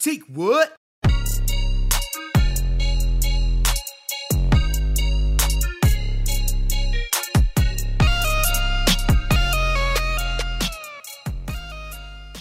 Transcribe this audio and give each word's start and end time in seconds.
Take 0.00 0.22
what? 0.28 0.74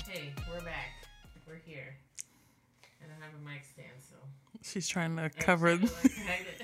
Hey, 0.07 0.31
we're 0.49 0.61
back. 0.61 1.03
We're 1.45 1.59
here. 1.65 1.97
And 3.01 3.11
I 3.11 3.15
have 3.25 3.33
a 3.35 3.43
mic 3.45 3.65
stand, 3.65 3.89
so. 3.99 4.15
She's 4.63 4.87
trying 4.87 5.17
to 5.17 5.29
cover. 5.29 5.75
so, 5.75 5.83
like, 5.83 6.61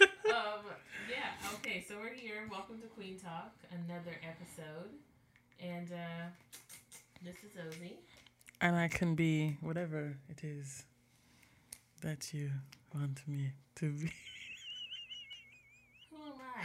um, 0.30 0.64
yeah, 1.10 1.34
okay, 1.56 1.84
so 1.86 1.96
we're 2.00 2.14
here. 2.14 2.48
Welcome 2.50 2.80
to 2.80 2.86
Queen 2.86 3.18
Talk, 3.22 3.52
another 3.72 4.16
episode. 4.26 4.88
And 5.60 5.92
uh, 5.92 6.30
this 7.22 7.36
is 7.44 7.50
Ozzy. 7.60 7.96
And 8.60 8.76
I 8.76 8.88
can 8.88 9.14
be 9.14 9.56
whatever 9.60 10.16
it 10.28 10.44
is 10.44 10.84
that 12.02 12.32
you 12.32 12.50
want 12.94 13.20
me 13.26 13.52
to 13.76 13.90
be. 13.92 14.12
Who 16.10 16.16
am 16.26 16.32
I? 16.56 16.64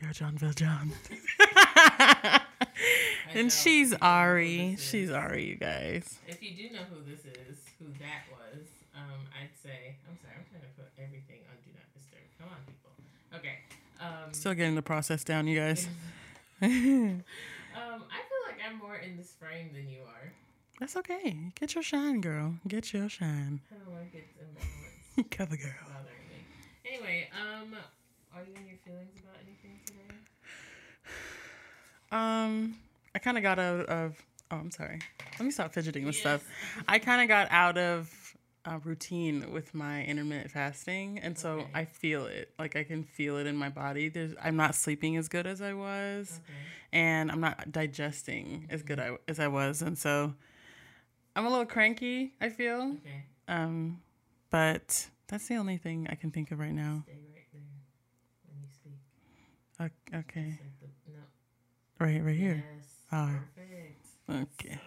You're 0.00 0.12
John 0.12 0.36
Valjean. 0.38 0.92
And 3.34 3.52
she's 3.52 3.90
You 3.90 3.98
know 3.98 4.06
who 4.06 4.06
Ari. 4.06 4.76
She's 4.78 5.10
Ari, 5.10 5.44
you 5.44 5.56
guys. 5.56 6.18
If 6.26 6.42
you 6.42 6.56
do 6.56 6.74
know 6.74 6.82
who 6.88 7.02
this 7.04 7.20
is, 7.20 7.58
who 7.78 7.86
that 7.98 8.24
was, 8.30 8.64
um, 8.94 9.20
I'd 9.34 9.50
say, 9.62 9.96
I'm 10.08 10.16
sorry, 10.22 10.36
I'm 10.38 10.46
trying 10.48 10.62
to 10.62 10.68
put 10.76 10.88
everything 10.96 11.40
on 11.50 11.56
Do 11.64 11.70
Not 11.74 11.84
Disturb. 11.92 12.22
Come 12.38 12.48
on, 12.48 12.60
people. 12.64 12.92
Okay. 13.36 13.58
Um, 14.00 14.32
Still 14.32 14.54
getting 14.54 14.74
the 14.74 14.82
process 14.82 15.22
down, 15.24 15.46
you 15.46 15.58
guys. 15.58 15.88
Um, 16.62 17.24
I 17.76 18.20
feel 18.24 18.42
like 18.46 18.58
I'm 18.66 18.78
more 18.78 18.96
in 18.96 19.16
this 19.18 19.32
frame 19.38 19.70
than 19.74 19.90
you 19.90 20.00
are. 20.00 20.32
That's 20.78 20.96
okay. 20.96 21.36
Get 21.58 21.74
your 21.74 21.82
shine, 21.82 22.20
girl. 22.20 22.54
Get 22.68 22.92
your 22.92 23.08
shine. 23.08 23.60
I 23.70 23.74
don't 23.76 23.94
like 23.94 24.12
it's 24.14 24.32
imbalance 25.16 25.28
Cover 25.30 25.56
girl. 25.56 25.70
Anyway, 26.84 27.28
um, 27.32 27.74
are 28.34 28.42
you 28.42 28.52
in 28.56 28.66
your 28.68 28.76
feelings 28.84 29.18
about 29.20 29.36
anything 29.42 29.80
today? 29.84 30.14
Um, 32.12 32.76
I 33.14 33.18
kind 33.18 33.36
of 33.36 33.42
got 33.42 33.58
out 33.58 33.86
of. 33.86 34.16
Oh, 34.50 34.56
I'm 34.56 34.70
sorry. 34.70 35.00
Let 35.38 35.44
me 35.44 35.50
stop 35.50 35.72
fidgeting 35.72 36.04
with 36.04 36.14
Yes. 36.14 36.20
stuff. 36.20 36.44
I 36.86 36.98
kind 36.98 37.20
of 37.22 37.28
got 37.28 37.48
out 37.50 37.76
of 37.76 38.36
a 38.64 38.78
routine 38.78 39.50
with 39.52 39.74
my 39.74 40.04
intermittent 40.04 40.50
fasting, 40.52 41.18
and 41.18 41.36
so 41.38 41.60
Okay. 41.60 41.70
I 41.74 41.84
feel 41.86 42.26
it. 42.26 42.52
Like 42.58 42.76
I 42.76 42.84
can 42.84 43.02
feel 43.02 43.36
it 43.38 43.46
in 43.46 43.56
my 43.56 43.68
body. 43.68 44.08
There's, 44.08 44.34
I'm 44.42 44.56
not 44.56 44.74
sleeping 44.74 45.16
as 45.16 45.28
good 45.28 45.46
as 45.46 45.60
I 45.60 45.72
was, 45.72 46.40
Okay. 46.44 46.58
and 46.92 47.30
I'm 47.32 47.40
not 47.40 47.72
digesting 47.72 48.66
as 48.70 48.82
good 48.82 49.00
I, 49.00 49.16
as 49.26 49.40
I 49.40 49.48
was, 49.48 49.82
and 49.82 49.98
so 49.98 50.34
I'm 51.36 51.44
a 51.46 51.50
little 51.50 51.66
cranky. 51.66 52.32
I 52.40 52.48
feel. 52.48 52.96
Okay. 53.04 53.22
Um, 53.46 54.00
but 54.50 55.06
that's 55.28 55.46
the 55.48 55.56
only 55.56 55.76
thing 55.76 56.06
I 56.10 56.14
can 56.16 56.30
think 56.32 56.50
of 56.50 56.58
right 56.58 56.72
now. 56.72 57.02
Stay 57.04 57.12
right 57.34 57.46
there 57.52 57.62
when 58.48 58.60
you 58.62 58.68
speak. 58.72 58.98
Okay, 60.14 60.58
like 60.60 60.80
the, 60.80 61.12
no. 61.12 61.18
right, 62.00 62.24
right 62.24 62.36
here. 62.36 62.64
Yes. 62.76 62.86
Oh. 63.12 63.30
Perfect. 63.54 64.52
Okay, 64.58 64.78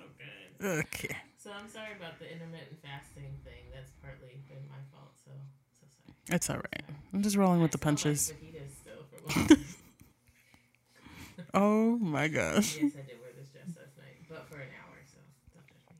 So 0.59 0.65
good. 0.65 0.79
okay. 0.85 1.15
So 1.37 1.51
I'm 1.57 1.69
sorry 1.69 1.93
about 1.97 2.19
the 2.19 2.25
intermittent 2.31 2.81
fasting 2.83 3.31
thing. 3.45 3.69
That's 3.73 3.91
partly 4.03 4.41
been 4.49 4.67
my 4.67 4.75
fault. 4.91 5.11
So 5.23 5.31
so 5.79 5.85
sorry. 5.87 6.35
It's 6.35 6.49
all 6.49 6.57
right. 6.57 6.83
I'm 7.13 7.21
just 7.21 7.37
rolling 7.37 7.61
with 7.61 7.71
the 7.71 7.77
like 7.77 7.83
punches. 7.83 8.33
for. 9.27 9.55
Oh 11.53 11.97
my 11.97 12.27
gosh. 12.27 12.77
yes, 12.77 12.93
I 12.93 13.01
did 13.07 13.17
wear 13.21 13.31
this 13.37 13.49
dress 13.49 13.65
last 13.73 13.97
night, 13.97 14.21
but 14.29 14.45
for 14.49 14.55
an 14.57 14.69
hour, 14.85 14.97
so 15.09 15.17
don't 15.55 15.65
judge 15.65 15.85
me. 15.89 15.97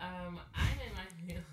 Um, 0.00 0.40
I'm 0.54 0.78
in 0.80 0.92
my 0.96 1.04
feelings. 1.26 1.44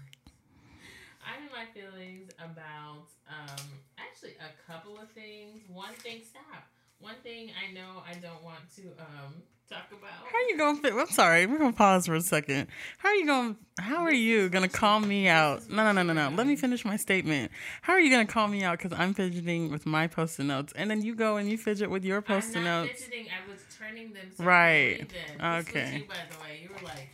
I'm 1.25 1.43
in 1.43 1.52
my 1.52 1.65
feelings 2.04 2.30
about 2.40 3.08
um 3.30 3.66
actually 3.98 4.34
a 4.40 4.72
couple 4.72 4.98
of 5.00 5.09
things. 5.12 5.62
One 5.68 5.94
thing, 5.94 6.22
stop. 6.30 6.66
One 7.00 7.16
thing 7.23 7.50
I 7.67 7.73
know 7.73 8.04
I 8.10 8.14
don't 8.16 8.44
want 8.44 8.60
to 8.77 8.83
um 9.00 9.33
talk 9.70 9.88
about. 9.92 10.10
How 10.32 10.38
are 10.38 10.50
you 10.50 10.58
gonna 10.58 10.80
fit? 10.80 10.94
I'm 10.94 11.08
sorry. 11.08 11.45
We're 11.45 11.58
gonna 11.58 11.73
pause 11.73 12.05
for 12.05 12.16
a 12.16 12.22
second. 12.22 12.67
How 12.98 13.10
are 13.10 13.16
you 13.16 13.26
gonna? 13.26 13.55
How 13.80 14.04
are 14.04 14.14
you 14.14 14.50
gonna 14.50 14.70
call 14.70 15.00
me 15.00 15.27
out? 15.27 15.70
No, 15.70 15.83
no, 15.83 15.92
no, 15.92 16.04
no, 16.04 16.14
no. 16.14 16.36
Let 16.36 16.48
me 16.48 16.55
finish 16.55 16.86
my 16.86 16.98
statement. 16.98 17.52
How 17.82 17.94
are 17.94 18.00
you 18.00 18.10
gonna 18.11 18.26
call 18.26 18.48
me 18.48 18.64
out? 18.64 18.77
Because 18.80 18.98
I'm 18.98 19.14
fidgeting 19.14 19.70
with 19.72 19.86
my 19.86 20.08
post-it 20.08 20.44
notes, 20.44 20.73
and 20.76 20.89
then 20.89 21.02
you 21.02 21.16
go 21.16 21.38
and 21.38 21.50
you 21.50 21.58
fidget 21.58 21.89
with 21.89 22.04
your 22.04 22.22
post-it 22.22 22.58
I'm 22.58 22.64
not 22.64 22.83
notes. 22.83 23.04
fidgeting. 23.06 23.32
I 23.32 23.50
was 23.52 23.60
turning 23.77 24.14
them. 24.14 24.27
So 24.38 24.44
Right. 24.44 25.02
Okay. 25.42 25.98
You, 25.98 26.04
by 26.08 26.16
the 26.30 26.42
way, 26.42 26.60
you 26.61 26.70
were 26.70 26.86
like, 26.86 27.10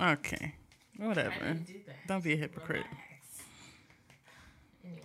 Okay. 0.00 0.54
Whatever. 0.98 1.54
do. 1.54 1.92
Don't 2.06 2.22
be 2.24 2.34
a 2.34 2.36
hypocrite. 2.36 2.86
Relax. 2.90 3.42
Anyway, 4.84 5.02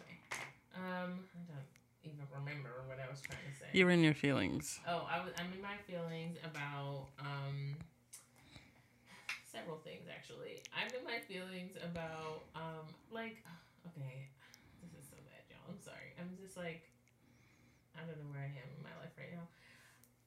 um, 1.02 1.26
I 1.34 1.40
don't 1.54 1.70
even 2.04 2.26
remember 2.34 2.86
what 2.86 3.00
I 3.02 3.10
was 3.10 3.22
trying 3.22 3.42
to 3.50 3.54
say. 3.58 3.66
You 3.74 3.86
were 3.86 3.92
in 3.92 4.04
your 4.04 4.14
feelings. 4.14 4.80
Oh, 4.88 5.08
I 5.10 5.24
was. 5.24 5.34
I'm 5.38 5.52
in 5.54 5.62
my 5.62 5.78
feelings 5.88 6.38
about 6.44 7.10
um 7.20 7.76
several 9.50 9.78
things 9.84 10.06
actually. 10.10 10.64
I'm 10.74 10.90
in 10.94 11.04
my 11.06 11.20
feelings 11.26 11.78
about 11.82 12.46
um 12.56 12.86
like 13.12 13.42
okay, 13.90 14.30
this 14.82 14.94
is 14.98 15.10
so 15.10 15.18
bad, 15.26 15.42
y'all. 15.50 15.66
I'm 15.70 15.82
sorry. 15.82 16.14
I'm 16.20 16.38
just 16.42 16.58
like 16.58 16.90
I 17.98 18.06
don't 18.06 18.18
know 18.18 18.30
where 18.32 18.42
I 18.46 18.52
am 18.52 18.70
in 18.78 18.84
my 18.84 18.96
life 19.02 19.14
right 19.18 19.34
now. 19.34 19.46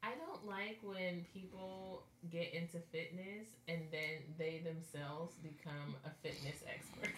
I 0.04 0.12
don't 0.20 0.44
like 0.44 0.78
when 0.84 1.24
people 1.32 2.04
get 2.30 2.52
into 2.52 2.76
fitness 2.92 3.56
and 3.68 3.80
then 3.90 4.20
they 4.36 4.60
themselves 4.60 5.32
become 5.40 5.96
a 6.04 6.10
fitness 6.22 6.60
expert. 6.68 7.14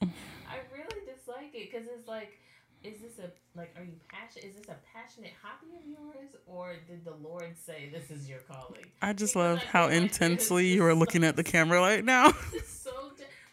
I 0.54 0.60
really 0.72 1.00
dislike 1.06 1.52
it 1.54 1.70
because 1.70 1.86
it's 1.88 2.06
like 2.08 2.38
is 2.82 3.00
this 3.00 3.18
a 3.18 3.30
like 3.58 3.74
are 3.76 3.84
you 3.84 3.94
passionate 4.08 4.44
is 4.44 4.56
this 4.56 4.68
a 4.68 4.76
passionate 4.92 5.32
hobby 5.42 5.72
of 5.76 5.86
yours 5.88 6.36
or 6.46 6.76
did 6.86 7.02
the 7.04 7.14
lord 7.22 7.56
say 7.56 7.88
this 7.92 8.10
is 8.10 8.28
your 8.28 8.40
calling 8.40 8.84
I 9.00 9.12
just 9.14 9.34
Because 9.34 9.36
love 9.36 9.64
I 9.64 9.66
how 9.68 9.88
feel 9.88 9.96
like 10.00 10.04
it's 10.04 10.18
intensely 10.20 10.66
you 10.68 10.84
are 10.84 10.92
so- 10.92 10.98
looking 10.98 11.24
at 11.24 11.36
the 11.36 11.44
camera 11.54 11.80
right 11.80 12.04
now. 12.04 12.28
it's 12.52 12.68
so 12.70 12.90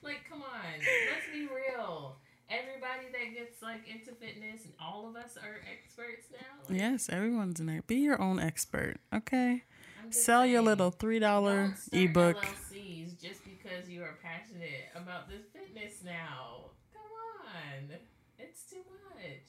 like 0.04 0.28
come 0.30 0.42
on 0.42 0.74
let's 1.14 1.28
be 1.32 1.46
real 1.48 2.18
everybody 2.50 3.08
that 3.14 3.34
gets 3.34 3.62
like 3.62 3.88
into 3.88 4.12
fitness 4.20 4.66
and 4.66 4.74
all 4.82 5.08
of 5.08 5.16
us 5.16 5.38
are 5.38 5.62
experts 5.72 6.28
now 6.32 6.48
Like, 6.68 6.80
yes, 6.80 7.08
everyone's 7.10 7.60
an 7.60 7.70
expert. 7.70 7.88
Be 7.88 7.96
your 7.98 8.22
own 8.22 8.40
expert. 8.40 8.98
Okay. 9.14 9.64
Sell 10.10 10.46
your 10.46 10.62
little 10.62 10.92
three 10.92 11.20
dollar 11.20 11.74
ebook. 11.94 12.46
LLCs 12.46 13.22
just 13.22 13.44
because 13.46 13.88
you 13.88 14.02
are 14.04 14.18
passionate 14.22 14.90
about 14.96 15.30
this 15.30 15.44
fitness 15.54 16.02
now 16.04 16.72
come 16.92 17.12
on 17.56 17.98
it's 18.40 18.64
too 18.64 18.82
much 19.14 19.46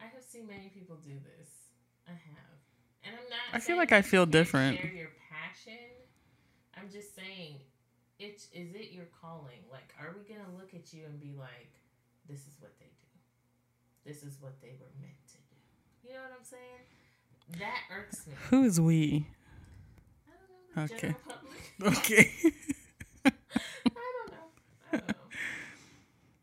I 0.00 0.04
have 0.04 0.21
seen 0.32 0.46
many 0.46 0.68
people 0.72 0.96
do 1.04 1.12
this. 1.12 1.68
I 2.08 2.12
have. 2.12 2.56
And 3.04 3.14
I'm 3.14 3.28
not 3.28 3.52
I 3.52 3.60
feel 3.60 3.76
like 3.76 3.92
I 3.92 4.00
feel 4.00 4.24
different. 4.24 4.80
share 4.80 4.90
your 4.90 5.12
passion. 5.28 5.92
I'm 6.74 6.88
just 6.90 7.14
saying 7.14 7.60
it's 8.18 8.48
is 8.54 8.74
it 8.74 8.92
your 8.92 9.06
calling? 9.20 9.60
Like 9.70 9.92
are 10.00 10.14
we 10.16 10.24
gonna 10.24 10.48
look 10.56 10.72
at 10.74 10.92
you 10.94 11.04
and 11.04 11.20
be 11.20 11.34
like 11.38 11.68
this 12.28 12.40
is 12.40 12.56
what 12.60 12.72
they 12.80 12.86
do. 12.86 13.12
This 14.08 14.22
is 14.22 14.40
what 14.40 14.60
they 14.62 14.72
were 14.80 14.90
meant 15.00 15.20
to 15.28 15.38
do. 15.52 16.08
You 16.08 16.14
know 16.14 16.22
what 16.22 16.32
I'm 16.38 16.44
saying? 16.44 17.60
That 17.60 17.82
irks 17.92 18.26
me. 18.26 18.32
Who 18.48 18.64
is 18.64 18.80
we? 18.80 19.26
Know 20.76 20.84
Okay. 20.84 21.14
Okay. 21.82 22.30
I 23.26 23.30
don't 23.30 24.30
know. 24.32 24.48
I 24.92 24.96
don't 24.96 25.08
know. 25.08 25.14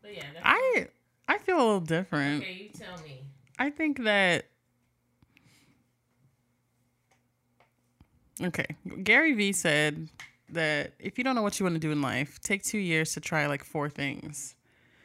But 0.02 0.14
yeah 0.14 0.26
that's 0.32 0.44
I 0.44 0.86
I 1.28 1.38
feel 1.38 1.56
a 1.56 1.64
little 1.64 1.80
different. 1.80 2.44
okay 2.44 2.52
you 2.52 2.68
tell 2.78 3.02
me 3.02 3.29
I 3.60 3.68
think 3.70 4.02
that 4.04 4.46
Okay. 8.42 8.64
Gary 9.02 9.34
Vee 9.34 9.52
said 9.52 10.08
that 10.48 10.94
if 10.98 11.18
you 11.18 11.24
don't 11.24 11.34
know 11.34 11.42
what 11.42 11.60
you 11.60 11.64
want 11.64 11.74
to 11.74 11.78
do 11.80 11.92
in 11.92 12.00
life, 12.00 12.40
take 12.40 12.62
2 12.62 12.78
years 12.78 13.12
to 13.12 13.20
try 13.20 13.46
like 13.46 13.62
four 13.62 13.90
things. 13.90 14.56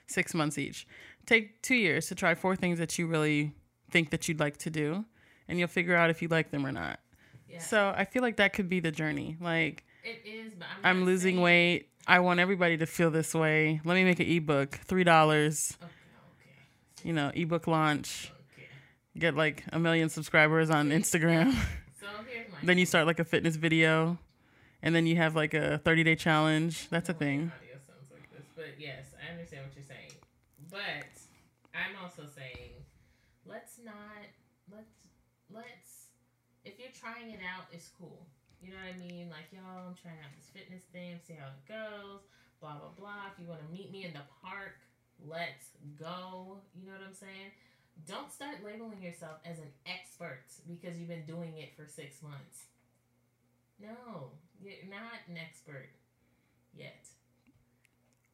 6 0.07 0.34
months 0.34 0.57
each. 0.57 0.88
Take 1.25 1.62
2 1.62 1.75
years 1.75 2.07
to 2.07 2.16
try 2.16 2.34
four 2.34 2.56
things 2.56 2.80
that 2.80 2.98
you 2.98 3.07
really 3.07 3.52
think 3.92 4.10
that 4.12 4.28
you'd 4.30 4.40
like 4.40 4.56
to 4.60 4.69
do 4.69 5.04
and 5.50 5.60
you'll 5.60 5.68
figure 5.68 5.96
out 5.96 6.10
if 6.10 6.22
you 6.22 6.28
like 6.30 6.51
them 6.51 6.66
or 6.66 6.72
not. 6.72 7.00
yeah 7.50 7.60
So, 7.60 7.94
I 7.96 8.06
feel 8.06 8.22
like 8.22 8.38
that 8.38 8.54
could 8.54 8.69
be 8.69 8.80
the 8.80 8.92
journey. 8.92 9.36
Like 9.42 9.84
it 10.04 10.22
is 10.25 10.54
but 10.58 10.68
I'm, 10.84 11.00
I'm 11.00 11.06
losing 11.06 11.36
saying- 11.36 11.42
weight. 11.44 11.90
I 12.08 12.19
want 12.19 12.40
everybody 12.40 12.78
to 12.78 12.86
feel 12.86 13.10
this 13.12 13.34
way. 13.34 13.81
Let 13.84 13.96
me 13.96 14.04
make 14.06 14.19
an 14.19 14.28
ebook, 14.28 14.80
$3, 14.88 15.01
okay 15.01 15.86
okay 15.86 15.90
you 17.04 17.12
know, 17.13 17.31
ebook 17.36 17.68
launch. 17.68 18.31
Get 19.18 19.36
like 19.36 19.64
a 19.72 19.80
million 19.80 20.10
subscribers 20.10 20.70
on 20.70 20.90
Instagram. 20.90 21.52
so 22.00 22.08
here's 22.32 22.52
my 22.52 22.58
then 22.64 22.78
you 22.78 22.86
start 22.86 23.06
like 23.08 23.20
a 23.20 23.26
fitness 23.26 23.56
video, 23.56 24.18
and 24.82 24.96
then 24.96 25.06
you 25.06 25.16
have 25.18 25.36
like 25.36 25.54
a 25.54 25.80
30 25.80 26.04
day 26.04 26.16
challenge. 26.16 26.90
That's 26.90 27.10
a 27.10 27.14
thing. 27.14 27.52
Audio 27.56 27.78
sounds 27.88 28.12
like 28.12 28.30
this, 28.32 28.48
but 28.56 28.80
yes, 28.80 29.14
I 29.22 29.32
understand 29.32 29.64
what 29.66 29.76
you're 29.76 29.86
saying. 29.86 30.12
But 30.70 31.20
I'm 31.74 31.96
also 32.04 32.24
saying, 32.36 32.72
let's 33.46 33.80
not 33.84 34.26
let's 34.72 34.92
let's 35.54 36.08
if 36.66 36.80
you're 36.80 36.96
trying 37.00 37.32
it 37.32 37.40
out, 37.46 37.66
it's 37.72 37.90
cool. 38.00 38.26
You 38.62 38.72
know 38.74 38.82
what 38.82 38.98
I 38.98 38.98
mean? 38.98 39.30
Like, 39.30 39.54
y'all, 39.54 39.86
I'm 39.86 39.94
trying 39.94 40.18
out 40.26 40.34
this 40.34 40.50
fitness 40.50 40.82
thing, 40.90 41.22
see 41.22 41.38
how 41.38 41.54
it 41.54 41.62
goes, 41.70 42.26
blah, 42.58 42.82
blah, 42.82 42.98
blah. 42.98 43.30
If 43.30 43.38
you 43.38 43.46
want 43.46 43.62
to 43.62 43.70
meet 43.70 43.94
me 43.94 44.10
in 44.10 44.14
the 44.18 44.26
park, 44.42 44.82
let's 45.22 45.78
go. 45.94 46.58
You 46.74 46.90
know 46.90 46.98
what 46.98 47.06
I'm 47.06 47.14
saying? 47.14 47.54
Don't 48.08 48.32
start 48.32 48.64
labeling 48.64 49.02
yourself 49.02 49.38
as 49.46 49.58
an 49.60 49.72
expert 49.86 50.44
because 50.68 50.98
you've 50.98 51.08
been 51.10 51.26
doing 51.26 51.58
it 51.58 51.76
for 51.76 51.88
six 51.88 52.22
months. 52.22 52.66
No, 53.80 54.32
you're 54.62 54.74
not 54.90 55.20
an 55.28 55.38
expert 55.38 55.90
yet. 56.74 57.08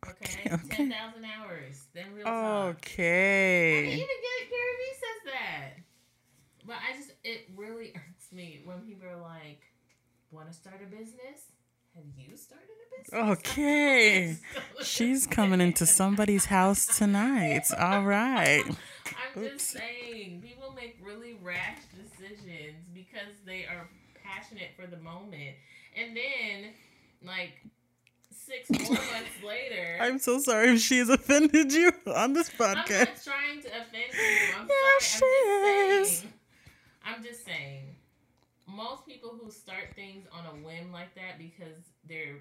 Okay, 0.07 0.41
Okay, 0.45 0.49
okay. 0.55 0.67
ten 0.75 0.91
thousand 0.91 1.25
hours. 1.25 1.85
Then 1.93 2.13
real 2.13 2.25
talk. 2.25 2.35
I 2.35 2.65
mean, 2.65 2.75
Okay. 2.75 3.85
even 3.85 3.97
Gary 3.97 4.75
Vee 4.79 4.95
says 4.99 5.33
that. 5.33 5.69
But 6.65 6.77
I 6.77 6.97
just 6.97 7.11
it 7.23 7.49
really 7.55 7.91
irks 7.95 8.31
me 8.31 8.61
when 8.65 8.81
people 8.81 9.07
are 9.07 9.21
like, 9.21 9.61
"Want 10.31 10.47
to 10.49 10.53
start 10.53 10.81
a 10.83 10.87
business? 10.87 11.51
Have 11.95 12.03
you 12.17 12.35
started 12.35 12.67
a 12.67 13.01
business?" 13.01 13.39
Okay. 13.39 14.37
She's 14.83 15.25
coming 15.27 15.61
into 15.61 15.85
somebody's 15.85 16.45
house 16.45 16.97
tonight. 16.97 17.63
All 17.79 18.03
right. 18.03 18.63
I'm 19.15 19.43
Oops. 19.43 19.53
just 19.53 19.69
saying, 19.71 20.41
people 20.45 20.73
make 20.75 20.97
really 21.03 21.37
rash 21.43 21.79
decisions 21.95 22.77
because 22.93 23.33
they 23.45 23.65
are 23.65 23.87
passionate 24.23 24.69
for 24.79 24.87
the 24.87 24.97
moment, 25.01 25.55
and 25.97 26.15
then 26.15 26.71
like 27.25 27.53
six 28.31 28.69
more 28.69 28.89
months 29.13 29.43
later. 29.45 29.97
I'm 30.01 30.19
so 30.19 30.39
sorry 30.39 30.69
if 30.75 30.81
she 30.81 30.99
has 30.99 31.09
offended 31.09 31.71
you 31.73 31.91
on 32.15 32.33
this 32.33 32.49
podcast. 32.49 32.91
I'm 32.91 33.05
not 33.05 33.23
trying 33.23 33.61
to 33.61 33.67
offend 33.67 34.13
you. 34.13 34.55
I'm 34.59 34.67
Yeah, 34.67 34.99
sorry. 34.99 35.01
she 35.01 35.25
I'm 35.25 36.01
is. 36.01 36.09
just 36.09 36.21
saying. 36.21 36.33
I'm 37.05 37.23
just 37.23 37.45
saying. 37.45 37.83
Most 38.67 39.05
people 39.05 39.37
who 39.41 39.51
start 39.51 39.89
things 39.95 40.25
on 40.31 40.45
a 40.45 40.65
whim 40.65 40.91
like 40.93 41.13
that 41.15 41.37
because 41.37 41.83
they're 42.07 42.39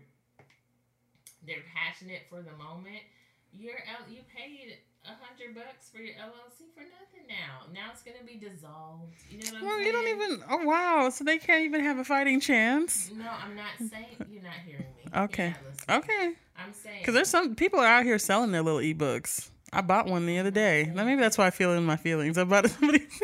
they're 1.47 1.65
passionate 1.75 2.23
for 2.29 2.43
the 2.43 2.53
moment. 2.53 3.01
You're 3.53 3.79
L- 3.79 4.09
you 4.13 4.21
paid 4.35 4.77
a 5.05 5.09
hundred 5.09 5.55
bucks 5.55 5.89
for 5.95 5.99
your 5.99 6.15
LLC 6.15 6.69
for 6.75 6.81
nothing 6.83 7.27
now. 7.29 7.67
Now 7.73 7.91
it's 7.93 8.03
gonna 8.03 8.25
be 8.27 8.37
dissolved. 8.39 9.13
You 9.31 9.39
know 9.39 9.45
what 9.53 9.55
I'm 9.61 9.67
Well, 9.67 9.75
saying? 9.77 9.87
you 9.87 9.93
don't 9.93 10.09
even. 10.09 10.45
Oh 10.51 10.65
wow! 10.65 11.11
So 11.11 11.25
they 11.25 11.39
can't 11.39 11.65
even 11.65 11.83
have 11.83 11.99
a 11.99 12.05
fighting 12.05 12.41
chance. 12.41 13.11
No, 13.13 13.25
I'm 13.25 13.55
not 13.57 13.73
saying 13.79 14.17
you're 14.31 14.43
not 14.43 14.53
hearing 14.67 14.85
me. 15.05 15.19
Okay. 15.21 15.55
Okay. 15.89 16.33
I'm 16.57 16.73
saying 16.75 16.97
Because 17.01 17.15
there's 17.15 17.29
some 17.31 17.55
people 17.55 17.81
are 17.81 17.87
out 17.87 18.05
here 18.05 18.19
selling 18.19 18.53
their 18.53 18.63
little 18.63 18.81
ebooks. 18.81 19.49
I 19.73 19.81
bought 19.83 20.07
one 20.07 20.27
the 20.27 20.39
other 20.39 20.51
day. 20.51 20.91
Now 20.95 21.05
maybe 21.05 21.21
that's 21.21 21.39
why 21.39 21.47
I 21.47 21.51
feel 21.51 21.73
in 21.73 21.85
my 21.85 21.97
feelings. 21.97 22.37
I 22.37 22.45
bought 22.45 22.69
somebody's. 22.71 23.23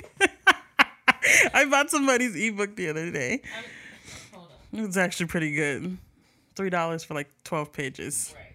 I 1.52 1.64
bought 1.64 1.90
somebody's 1.90 2.36
ebook 2.36 2.76
the 2.76 2.88
other 2.88 3.10
day. 3.10 3.42
I'm, 3.56 3.64
hold 4.38 4.50
on. 4.72 4.78
It 4.78 4.86
was 4.86 4.96
actually 4.96 5.26
pretty 5.26 5.52
good. 5.52 5.98
Three 6.54 6.70
dollars 6.70 7.04
for 7.04 7.14
like 7.14 7.28
twelve 7.44 7.72
pages. 7.72 8.32
Right. 8.36 8.45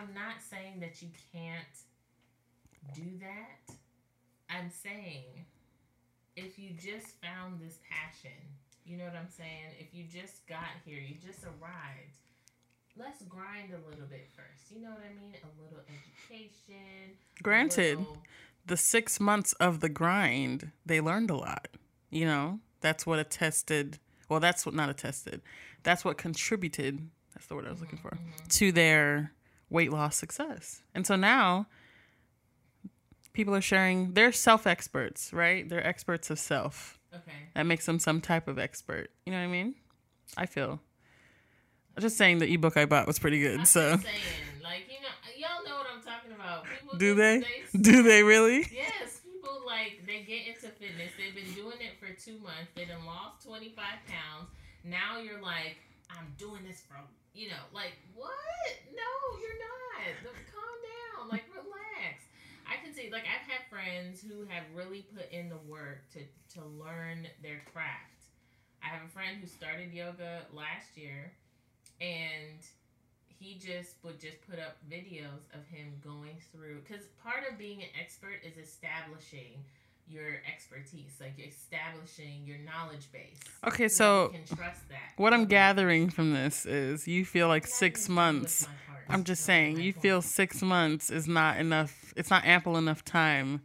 I'm 0.00 0.14
not 0.14 0.40
saying 0.40 0.80
that 0.80 1.02
you 1.02 1.08
can't 1.32 1.76
do 2.94 3.18
that. 3.20 3.74
I'm 4.48 4.70
saying 4.70 5.44
if 6.36 6.58
you 6.58 6.70
just 6.70 7.20
found 7.20 7.60
this 7.60 7.78
passion, 7.90 8.36
you 8.86 8.96
know 8.96 9.04
what 9.04 9.14
I'm 9.14 9.28
saying? 9.28 9.76
If 9.78 9.94
you 9.94 10.04
just 10.04 10.46
got 10.46 10.72
here, 10.86 10.98
you 10.98 11.16
just 11.24 11.44
arrived, 11.44 12.16
let's 12.96 13.22
grind 13.24 13.72
a 13.72 13.90
little 13.90 14.06
bit 14.06 14.28
first. 14.34 14.70
You 14.74 14.82
know 14.82 14.90
what 14.90 15.02
I 15.04 15.14
mean? 15.20 15.34
A 15.44 15.62
little 15.62 15.84
education. 15.86 17.16
Granted, 17.42 17.98
little- 17.98 18.16
the 18.66 18.78
six 18.78 19.20
months 19.20 19.52
of 19.54 19.80
the 19.80 19.90
grind, 19.90 20.70
they 20.86 21.00
learned 21.00 21.30
a 21.30 21.36
lot. 21.36 21.68
You 22.08 22.24
know, 22.24 22.60
that's 22.80 23.06
what 23.06 23.18
attested. 23.18 23.98
Well, 24.28 24.40
that's 24.40 24.64
what 24.64 24.74
not 24.74 24.88
attested. 24.88 25.42
That's 25.82 26.04
what 26.04 26.16
contributed. 26.16 27.10
That's 27.34 27.46
the 27.46 27.54
word 27.54 27.66
I 27.66 27.70
was 27.70 27.80
looking 27.80 27.98
mm-hmm, 27.98 28.08
for 28.08 28.16
mm-hmm. 28.16 28.46
to 28.48 28.72
their 28.72 29.32
weight 29.70 29.90
loss 29.92 30.16
success. 30.16 30.82
And 30.94 31.06
so 31.06 31.16
now, 31.16 31.66
people 33.32 33.54
are 33.54 33.60
sharing. 33.60 34.12
They're 34.14 34.32
self 34.32 34.66
experts, 34.66 35.32
right? 35.32 35.68
They're 35.68 35.86
experts 35.86 36.30
of 36.30 36.38
self. 36.38 36.98
Okay. 37.14 37.32
That 37.54 37.66
makes 37.66 37.86
them 37.86 37.98
some 37.98 38.20
type 38.20 38.46
of 38.48 38.58
expert. 38.58 39.10
You 39.26 39.32
know 39.32 39.38
what 39.38 39.44
I 39.44 39.48
mean? 39.48 39.74
I 40.36 40.46
feel. 40.46 40.80
I'm 41.96 42.02
just 42.02 42.16
saying 42.16 42.38
the 42.38 42.52
ebook 42.52 42.76
I 42.76 42.84
bought 42.86 43.06
was 43.06 43.18
pretty 43.18 43.40
good. 43.40 43.58
I'm 43.60 43.64
So, 43.66 43.92
just 43.92 44.04
saying, 44.04 44.16
like, 44.62 44.82
you 44.88 45.00
know, 45.00 45.08
y'all 45.36 45.64
know 45.68 45.76
what 45.76 45.86
I'm 45.92 46.02
talking 46.02 46.32
about. 46.32 46.64
People 46.80 46.98
do 46.98 47.14
they? 47.14 47.42
Do 47.80 48.02
they 48.02 48.22
really? 48.22 48.58
Yes, 48.72 49.20
people 49.24 49.62
like 49.66 50.00
they 50.06 50.20
get 50.22 50.46
into 50.46 50.68
fitness. 50.76 51.10
They've 51.18 51.34
been 51.34 51.52
doing 51.54 51.78
it 51.80 51.98
for 51.98 52.12
two 52.20 52.38
months. 52.38 52.70
They 52.76 52.84
done 52.84 53.04
lost 53.04 53.44
twenty 53.46 53.70
five 53.70 53.98
pounds. 54.06 54.50
Now 54.84 55.18
you're 55.20 55.42
like, 55.42 55.76
I'm 56.16 56.34
doing 56.38 56.64
this 56.66 56.82
for 56.82 56.96
you 57.34 57.48
know, 57.48 57.62
like 57.72 57.94
what? 58.14 58.70
No, 58.90 59.12
you're 59.38 59.60
not. 59.62 60.34
Calm 60.50 60.76
down. 60.82 61.28
Like 61.30 61.44
relax. 61.54 62.26
I 62.66 62.82
can 62.82 62.94
see 62.94 63.10
like 63.10 63.24
I've 63.24 63.46
had 63.46 63.62
friends 63.70 64.22
who 64.22 64.44
have 64.48 64.64
really 64.74 65.06
put 65.14 65.30
in 65.30 65.48
the 65.48 65.60
work 65.68 66.10
to 66.14 66.20
to 66.58 66.66
learn 66.66 67.26
their 67.42 67.62
craft. 67.72 68.26
I 68.82 68.88
have 68.88 69.04
a 69.04 69.12
friend 69.12 69.38
who 69.40 69.46
started 69.46 69.92
yoga 69.92 70.46
last 70.52 70.96
year, 70.96 71.32
and 72.00 72.58
he 73.28 73.54
just 73.54 73.96
would 74.02 74.20
just 74.20 74.36
put 74.48 74.58
up 74.58 74.76
videos 74.90 75.48
of 75.54 75.66
him 75.66 75.94
going 76.02 76.36
through 76.52 76.80
because 76.80 77.06
part 77.22 77.44
of 77.50 77.58
being 77.58 77.82
an 77.82 77.88
expert 77.98 78.40
is 78.44 78.56
establishing 78.58 79.64
your 80.10 80.40
expertise 80.52 81.12
like 81.20 81.34
you're 81.36 81.48
establishing 81.48 82.42
your 82.44 82.58
knowledge 82.58 83.10
base 83.12 83.38
Okay, 83.66 83.88
so 83.88 84.24
you 84.32 84.38
can 84.46 84.56
trust 84.56 84.88
that 84.88 85.12
what 85.16 85.32
I'm 85.32 85.46
gathering 85.46 86.10
from 86.10 86.32
this 86.32 86.66
is 86.66 87.06
you 87.06 87.24
feel 87.24 87.48
like 87.48 87.62
Nothing 87.64 87.74
six 87.74 88.00
to 88.02 88.06
do 88.08 88.12
with 88.12 88.16
months. 88.16 88.68
I'm 89.08 89.24
just 89.24 89.42
saying, 89.44 89.78
you 89.80 89.92
point. 89.92 90.02
feel 90.02 90.22
six 90.22 90.62
months 90.62 91.10
is 91.10 91.26
not 91.26 91.58
enough. 91.58 92.14
It's 92.16 92.30
not 92.30 92.44
ample 92.44 92.76
enough 92.76 93.04
time 93.04 93.60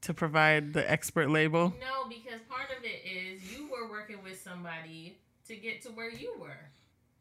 to 0.00 0.12
provide 0.14 0.72
the 0.72 0.88
expert 0.90 1.28
label. 1.30 1.72
no 1.80 2.08
because 2.08 2.40
part 2.48 2.68
of 2.76 2.84
it 2.84 3.02
is 3.08 3.56
you 3.56 3.68
were 3.70 3.88
working 3.88 4.18
with 4.22 4.40
somebody 4.40 5.16
to 5.46 5.56
get 5.56 5.82
to 5.82 5.88
where 5.90 6.10
you 6.10 6.34
were 6.40 6.70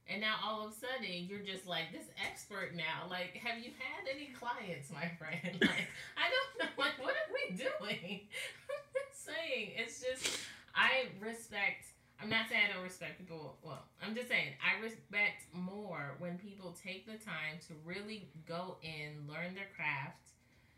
and 0.10 0.22
now 0.22 0.36
all 0.44 0.66
of 0.66 0.72
a 0.72 0.76
sudden 0.76 1.28
you're 1.28 1.40
just 1.46 1.68
like 1.68 1.92
this 1.92 2.08
expert 2.26 2.76
now. 2.76 3.10
Like 3.10 3.36
have 3.44 3.60
you 3.64 3.72
had 3.78 4.08
any 4.14 4.32
clients 4.34 4.92
my 4.92 5.10
friend? 5.20 5.58
Like 5.62 5.88
i 6.18 6.28
don't 6.32 6.52
know. 6.60 6.72
Like 6.78 6.98
what 7.00 7.14
are 7.14 7.32
we 7.34 7.56
doing? 7.56 8.22
I'm 8.70 8.84
just 8.94 9.26
saying 9.26 9.72
it's 9.76 10.02
just 10.02 10.40
i 10.76 11.10
respect 11.20 11.86
i'm 12.22 12.30
not 12.30 12.48
saying 12.50 12.62
i 12.70 12.74
don't 12.74 12.84
respect 12.84 13.18
people. 13.20 13.58
Well 13.64 13.84
i'm 14.02 14.16
just 14.16 14.30
saying 14.30 14.54
i 14.64 14.82
respect 14.84 15.46
more 15.54 16.16
when 16.20 16.38
people 16.38 16.76
take 16.82 17.06
the 17.06 17.18
time 17.24 17.60
to 17.68 17.74
really 17.86 18.30
go 18.48 18.78
in 18.82 19.28
learn 19.28 19.56
their 19.56 19.70
craft. 19.76 20.32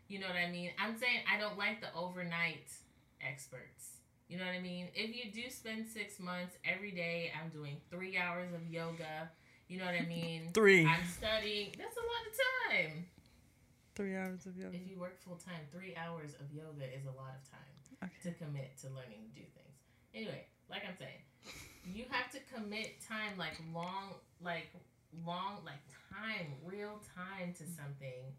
You 0.08 0.18
know 0.18 0.26
what 0.26 0.36
i 0.36 0.50
mean? 0.50 0.70
I'm 0.78 0.98
saying 0.98 1.22
i 1.30 1.38
don't 1.38 1.56
like 1.58 1.80
the 1.80 1.92
overnight 1.94 2.72
experts 3.20 3.99
you 4.30 4.38
know 4.38 4.46
what 4.46 4.54
I 4.54 4.62
mean? 4.62 4.86
If 4.94 5.10
you 5.10 5.26
do 5.32 5.50
spend 5.50 5.88
six 5.88 6.20
months 6.20 6.54
every 6.64 6.92
day, 6.92 7.32
I'm 7.34 7.50
doing 7.50 7.78
three 7.90 8.16
hours 8.16 8.54
of 8.54 8.62
yoga. 8.70 9.28
You 9.66 9.78
know 9.78 9.86
what 9.86 9.98
I 9.98 10.06
mean? 10.06 10.50
Three. 10.54 10.86
I'm 10.86 11.02
studying. 11.02 11.74
That's 11.76 11.98
a 11.98 12.06
lot 12.06 12.22
of 12.26 12.32
time. 12.38 13.06
Three 13.96 14.14
hours 14.14 14.46
of 14.46 14.56
yoga. 14.56 14.76
If 14.76 14.88
you 14.88 14.98
work 14.98 15.18
full 15.18 15.34
time, 15.34 15.66
three 15.74 15.94
hours 15.98 16.34
of 16.38 16.46
yoga 16.54 16.86
is 16.86 17.06
a 17.06 17.14
lot 17.18 17.34
of 17.34 17.42
time 17.50 18.10
to 18.22 18.30
commit 18.38 18.78
to 18.82 18.86
learning 18.94 19.26
to 19.26 19.30
do 19.34 19.46
things. 19.50 19.74
Anyway, 20.14 20.46
like 20.70 20.82
I'm 20.86 20.94
saying, 20.96 21.22
you 21.84 22.04
have 22.10 22.30
to 22.30 22.38
commit 22.54 23.02
time, 23.02 23.34
like 23.36 23.58
long, 23.74 24.14
like 24.42 24.70
long, 25.26 25.58
like 25.66 25.82
time, 26.10 26.54
real 26.64 27.02
time 27.14 27.52
to 27.58 27.64
something, 27.66 28.30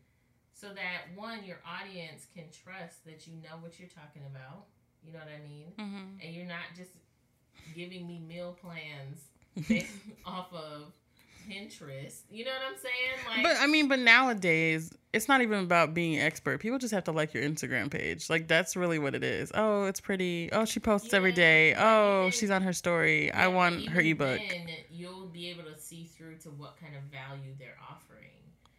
so 0.54 0.68
that 0.72 1.12
one, 1.16 1.44
your 1.44 1.60
audience 1.68 2.28
can 2.34 2.46
trust 2.52 3.04
that 3.04 3.28
you 3.28 3.36
know 3.44 3.60
what 3.60 3.80
you're 3.80 3.92
talking 3.92 4.24
about. 4.24 4.71
You 5.06 5.14
know 5.14 5.20
what 5.20 5.28
I 5.28 5.42
mean? 5.48 5.68
Mm-hmm. 5.80 6.26
and 6.26 6.36
you're 6.36 6.46
not 6.46 6.64
just 6.76 6.92
giving 7.76 8.08
me 8.08 8.20
meal 8.28 8.58
plans 8.62 9.22
based 9.68 9.92
off 10.26 10.54
of 10.54 10.94
Pinterest. 11.50 12.22
You 12.30 12.46
know 12.46 12.52
what 12.52 12.62
I'm 12.72 12.78
saying? 12.78 13.26
Like, 13.28 13.44
But 13.44 13.58
I 13.62 13.68
mean, 13.68 13.88
but 13.88 14.00
nowadays 14.00 14.92
it's 15.12 15.28
not 15.28 15.42
even 15.42 15.64
about 15.64 15.94
being 15.94 16.20
expert. 16.20 16.60
People 16.60 16.78
just 16.78 16.94
have 16.94 17.04
to 17.06 17.12
like 17.12 17.34
your 17.34 17.44
Instagram 17.44 17.90
page. 17.90 18.30
Like 18.30 18.48
that's 18.48 18.76
really 18.76 19.00
what 19.00 19.16
it 19.16 19.24
is. 19.24 19.52
Oh, 19.56 19.86
it's 19.86 20.00
pretty. 20.00 20.50
Oh, 20.52 20.66
she 20.66 20.80
posts 20.80 21.14
every 21.14 21.32
Yeah, 21.32 21.36
day. 21.36 21.74
but 21.74 21.84
Oh, 21.84 22.30
she's 22.30 22.52
on 22.52 22.62
her 22.62 22.74
story. 22.74 23.32
I 23.32 23.48
want 23.48 23.90
her 23.90 24.02
ebook. 24.02 24.40
Then 24.48 24.68
you'll 24.92 25.28
be 25.28 25.50
able 25.50 25.64
to 25.64 25.78
see 25.80 26.06
through 26.06 26.38
to 26.44 26.50
what 26.50 26.78
kind 26.80 26.96
of 26.96 27.02
value 27.04 27.54
they're 27.58 27.78
offering. 27.90 28.28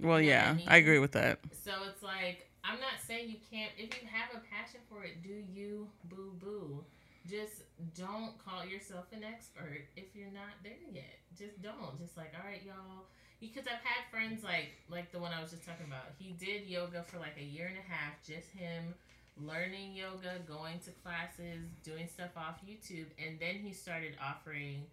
Well, 0.01 0.21
you 0.21 0.31
know 0.31 0.33
yeah, 0.37 0.49
I 0.51 0.55
mean? 0.55 0.63
I 0.69 0.77
agree 0.77 0.99
with 1.01 1.13
that. 1.13 1.41
So 1.65 1.73
it's 1.91 2.03
like 2.03 2.49
I'm 2.65 2.79
not 2.79 3.03
saying 3.05 3.29
you 3.29 3.39
can't. 3.51 3.73
If 3.77 3.91
you 4.01 4.09
have 4.09 4.31
a 4.35 4.41
passion 4.47 4.81
for 4.89 5.05
it, 5.05 5.23
do 5.23 5.43
you? 5.53 5.89
Boo 6.05 6.33
boo. 6.39 6.85
Just 7.29 7.63
don't 7.95 8.35
call 8.39 8.65
yourself 8.67 9.07
an 9.13 9.23
expert 9.25 9.87
if 9.97 10.15
you're 10.15 10.33
not 10.35 10.59
there 10.63 10.83
yet. 10.93 11.23
Just 11.39 11.63
don't. 11.63 11.99
Just 11.99 12.17
like, 12.17 12.33
all 12.35 12.49
right, 12.49 12.63
y'all. 12.65 13.07
Because 13.41 13.67
I've 13.67 13.83
had 13.83 14.07
friends 14.11 14.45
like 14.45 14.79
like 14.89 15.11
the 15.11 15.19
one 15.19 15.33
I 15.33 15.43
was 15.43 15.51
just 15.51 15.67
talking 15.67 15.87
about. 15.87 16.15
He 16.19 16.33
did 16.33 16.67
yoga 16.67 17.03
for 17.03 17.19
like 17.19 17.35
a 17.39 17.45
year 17.45 17.67
and 17.67 17.79
a 17.79 17.87
half, 17.87 18.23
just 18.23 18.51
him 18.51 18.95
learning 19.41 19.95
yoga, 19.95 20.39
going 20.47 20.79
to 20.81 20.91
classes, 21.03 21.67
doing 21.83 22.07
stuff 22.07 22.31
off 22.37 22.61
YouTube, 22.69 23.07
and 23.19 23.39
then 23.41 23.57
he 23.57 23.73
started 23.73 24.15
offering, 24.23 24.85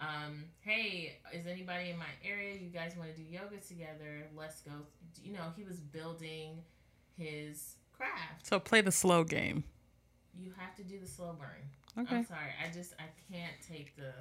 um, 0.00 0.44
"Hey, 0.60 1.18
is 1.32 1.46
anybody 1.46 1.90
in 1.90 1.98
my 1.98 2.12
area? 2.24 2.54
You 2.54 2.68
guys 2.68 2.94
want 2.96 3.14
to 3.14 3.16
do 3.16 3.26
yoga 3.26 3.58
together? 3.58 4.28
Let's 4.36 4.60
go." 4.62 4.72
You 5.22 5.32
know, 5.32 5.52
he 5.56 5.64
was 5.64 5.78
building 5.80 6.62
his 7.16 7.76
craft. 7.96 8.46
So 8.46 8.58
play 8.60 8.80
the 8.80 8.92
slow 8.92 9.24
game. 9.24 9.64
You 10.38 10.52
have 10.58 10.74
to 10.76 10.82
do 10.84 10.98
the 11.00 11.06
slow 11.06 11.34
burn. 11.38 12.04
Okay. 12.04 12.16
I'm 12.16 12.26
sorry, 12.26 12.50
I 12.62 12.70
just 12.72 12.92
I 12.98 13.04
can't 13.32 13.54
take 13.66 13.96
the 13.96 14.12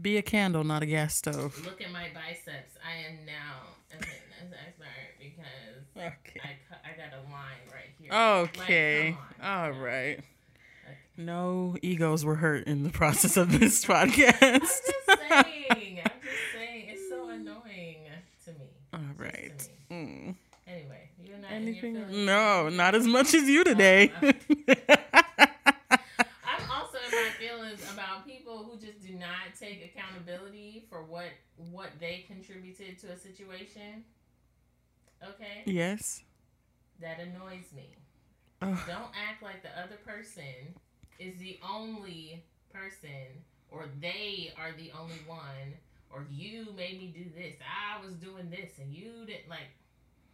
Be 0.00 0.16
a 0.16 0.22
candle, 0.22 0.64
not 0.64 0.82
a 0.82 0.86
gas 0.86 1.14
stove. 1.14 1.64
look 1.64 1.80
at 1.80 1.92
my 1.92 2.08
biceps. 2.12 2.76
I 2.84 3.08
am 3.08 3.24
now 3.24 3.68
a 3.92 3.98
fitness 3.98 4.58
expert 4.66 4.86
because 5.20 5.86
Okay. 5.96 6.40
I 6.42 6.90
I 6.90 6.96
got 6.96 7.16
a 7.16 7.22
line 7.30 7.62
right 7.72 7.90
here. 8.00 8.12
Okay. 8.12 9.10
Like. 9.10 9.44
All 9.48 9.72
No. 9.72 9.78
right. 9.78 10.18
Okay. 10.18 10.98
No 11.16 11.76
egos 11.82 12.24
were 12.24 12.34
hurt 12.36 12.66
in 12.66 12.82
the 12.82 12.90
process 12.90 13.36
of 13.36 13.58
this 13.58 13.84
podcast. 13.84 14.34
I'm 14.42 14.60
just 14.60 14.84
saying. 15.06 16.00
I'm 16.04 16.20
just 16.20 16.52
saying. 16.52 16.84
It's 16.88 17.08
so 17.08 17.28
annoying 17.28 17.98
to 18.44 18.50
me. 18.52 18.68
All 18.92 19.00
right. 19.16 19.52
To 19.58 19.94
me. 19.94 20.34
Mm. 20.34 20.34
Anyway, 20.66 21.10
you're 21.22 21.38
not 21.38 21.52
Anything? 21.52 21.94
In 21.94 22.00
your 22.00 22.08
feelings? 22.08 22.26
No, 22.26 22.68
not 22.68 22.94
as 22.94 23.06
much 23.06 23.34
as 23.34 23.48
you 23.48 23.62
today. 23.64 24.12
I'm 24.22 24.30
also 26.70 26.98
in 26.98 27.12
my 27.12 27.30
feelings 27.38 27.80
about 27.92 28.26
people 28.26 28.64
who 28.64 28.78
just 28.78 29.06
do 29.06 29.14
not 29.14 29.54
take 29.58 29.84
accountability 29.94 30.84
for 30.90 31.02
what 31.04 31.30
what 31.70 31.90
they 32.00 32.24
contributed 32.26 32.98
to 33.00 33.12
a 33.12 33.16
situation. 33.16 34.04
Okay, 35.22 35.62
yes. 35.66 36.22
that 37.00 37.18
annoys 37.20 37.72
me. 37.74 37.96
Ugh. 38.62 38.78
Don't 38.86 39.10
act 39.28 39.42
like 39.42 39.62
the 39.62 39.70
other 39.80 39.96
person 40.04 40.74
is 41.18 41.38
the 41.38 41.58
only 41.66 42.44
person, 42.72 43.42
or 43.70 43.86
they 44.00 44.52
are 44.58 44.72
the 44.76 44.92
only 44.98 45.20
one, 45.26 45.74
or 46.10 46.26
you 46.30 46.66
made 46.76 46.98
me 46.98 47.06
do 47.16 47.24
this. 47.34 47.54
I 47.62 48.04
was 48.04 48.14
doing 48.16 48.50
this, 48.50 48.72
and 48.80 48.92
you 48.92 49.24
didn't 49.26 49.48
like. 49.48 49.70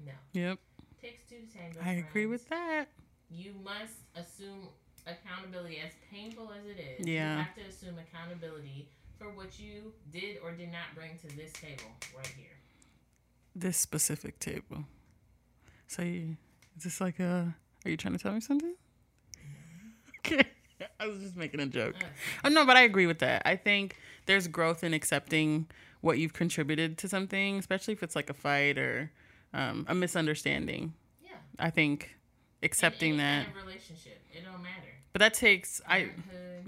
No, 0.04 0.12
Yep. 0.32 0.58
takes 1.00 1.28
two 1.28 1.40
to 1.40 1.58
tango. 1.58 1.80
I 1.82 1.92
agree 1.94 2.26
with 2.26 2.48
that. 2.48 2.86
you 3.30 3.54
must 3.64 3.94
assume 4.14 4.68
accountability 5.06 5.78
as 5.78 5.92
painful 6.10 6.52
as 6.52 6.64
it 6.66 6.78
is 6.78 7.06
Yeah. 7.06 7.38
you 7.38 7.42
have 7.44 7.54
to 7.54 7.62
assume 7.62 7.98
accountability 7.98 8.88
for 9.18 9.30
what 9.30 9.58
you 9.58 9.92
did 10.12 10.38
or 10.42 10.52
did 10.52 10.70
not 10.70 10.94
bring 10.94 11.16
to 11.18 11.26
this 11.36 11.52
table 11.54 11.90
right 12.16 12.26
here 12.26 12.56
This 13.54 13.76
specific 13.78 14.38
table. 14.38 14.84
So, 15.86 16.02
you, 16.02 16.36
is 16.76 16.84
this 16.84 17.00
like 17.00 17.20
a. 17.20 17.54
Are 17.84 17.90
you 17.90 17.96
trying 17.98 18.16
to 18.16 18.22
tell 18.22 18.32
me 18.32 18.40
something? 18.40 18.74
Okay. 20.24 20.44
I 21.00 21.06
was 21.06 21.18
just 21.20 21.36
making 21.36 21.60
a 21.60 21.66
joke. 21.66 21.96
Uh, 22.02 22.06
Oh, 22.44 22.48
no, 22.48 22.64
but 22.64 22.76
I 22.76 22.82
agree 22.82 23.06
with 23.06 23.18
that. 23.20 23.42
I 23.44 23.56
think 23.56 23.96
there's 24.26 24.46
growth 24.48 24.82
in 24.84 24.94
accepting 24.94 25.66
what 26.00 26.18
you've 26.18 26.32
contributed 26.32 26.96
to 26.98 27.08
something, 27.08 27.58
especially 27.58 27.92
if 27.94 28.02
it's 28.02 28.16
like 28.16 28.30
a 28.30 28.34
fight 28.34 28.78
or 28.78 29.10
um, 29.54 29.84
a 29.88 29.94
misunderstanding. 29.94 30.94
yeah 31.22 31.30
I 31.58 31.70
think 31.70 32.14
accepting 32.62 33.16
that. 33.18 33.46
kind 33.46 33.56
of 33.58 33.64
relationship 33.66 34.20
it 34.32 34.44
don't 34.44 34.62
matter 34.62 34.88
But 35.12 35.20
that 35.20 35.34
takes. 35.34 35.80
I. 35.88 36.10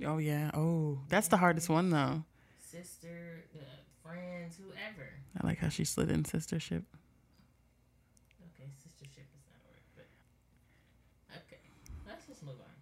Oh, 0.05 0.19
yeah. 0.19 0.51
Oh, 0.53 0.99
that's 1.09 1.29
the 1.29 1.37
hardest 1.39 1.69
one, 1.69 1.91
though. 1.91 2.25
sister 2.61 3.45
uh, 3.57 3.61
friends 4.03 4.59
whoever 4.59 5.09
I 5.41 5.47
like 5.47 5.59
how 5.59 5.69
she 5.69 5.85
slid 5.85 6.11
in 6.11 6.25
sistership. 6.25 6.83
okay 8.43 8.69
sistership 8.83 9.27
is 9.33 9.43
not 9.49 9.59
a 9.63 9.69
word 9.71 9.85
but 9.97 10.07
okay 11.47 11.61
let's 12.07 12.27
just 12.27 12.43
move 12.43 12.59
on 12.61 12.75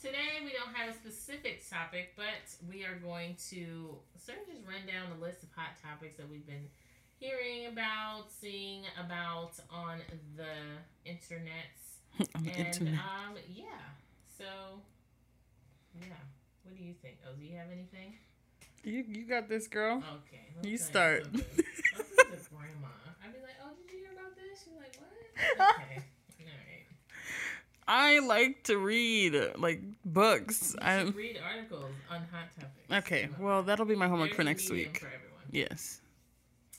today 0.00 0.40
we 0.44 0.52
don't 0.52 0.72
have 0.74 0.88
a 0.88 0.96
specific 0.96 1.62
topic 1.68 2.14
but 2.16 2.46
we 2.70 2.84
are 2.84 2.96
going 3.02 3.36
to 3.50 3.98
sort 4.16 4.38
of 4.38 4.46
just 4.46 4.62
run 4.66 4.86
down 4.86 5.10
the 5.18 5.20
list 5.24 5.42
of 5.42 5.48
hot 5.54 5.74
topics 5.82 6.16
that 6.16 6.28
we've 6.30 6.46
been 6.46 6.66
hearing 7.18 7.66
about 7.66 8.26
seeing 8.40 8.82
about 9.04 9.52
on 9.70 9.98
the 10.36 11.10
internets 11.10 12.00
On 12.34 12.42
the 12.44 12.50
and 12.50 12.66
internet. 12.66 12.94
um 12.94 13.34
yeah 13.54 13.64
so 14.38 14.44
yeah 16.00 16.06
what 16.64 16.76
do 16.76 16.82
you 16.82 16.94
think 17.02 17.16
oh 17.26 17.32
do 17.38 17.44
you 17.44 17.56
have 17.56 17.68
anything 17.72 18.14
You, 18.84 19.04
you 19.08 19.24
got 19.24 19.48
this, 19.48 19.66
girl. 19.66 19.96
okay 19.98 20.42
let 20.54 20.64
me 20.64 20.70
You 20.70 20.78
tell 20.78 20.86
start. 20.86 21.22
something. 21.24 21.40
Listen 21.96 22.16
to 22.16 22.50
grandma 22.50 22.88
i'd 23.24 23.32
be 23.32 23.40
like 23.40 23.56
oh 23.64 23.70
did 23.76 23.92
you 23.92 23.98
hear 24.00 24.12
about 24.12 24.34
this 24.36 24.62
she's 24.64 24.74
like 24.78 24.96
what 25.00 25.10
okay 25.52 25.58
all 25.60 25.66
right 25.66 26.02
I 27.88 28.18
like 28.18 28.64
to 28.64 28.78
read 28.78 29.40
like 29.58 29.80
books. 30.04 30.74
I'm 30.82 31.12
read 31.12 31.38
articles 31.40 31.92
on 32.10 32.22
hot 32.32 32.48
topics. 32.58 33.06
okay. 33.06 33.28
Well, 33.38 33.62
that'll 33.62 33.86
be 33.86 33.94
my 33.94 34.08
homework 34.08 34.30
There's 34.30 34.36
for 34.36 34.42
a 34.42 34.44
next 34.44 34.70
medium 34.70 34.88
week. 34.92 34.98
For 34.98 35.06
everyone. 35.06 35.44
Yes. 35.52 36.00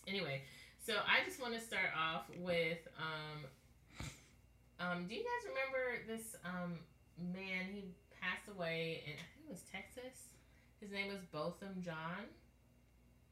Anyway, 0.08 0.42
so 0.86 0.94
I 1.06 1.26
just 1.26 1.42
want 1.42 1.54
to 1.54 1.60
start 1.60 1.90
off 1.98 2.24
with 2.40 2.80
um, 2.98 3.44
um, 4.80 5.06
do 5.08 5.16
you 5.16 5.22
guys 5.22 5.50
remember 5.50 6.08
this 6.08 6.36
um 6.46 6.80
man? 7.34 7.68
He 7.74 7.84
passed 8.22 8.48
away 8.48 9.04
in 9.06 9.14
I 9.14 9.26
think 9.36 9.46
it 9.48 9.52
was 9.52 9.64
Texas. 9.72 10.32
His 10.80 10.92
name 10.92 11.08
was 11.12 11.20
Botham 11.32 11.82
Jean. 11.84 12.26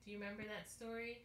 Do 0.06 0.12
you 0.12 0.20
remember 0.20 0.44
that 0.44 0.70
story? 0.70 1.20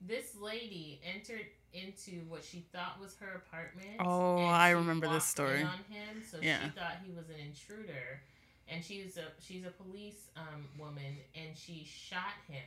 This 0.00 0.36
lady 0.40 1.00
entered 1.04 1.46
into 1.72 2.20
what 2.28 2.44
she 2.44 2.66
thought 2.72 3.00
was 3.00 3.16
her 3.16 3.42
apartment. 3.46 3.96
Oh, 4.00 4.36
I 4.44 4.70
remember 4.70 5.08
this 5.08 5.24
story. 5.24 5.62
on 5.62 5.78
him, 5.90 6.22
so 6.30 6.38
Yeah. 6.40 6.62
she 6.62 6.70
thought 6.70 6.98
he 7.04 7.10
was 7.12 7.28
an 7.30 7.36
intruder, 7.40 8.20
and 8.68 8.84
she's 8.84 9.16
a 9.16 9.24
she's 9.40 9.64
a 9.64 9.70
police 9.70 10.28
um, 10.36 10.68
woman, 10.78 11.16
and 11.34 11.56
she 11.56 11.84
shot 11.84 12.36
him 12.46 12.62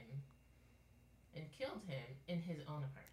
and 1.37 1.45
killed 1.57 1.81
him 1.87 2.03
in 2.27 2.41
his 2.41 2.57
own 2.67 2.77
apartment. 2.77 3.03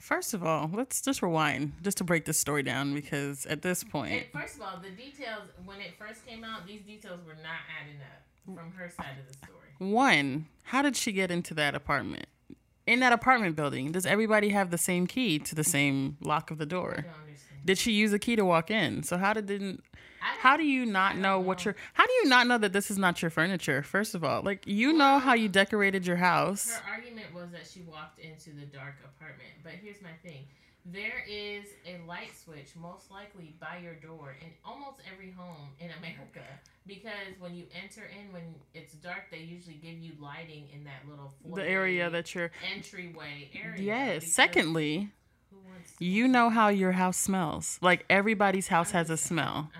First 0.00 0.34
of 0.34 0.44
all, 0.44 0.70
let's 0.72 1.00
just 1.00 1.22
rewind 1.22 1.74
just 1.82 1.98
to 1.98 2.04
break 2.04 2.24
this 2.24 2.38
story 2.38 2.62
down 2.62 2.94
because 2.94 3.46
at 3.46 3.62
this 3.62 3.84
point, 3.84 4.12
And 4.12 4.42
first 4.42 4.56
of 4.56 4.62
all, 4.62 4.78
the 4.82 4.90
details 4.90 5.48
when 5.64 5.80
it 5.80 5.94
first 5.98 6.26
came 6.26 6.42
out, 6.42 6.66
these 6.66 6.82
details 6.82 7.20
were 7.26 7.34
not 7.34 7.62
adding 7.80 8.00
up 8.00 8.56
from 8.56 8.72
her 8.72 8.90
side 8.90 9.16
of 9.20 9.26
the 9.28 9.38
story. 9.38 9.92
one, 9.92 10.46
how 10.64 10.82
did 10.82 10.96
she 10.96 11.12
get 11.12 11.30
into 11.30 11.54
that 11.54 11.74
apartment? 11.74 12.26
In 12.86 13.00
that 13.00 13.12
apartment 13.12 13.56
building, 13.56 13.92
does 13.92 14.04
everybody 14.04 14.50
have 14.50 14.70
the 14.70 14.78
same 14.78 15.06
key 15.06 15.38
to 15.38 15.54
the 15.54 15.64
same 15.64 16.18
lock 16.20 16.50
of 16.50 16.58
the 16.58 16.66
door? 16.66 17.06
Did 17.64 17.78
she 17.78 17.92
use 17.92 18.12
a 18.12 18.18
key 18.18 18.36
to 18.36 18.44
walk 18.44 18.70
in? 18.70 19.02
So 19.04 19.16
how 19.16 19.32
did 19.32 19.46
didn't 19.46 19.82
how 20.24 20.56
do 20.56 20.64
you 20.64 20.86
not 20.86 21.16
know 21.16 21.38
what 21.40 21.64
your 21.64 21.74
how 21.92 22.06
do 22.06 22.12
you 22.22 22.28
not 22.28 22.46
know 22.46 22.58
that 22.58 22.72
this 22.72 22.90
is 22.90 22.98
not 22.98 23.20
your 23.22 23.30
furniture? 23.30 23.82
First 23.82 24.14
of 24.14 24.24
all, 24.24 24.42
like 24.42 24.66
you 24.66 24.92
know 24.92 25.18
how 25.18 25.34
you 25.34 25.48
decorated 25.48 26.06
your 26.06 26.16
house. 26.16 26.70
Her 26.74 26.90
argument 26.90 27.32
was 27.34 27.50
that 27.52 27.66
she 27.66 27.82
walked 27.82 28.18
into 28.18 28.50
the 28.50 28.66
dark 28.66 28.94
apartment. 29.04 29.50
But 29.62 29.72
here's 29.82 30.02
my 30.02 30.12
thing. 30.22 30.44
There 30.86 31.24
is 31.26 31.64
a 31.86 31.98
light 32.06 32.30
switch 32.36 32.68
most 32.78 33.10
likely 33.10 33.54
by 33.58 33.78
your 33.82 33.94
door 33.94 34.36
in 34.42 34.48
almost 34.66 35.00
every 35.10 35.30
home 35.30 35.68
in 35.80 35.88
America 35.98 36.42
because 36.86 37.32
when 37.38 37.54
you 37.54 37.64
enter 37.82 38.02
in 38.04 38.30
when 38.34 38.42
it's 38.74 38.92
dark 38.94 39.30
they 39.30 39.38
usually 39.38 39.76
give 39.76 39.96
you 39.98 40.12
lighting 40.20 40.68
in 40.74 40.84
that 40.84 41.08
little 41.08 41.32
The 41.54 41.64
area 41.66 42.10
that 42.10 42.34
you're 42.34 42.50
entryway 42.76 43.48
area. 43.54 43.80
Yes. 43.82 44.26
Secondly, 44.26 45.08
who 45.50 45.56
wants 45.70 45.96
to- 45.96 46.04
you 46.04 46.28
know 46.28 46.50
how 46.50 46.68
your 46.68 46.92
house 46.92 47.16
smells. 47.16 47.78
Like 47.80 48.04
everybody's 48.10 48.68
house 48.68 48.90
has 48.90 49.08
a 49.08 49.16
smell. 49.16 49.70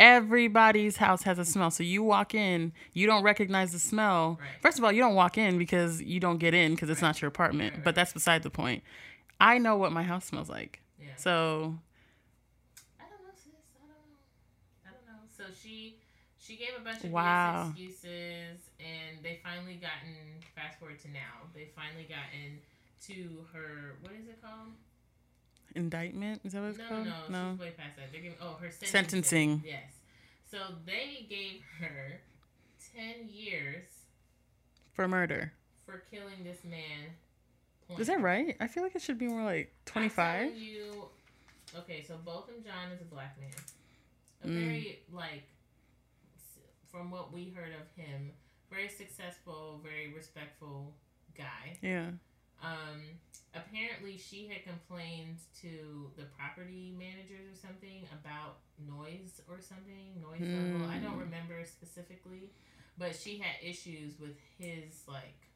I'm 0.00 0.06
just 0.06 0.08
saying. 0.08 0.24
Everybody's 0.24 0.96
house 0.96 1.22
has 1.24 1.38
a 1.38 1.44
smell. 1.44 1.70
So 1.70 1.82
you 1.82 2.02
walk 2.02 2.34
in, 2.34 2.72
you 2.92 3.06
don't 3.06 3.22
recognize 3.22 3.72
the 3.72 3.78
smell. 3.78 4.38
Right. 4.40 4.48
First 4.62 4.78
of 4.78 4.84
all, 4.84 4.92
you 4.92 5.00
don't 5.02 5.14
walk 5.14 5.38
in 5.38 5.58
because 5.58 6.00
you 6.02 6.20
don't 6.20 6.38
get 6.38 6.54
in 6.54 6.74
because 6.74 6.90
it's 6.90 7.02
Right. 7.02 7.08
not 7.08 7.20
your 7.22 7.28
apartment. 7.28 7.72
Right, 7.72 7.76
right, 7.78 7.84
But 7.84 7.94
that's 7.94 8.12
beside 8.12 8.42
the 8.42 8.50
point. 8.50 8.82
I 9.40 9.58
know 9.58 9.76
what 9.76 9.92
my 9.92 10.02
house 10.02 10.26
smells 10.26 10.48
like. 10.48 10.80
Yeah. 11.00 11.08
So 11.16 11.78
I 12.98 13.04
don't 13.08 13.22
know, 13.22 13.32
sis. 13.34 13.52
I 13.76 13.86
don't 13.86 13.88
know. 13.88 14.86
I 14.86 14.90
don't 14.92 15.06
know. 15.06 15.22
So 15.36 15.44
she 15.62 15.96
she 16.38 16.56
gave 16.56 16.70
a 16.76 16.80
bunch 16.84 17.04
of 17.04 17.10
Wow. 17.10 17.68
Excuses, 17.70 18.58
and 18.80 19.22
they 19.22 19.40
finally 19.42 19.74
gotten. 19.76 20.14
Fast 20.54 20.78
forward 20.78 20.98
to 21.00 21.08
now, 21.10 21.48
they 21.54 21.68
finally 21.76 22.04
gotten 22.04 22.60
to 23.06 23.46
her. 23.52 23.96
What 24.02 24.12
is 24.12 24.28
it 24.28 24.42
called? 24.42 24.72
Indictment 25.74 26.40
is 26.44 26.52
that 26.52 26.60
what 26.62 26.68
it's 26.70 26.78
no, 26.78 26.88
called? 26.88 27.06
no, 27.06 27.12
no, 27.30 27.50
she's 27.52 27.60
way 27.60 27.70
past 27.76 27.96
that. 27.96 28.12
They're 28.12 28.20
giving. 28.20 28.36
Oh, 28.40 28.54
her 28.60 28.70
sentencing. 28.70 28.88
Sentencing. 28.88 29.62
Yes. 29.66 29.92
So 30.50 30.58
they 30.86 31.26
gave 31.28 31.62
her 31.80 32.20
ten 32.96 33.28
years 33.28 33.84
For 34.94 35.06
murder. 35.08 35.52
for 35.86 36.02
killing 36.10 36.42
this 36.44 36.58
man. 36.64 37.98
Is 37.98 38.06
that 38.06 38.20
right? 38.20 38.56
I 38.60 38.68
feel 38.68 38.82
like 38.84 38.94
it 38.94 39.02
should 39.02 39.18
be 39.18 39.26
more 39.26 39.42
like 39.42 39.72
25. 39.86 40.56
you. 40.56 41.06
Okay, 41.76 42.04
so 42.06 42.14
both 42.24 42.46
Botham 42.46 42.62
Jean 42.62 42.92
is 42.94 43.00
a 43.00 43.04
black 43.04 43.36
man. 43.40 43.50
A 44.44 44.46
Mm. 44.46 44.64
very 44.64 44.98
like, 45.12 45.42
from 46.90 47.10
what 47.10 47.32
we 47.32 47.50
heard 47.50 47.72
of 47.72 47.86
him, 48.02 48.30
very 48.70 48.88
successful, 48.88 49.80
very 49.82 50.12
respectful 50.12 50.94
guy. 51.36 51.78
Yeah. 51.82 52.10
Um, 52.62 53.00
apparently 53.54 54.16
she 54.18 54.46
had 54.48 54.64
complained 54.64 55.38
to 55.62 56.10
the 56.16 56.24
property 56.38 56.94
managers 56.98 57.46
or 57.52 57.56
something 57.56 58.06
about 58.12 58.58
noise 58.86 59.40
or 59.48 59.60
something 59.60 60.20
noise 60.20 60.40
level. 60.40 60.86
I 60.90 60.98
don't 60.98 61.14
Hmm. 61.14 61.20
remember 61.20 61.64
specifically, 61.64 62.50
but 62.98 63.14
she 63.16 63.38
had 63.38 63.56
issues 63.62 64.18
with 64.20 64.36
his 64.58 65.02
like 65.08 65.48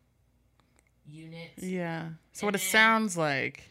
unit. 1.06 1.50
Yeah. 1.56 2.11
So 2.32 2.46
And 2.46 2.49
what 2.49 2.54
it 2.54 2.64
sounds 2.64 3.16
like 3.16 3.70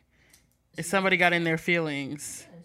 is 0.78 0.88
somebody 0.88 1.18
got 1.18 1.34
in 1.34 1.44
their 1.44 1.58
feelings 1.58 2.46
Yeah, 2.50 2.56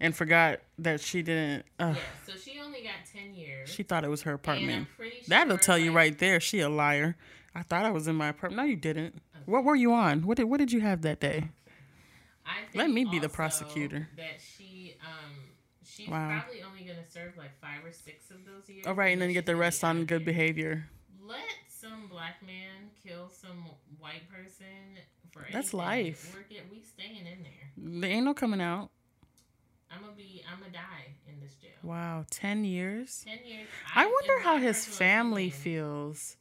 and 0.00 0.16
forgot 0.16 0.60
that 0.78 1.00
she 1.00 1.22
didn't. 1.22 1.64
Uh, 1.78 1.94
Yeah, 1.96 2.02
so 2.26 2.32
she 2.36 2.58
only 2.60 2.82
got 2.82 3.04
ten 3.12 3.34
years. 3.34 3.68
She 3.68 3.82
thought 3.82 4.04
it 4.04 4.08
was 4.10 4.22
her 4.22 4.32
apartment. 4.34 4.88
pretty 4.96 5.22
That'll 5.28 5.52
sure, 5.52 5.58
tell 5.58 5.78
you 5.78 5.92
right 5.92 6.16
there. 6.18 6.40
She 6.40 6.60
a 6.60 6.68
liar. 6.68 7.16
I 7.54 7.62
thought 7.62 7.84
I 7.84 7.90
was 7.90 8.08
in 8.08 8.16
my 8.16 8.28
apartment. 8.28 8.56
No, 8.56 8.64
you 8.64 8.76
didn't. 8.76 9.20
What 9.46 9.64
were 9.64 9.76
you 9.76 9.92
on? 9.92 10.22
What 10.26 10.36
did 10.36 10.44
What 10.44 10.58
did 10.58 10.72
you 10.72 10.80
have 10.80 11.02
that 11.02 11.20
day? 11.20 11.50
I 12.44 12.64
think 12.70 12.74
Let 12.74 12.90
me 12.90 13.04
be 13.04 13.18
the 13.18 13.28
prosecutor. 13.28 14.08
That 14.16 14.40
she, 14.40 14.96
um, 15.00 15.32
she's 15.84 16.08
Wow. 16.08 16.40
probably 16.42 16.62
only 16.62 16.82
gonna 16.84 17.08
serve 17.08 17.36
like 17.36 17.58
five 17.60 17.84
or 17.84 17.92
six 17.92 18.30
of 18.30 18.44
those 18.44 18.68
years. 18.68 18.84
All 18.86 18.94
right, 18.94 19.12
and 19.12 19.22
then 19.22 19.28
you 19.28 19.34
get 19.34 19.46
the 19.46 19.56
rest 19.56 19.84
on 19.84 20.04
good 20.06 20.24
behavior. 20.24 20.88
Let 21.24 21.38
some 21.68 22.08
black 22.08 22.42
man 22.44 22.90
kill 23.02 23.28
some 23.30 23.64
white 24.00 24.28
person 24.28 24.98
for 25.30 25.46
That's 25.52 25.72
anything. 25.72 25.78
life. 25.78 26.34
We're 26.34 26.42
get, 26.56 26.70
we 26.70 26.82
staying 26.82 27.26
in 27.26 27.42
there. 27.44 28.00
There 28.00 28.10
ain't 28.10 28.24
no 28.24 28.34
coming 28.34 28.60
out. 28.60 28.90
I'm 29.90 30.00
gonna 30.00 30.12
be. 30.16 30.42
I'm 30.50 30.58
gonna 30.58 30.72
die 30.72 31.14
in 31.28 31.38
this 31.40 31.54
jail. 31.56 31.70
Wow, 31.82 32.24
ten 32.30 32.64
years. 32.64 33.24
Ten 33.24 33.38
years. 33.44 33.68
I 33.94 34.06
wonder 34.06 34.40
how 34.42 34.56
his 34.58 34.84
family 34.86 35.48
opinion, 35.48 35.60
feels. 35.62 36.36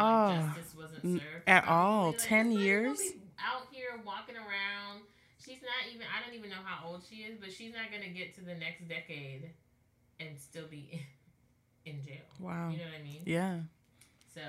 Oh, 0.00 0.52
justice 0.56 0.74
wasn't 0.76 1.02
served 1.20 1.46
at 1.46 1.66
all. 1.68 2.08
Like, 2.08 2.18
10 2.18 2.52
years? 2.52 3.00
Out 3.38 3.66
here 3.70 4.00
walking 4.04 4.36
around. 4.36 5.02
She's 5.44 5.62
not 5.62 5.88
even. 5.92 6.06
I 6.06 6.24
don't 6.24 6.36
even 6.36 6.50
know 6.50 6.62
how 6.64 6.86
old 6.88 7.02
she 7.08 7.16
is, 7.22 7.38
but 7.40 7.50
she's 7.52 7.72
not 7.72 7.90
gonna 7.90 8.12
get 8.12 8.34
to 8.36 8.42
the 8.44 8.54
next 8.54 8.86
decade 8.88 9.50
and 10.20 10.38
still 10.38 10.66
be 10.70 10.88
in, 11.84 11.92
in 11.96 12.04
jail. 12.04 12.20
Wow. 12.38 12.70
You 12.70 12.78
know 12.78 12.84
what 12.84 13.00
I 13.00 13.02
mean? 13.02 13.22
Yeah. 13.24 13.58
So 14.34 14.42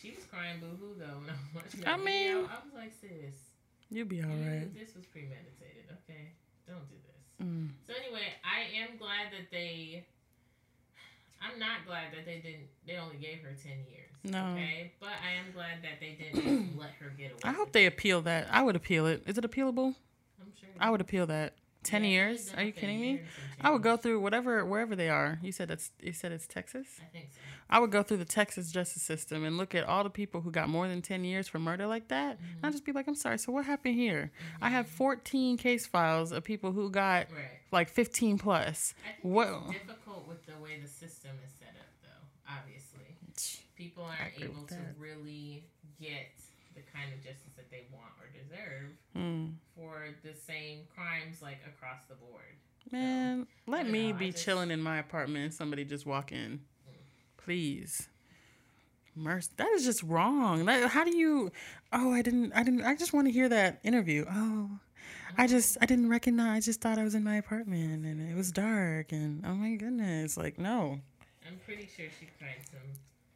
she 0.00 0.10
was 0.14 0.24
crying 0.30 0.60
boo 0.60 0.76
hoo 0.78 0.94
though 0.96 1.18
when 1.20 1.30
I 1.30 1.36
was 1.54 1.64
watching 1.64 1.86
I 1.86 1.96
mean- 1.96 2.04
video. 2.06 2.38
I 2.46 2.58
was 2.64 2.74
like, 2.74 2.92
sis, 3.00 3.34
You'll 3.90 4.06
be 4.06 4.22
all 4.22 4.30
you- 4.30 4.46
right. 4.50 4.74
this 4.78 4.94
was 4.94 5.04
premeditated. 5.06 5.90
Okay, 6.06 6.30
don't 6.68 6.86
do 6.88 6.96
this. 7.02 7.46
Mm. 7.46 7.70
So 7.86 7.92
anyway, 7.98 8.28
I 8.46 8.68
am 8.82 8.96
glad 8.98 9.32
that 9.34 9.50
they. 9.50 10.06
I'm 11.40 11.58
not 11.58 11.86
glad 11.86 12.12
that 12.12 12.24
they 12.26 12.40
didn't. 12.40 12.68
They 12.86 12.96
only 12.96 13.16
gave 13.16 13.40
her 13.42 13.54
ten 13.62 13.78
years. 13.90 14.10
No. 14.24 14.54
Okay, 14.54 14.92
but 15.00 15.10
I 15.22 15.32
am 15.38 15.52
glad 15.52 15.82
that 15.82 16.00
they 16.00 16.18
didn't 16.18 16.76
let 16.78 16.90
her 17.00 17.12
get 17.16 17.30
away. 17.32 17.40
I 17.44 17.52
hope 17.52 17.72
they 17.72 17.86
appeal 17.86 18.22
that. 18.22 18.48
I 18.50 18.62
would 18.62 18.76
appeal 18.76 19.06
it. 19.06 19.22
Is 19.26 19.38
it 19.38 19.44
appealable? 19.44 19.94
I'm 20.40 20.52
sure. 20.58 20.68
I 20.80 20.90
would 20.90 21.00
appeal 21.00 21.26
that. 21.26 21.54
Ten 21.88 22.04
Yeah, 22.04 22.10
years? 22.10 22.52
Are 22.56 22.62
you 22.62 22.72
kidding 22.72 23.00
me? 23.00 23.08
year 23.12 23.18
and 23.20 23.28
some 23.56 23.66
I 23.66 23.70
would 23.70 23.82
go 23.82 23.96
through 23.96 24.20
whatever 24.20 24.64
wherever 24.64 24.94
they 24.94 25.08
are. 25.08 25.38
You 25.42 25.52
said 25.52 25.68
that's 25.68 25.90
you 26.02 26.12
said 26.12 26.32
it's 26.32 26.46
Texas. 26.46 26.86
I 27.00 27.06
think 27.12 27.28
so. 27.32 27.40
I 27.70 27.78
would 27.80 27.90
go 27.90 28.02
through 28.02 28.18
the 28.18 28.24
Texas 28.24 28.70
justice 28.70 29.02
system 29.02 29.44
and 29.44 29.56
look 29.56 29.74
at 29.74 29.84
all 29.84 30.04
the 30.04 30.10
people 30.10 30.40
who 30.42 30.50
got 30.50 30.68
more 30.68 30.86
than 30.88 31.00
ten 31.02 31.24
years 31.24 31.48
for 31.48 31.58
murder 31.58 31.86
like 31.86 32.08
that. 32.08 32.36
Mm-hmm. 32.36 32.46
And 32.56 32.66
I'd 32.66 32.72
just 32.72 32.84
be 32.84 32.92
like, 32.92 33.08
I'm 33.08 33.14
sorry. 33.14 33.38
So 33.38 33.52
what 33.52 33.64
happened 33.64 33.94
here? 33.94 34.30
I 34.62 34.68
have 34.70 34.86
14 34.88 35.56
case 35.56 35.86
files 35.86 36.30
of 36.32 36.44
people 36.44 36.72
who 36.72 36.90
got 36.90 37.30
Right. 37.32 37.44
like 37.72 37.88
15 37.88 38.38
plus. 38.38 38.94
I 39.06 39.12
think 39.20 39.34
What- 39.34 39.48
it's 39.70 39.80
difficult 39.86 40.28
with 40.28 40.44
the 40.46 40.56
way 40.62 40.78
the 40.80 40.88
system 40.88 41.32
is 41.44 41.50
set 41.58 41.74
up, 41.78 41.88
though. 42.02 42.52
Obviously, 42.58 43.16
people 43.76 44.04
aren't 44.04 44.42
able 44.42 44.66
to 44.66 44.78
really 44.98 45.64
get 46.00 46.30
the 46.78 46.90
kind 46.96 47.12
of 47.12 47.18
justice 47.22 47.52
that 47.56 47.70
they 47.70 47.86
want 47.92 48.12
or 48.20 48.28
deserve 48.32 48.90
Mm. 49.16 49.54
for 49.74 50.14
the 50.22 50.34
same 50.34 50.80
crimes 50.94 51.42
like 51.42 51.58
across 51.66 52.00
the 52.08 52.14
board. 52.14 52.54
Man, 52.92 53.46
let 53.66 53.88
me 53.88 54.12
know, 54.12 54.18
be 54.18 54.30
just- 54.30 54.44
chilling 54.44 54.70
in 54.70 54.80
my 54.80 54.98
apartment 54.98 55.44
and 55.44 55.54
somebody 55.54 55.84
just 55.84 56.06
walk 56.06 56.30
in. 56.32 56.60
Please. 57.36 58.08
Mercy. 59.14 59.50
That 59.56 59.68
is 59.70 59.84
just 59.84 60.02
wrong. 60.04 60.66
That, 60.66 60.90
how 60.90 61.02
do 61.04 61.16
you 61.16 61.50
Oh, 61.92 62.12
I 62.12 62.22
didn't 62.22 62.52
I 62.52 62.62
didn't 62.62 62.84
I 62.84 62.94
just 62.94 63.12
want 63.12 63.26
to 63.26 63.32
hear 63.32 63.48
that 63.48 63.80
interview. 63.82 64.24
Oh. 64.30 64.78
I 65.36 65.46
just 65.48 65.76
I 65.80 65.86
didn't 65.86 66.08
recognize 66.08 66.64
I 66.64 66.66
just 66.70 66.80
thought 66.80 66.98
I 66.98 67.04
was 67.04 67.14
in 67.16 67.24
my 67.24 67.36
apartment 67.36 68.04
and 68.06 68.30
it 68.30 68.36
was 68.36 68.52
dark 68.52 69.10
and 69.12 69.44
oh 69.44 69.54
my 69.54 69.74
goodness. 69.74 70.36
Like 70.36 70.56
no. 70.58 71.00
I'm 71.46 71.58
pretty 71.64 71.88
sure 71.96 72.06
she 72.20 72.28
cried 72.38 72.60
some. 72.70 72.78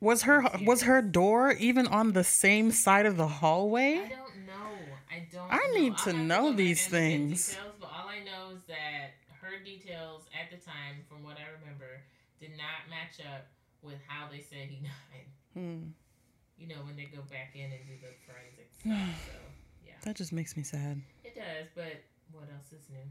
Was 0.02 0.22
her 0.22 0.42
was 0.66 0.82
her 0.82 1.00
door 1.00 1.52
even 1.52 1.86
on 1.86 2.10
the 2.12 2.24
same 2.24 2.72
side 2.72 3.06
of 3.06 3.16
the 3.16 3.28
hallway? 3.28 4.02
I 4.02 4.08
don't 4.10 4.34
know. 4.50 4.74
I 5.08 5.26
don't. 5.30 5.46
I 5.48 5.58
know. 5.68 5.80
need 5.80 5.96
to 5.98 6.12
know 6.12 6.48
back 6.50 6.56
these 6.58 6.82
and 6.86 6.92
look 6.92 7.00
at 7.02 7.06
things. 7.06 7.48
Details, 7.54 7.74
but 7.78 7.86
all 7.86 8.08
I 8.10 8.18
know 8.26 8.50
is 8.56 8.62
that 8.66 9.14
her 9.40 9.62
details 9.64 10.26
at 10.34 10.50
the 10.50 10.58
time, 10.58 11.06
from 11.08 11.22
what 11.22 11.36
I 11.38 11.46
remember, 11.60 12.02
did 12.40 12.50
not 12.58 12.90
match 12.90 13.22
up 13.24 13.46
with 13.80 13.98
how 14.08 14.26
they 14.26 14.40
said 14.42 14.66
he 14.74 14.82
died. 14.90 15.28
Hmm. 15.54 15.94
You 16.58 16.66
know, 16.66 16.82
when 16.82 16.96
they 16.96 17.06
go 17.06 17.22
back 17.30 17.54
in 17.54 17.70
and 17.70 17.82
do 17.86 17.94
the 18.02 18.10
forensics. 18.26 18.74
stuff. 18.82 19.30
So 19.30 19.38
yeah, 19.86 19.94
That 20.02 20.16
just 20.16 20.32
makes 20.32 20.56
me 20.56 20.64
sad. 20.64 21.00
it 21.22 21.36
does. 21.36 21.70
But 21.76 22.02
what 22.34 22.50
else 22.50 22.72
is 22.74 22.90
new? 22.90 23.06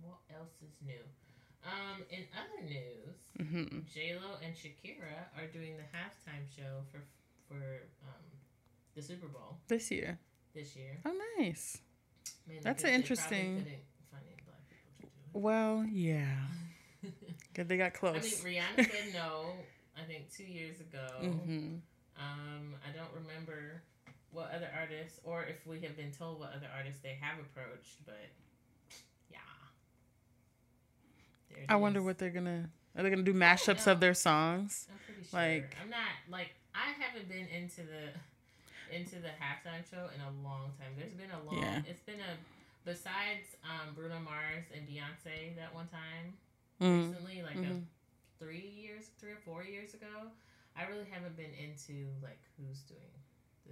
What 0.00 0.24
else 0.32 0.56
is 0.64 0.72
new? 0.80 1.04
Um, 1.66 2.02
in 2.10 2.24
other 2.32 2.62
news, 2.68 3.16
hmm 3.50 3.80
J 3.92 4.14
Lo 4.22 4.36
and 4.44 4.54
Shakira 4.54 5.26
are 5.36 5.46
doing 5.52 5.76
the 5.76 5.82
halftime 5.82 6.46
show 6.56 6.82
for 6.92 7.00
for 7.48 7.56
um, 8.04 8.22
the 8.94 9.02
Super 9.02 9.26
Bowl 9.26 9.58
This 9.68 9.90
year. 9.90 10.18
this 10.54 10.76
year. 10.76 10.98
Oh 11.04 11.12
nice. 11.38 11.78
Mainly 12.46 12.62
That's 12.62 12.82
they 12.84 12.94
interesting. 12.94 13.56
find 14.10 14.22
any 14.28 14.36
black 14.44 14.62
people 14.70 15.08
to 15.32 15.38
Well, 15.38 15.84
yeah. 15.90 16.36
Good 17.54 17.68
they 17.68 17.76
got 17.76 17.94
close. 17.94 18.16
I 18.16 18.20
think 18.20 18.58
Rihanna 18.62 18.90
said 18.90 19.14
no. 19.14 19.52
I 20.00 20.04
think 20.06 20.30
two 20.32 20.44
years 20.44 20.80
ago. 20.80 21.06
hmm 21.20 21.76
Um, 22.16 22.74
I 22.86 22.96
don't 22.96 23.10
remember 23.12 23.82
what 24.30 24.50
other 24.54 24.68
artists, 24.78 25.18
or 25.24 25.44
if 25.44 25.66
we 25.66 25.80
have 25.80 25.96
been 25.96 26.12
told 26.12 26.38
what 26.40 26.52
other 26.54 26.68
artists 26.76 27.00
they 27.02 27.16
have 27.20 27.38
approached, 27.40 28.04
but 28.06 28.28
yeah. 29.30 29.38
I 31.68 31.76
wonder 31.76 32.02
what 32.02 32.18
they're 32.18 32.30
gonna. 32.30 32.68
Are 32.96 33.02
they 33.02 33.10
gonna 33.10 33.22
do 33.22 33.34
mashups 33.34 33.86
of 33.86 34.00
their 34.00 34.14
songs? 34.14 34.86
I'm 34.90 34.98
pretty 35.06 35.28
sure. 35.28 35.38
like- 35.40 35.76
I'm 35.82 35.90
not 35.90 36.14
like 36.30 36.54
I 36.74 36.92
haven't 36.92 37.28
been 37.28 37.46
into 37.48 37.82
the 37.82 38.12
into 38.94 39.16
the 39.16 39.28
halftime 39.28 39.82
show 39.90 40.08
in 40.14 40.20
a 40.20 40.30
long 40.46 40.70
time. 40.78 40.92
There's 40.96 41.12
been 41.12 41.30
a 41.30 41.42
long. 41.42 41.58
Yeah. 41.62 41.82
It's 41.88 42.02
been 42.02 42.20
a 42.20 42.36
besides 42.84 43.56
um, 43.64 43.94
Bruno 43.94 44.20
Mars 44.20 44.64
and 44.74 44.86
Beyonce 44.86 45.56
that 45.56 45.74
one 45.74 45.88
time 45.88 46.34
Mm. 46.80 47.08
recently, 47.08 47.42
like 47.42 47.56
Mhm. 47.56 47.82
a, 47.82 48.44
three 48.44 48.60
years, 48.68 49.08
three 49.18 49.32
or 49.32 49.38
four 49.44 49.64
years 49.64 49.94
ago. 49.94 50.30
I 50.76 50.84
really 50.84 51.06
haven't 51.10 51.36
been 51.36 51.52
into 51.54 52.06
like 52.22 52.38
who's 52.56 52.80
doing 52.82 53.00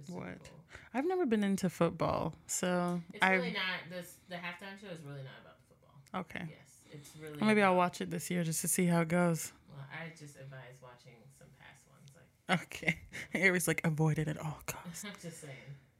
What? 0.09 0.49
I've 0.93 1.05
never 1.05 1.25
been 1.25 1.43
into 1.43 1.69
football, 1.69 2.33
so 2.47 3.01
It's 3.13 3.23
I 3.23 3.33
really 3.35 3.51
not 3.51 3.89
this. 3.89 4.15
The 4.27 4.35
halftime 4.35 4.79
show 4.81 4.87
is 4.87 4.99
really 5.01 5.23
not 5.23 5.39
about 5.41 5.57
the 5.59 5.63
football. 5.75 6.19
okay. 6.21 6.45
Yes, 6.49 6.74
it's 6.91 7.11
really. 7.21 7.37
Maybe 7.41 7.61
I'll 7.61 7.75
watch 7.75 8.01
it 8.01 8.09
this 8.11 8.29
year 8.29 8.43
just 8.43 8.61
to 8.61 8.67
see 8.67 8.85
how 8.85 9.01
it 9.01 9.07
goes. 9.07 9.51
Well, 9.69 9.85
I 9.91 10.09
just 10.17 10.35
advise 10.37 10.75
watching 10.81 11.13
some 11.37 11.47
past 11.59 11.83
ones. 11.89 12.11
Like 12.49 12.61
Okay. 12.61 12.99
Ari's 13.35 13.67
like 13.67 13.81
avoid 13.83 14.17
it 14.19 14.27
at 14.27 14.37
all 14.39 14.59
costs. 14.65 15.03
I'm 15.05 15.13
just 15.21 15.41
saying, 15.41 15.53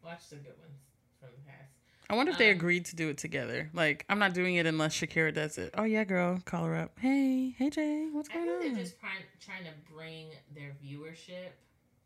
watch 0.03 0.29
the 0.29 0.37
good 0.37 0.57
ones 0.59 0.79
from 1.19 1.29
the 1.35 1.49
past. 1.49 1.71
I 2.09 2.15
wonder 2.15 2.31
if 2.31 2.37
they 2.37 2.51
Um, 2.51 2.57
agreed 2.57 2.85
to 2.85 2.95
do 2.95 3.09
it 3.09 3.17
together. 3.17 3.69
Like 3.73 4.05
I'm 4.09 4.19
not 4.19 4.33
doing 4.33 4.55
it 4.55 4.65
unless 4.65 4.93
Shakira 4.93 5.33
does 5.33 5.57
it. 5.57 5.73
Oh 5.77 5.83
yeah, 5.83 6.03
girl, 6.03 6.39
call 6.45 6.65
her 6.65 6.75
up. 6.75 6.91
Hey, 6.99 7.55
hey 7.57 7.69
Jay, 7.69 8.07
what's 8.11 8.29
I 8.29 8.33
going 8.33 8.47
think 8.47 8.61
on? 8.61 8.73
they're 8.73 8.83
just 8.83 8.99
trying 8.99 9.23
trying 9.43 9.63
to 9.65 9.91
bring 9.91 10.27
their 10.53 10.75
viewership 10.83 11.51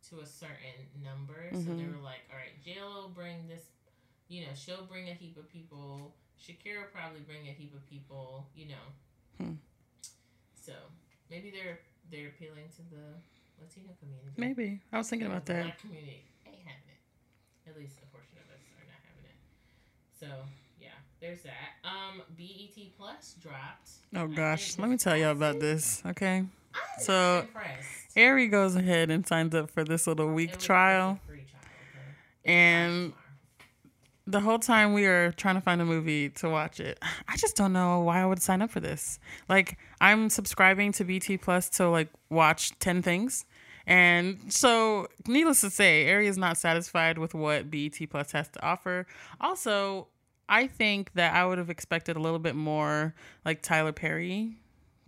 to 0.09 0.19
a 0.21 0.25
certain 0.25 0.79
number. 1.03 1.49
So 1.51 1.57
they 1.57 1.73
Mhm. 1.73 1.95
were 1.95 2.01
like, 2.01 2.21
all 2.31 2.37
right, 2.37 2.55
JLo 2.65 3.13
bring 3.13 3.47
this, 3.47 3.63
you 4.29 4.41
know, 4.45 4.51
she'll 4.55 4.85
bring 4.85 5.09
a 5.09 5.13
heap 5.13 5.35
of 5.37 5.51
people. 5.51 6.15
Shakira 6.41 6.91
probably 6.93 7.21
bring 7.21 7.47
a 7.47 7.51
heap 7.51 7.73
of 7.75 7.87
people. 7.89 8.47
You 8.55 8.67
know. 8.69 8.85
Hmm. 9.43 9.53
So 10.65 10.73
maybe 11.29 11.51
they're 11.51 11.79
they're 12.11 12.29
appealing 12.29 12.69
to 12.77 12.81
the 12.89 13.05
Latino 13.61 13.89
community. 13.99 14.31
Maybe 14.37 14.81
I 14.91 14.97
was 14.97 15.09
thinking 15.09 15.27
about 15.27 15.45
that. 15.47 15.63
Black 15.63 15.79
community 15.81 16.23
ain't 16.45 16.55
having 16.65 16.89
it. 16.89 17.69
At 17.69 17.77
least 17.77 17.97
a 18.03 18.05
portion 18.13 18.37
of 18.37 18.47
us 18.55 18.61
are 18.77 18.85
not 18.87 19.01
having 19.03 19.25
it. 19.25 19.37
So 20.19 20.27
yeah, 20.81 20.89
there's 21.21 21.41
that. 21.43 21.77
Um, 21.83 22.21
BET 22.37 22.75
Plus 22.97 23.35
dropped. 23.41 23.89
Oh 24.15 24.27
gosh, 24.27 24.77
let 24.77 24.89
me 24.89 24.97
tell 24.97 25.15
y'all 25.17 25.31
about 25.31 25.59
this. 25.59 26.01
Okay, 26.05 26.37
I'm 26.73 27.01
So. 27.01 27.45
Ari 28.17 28.47
goes 28.47 28.75
ahead 28.75 29.11
and 29.11 29.25
signs 29.25 29.53
up 29.55 29.69
for 29.69 29.83
this 29.83 30.07
little 30.07 30.27
week 30.33 30.49
was- 30.49 30.55
it's 30.57 30.63
a 30.65 30.67
trial. 30.67 31.19
trial, 31.25 31.37
okay? 32.43 32.51
And- 32.51 33.11
starts 33.13 33.28
the 34.31 34.39
whole 34.39 34.59
time 34.59 34.93
we 34.93 35.05
are 35.05 35.31
trying 35.33 35.55
to 35.55 35.61
find 35.61 35.81
a 35.81 35.85
movie 35.85 36.29
to 36.29 36.49
watch 36.49 36.79
it 36.79 36.99
i 37.27 37.35
just 37.35 37.55
don't 37.55 37.73
know 37.73 37.99
why 38.01 38.21
i 38.21 38.25
would 38.25 38.41
sign 38.41 38.61
up 38.61 38.69
for 38.69 38.79
this 38.79 39.19
like 39.47 39.77
i'm 40.01 40.29
subscribing 40.29 40.91
to 40.91 41.03
BET 41.03 41.27
plus 41.41 41.69
to 41.69 41.89
like 41.89 42.09
watch 42.29 42.77
10 42.79 43.01
things 43.01 43.45
And 43.89 44.53
so, 44.53 45.07
needless 45.25 45.61
to 45.61 45.71
say, 45.71 46.11
Ari 46.11 46.27
is 46.27 46.37
not 46.37 46.59
satisfied 46.59 47.17
with 47.17 47.33
what 47.33 47.71
BET 47.71 47.97
Plus 48.11 48.31
has 48.33 48.47
to 48.49 48.63
offer. 48.63 49.07
Also, 49.41 50.09
I 50.47 50.67
think 50.67 51.13
that 51.13 51.33
I 51.33 51.43
would 51.43 51.57
have 51.57 51.71
expected 51.71 52.15
a 52.15 52.19
little 52.19 52.37
bit 52.37 52.55
more 52.55 53.15
like 53.45 53.63
Tyler 53.63 53.91
Perry 53.91 54.57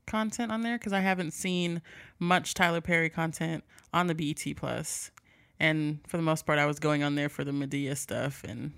content 0.08 0.52
on 0.52 0.62
there 0.62 0.80
because 0.80 0.94
I 0.94 1.02
haven't 1.02 1.32
seen 1.32 1.84
much 2.18 2.56
Tyler 2.56 2.82
Perry 2.82 3.12
content 3.12 3.64
on 3.94 4.08
the 4.08 4.16
BET 4.16 4.44
Plus. 4.56 5.12
And 5.60 6.00
for 6.08 6.18
the 6.18 6.24
most 6.24 6.48
part, 6.48 6.58
I 6.58 6.66
was 6.66 6.80
going 6.80 7.04
on 7.04 7.14
there 7.14 7.30
for 7.30 7.44
the 7.44 7.52
Madea 7.52 7.96
stuff. 7.96 8.44
And 8.44 8.72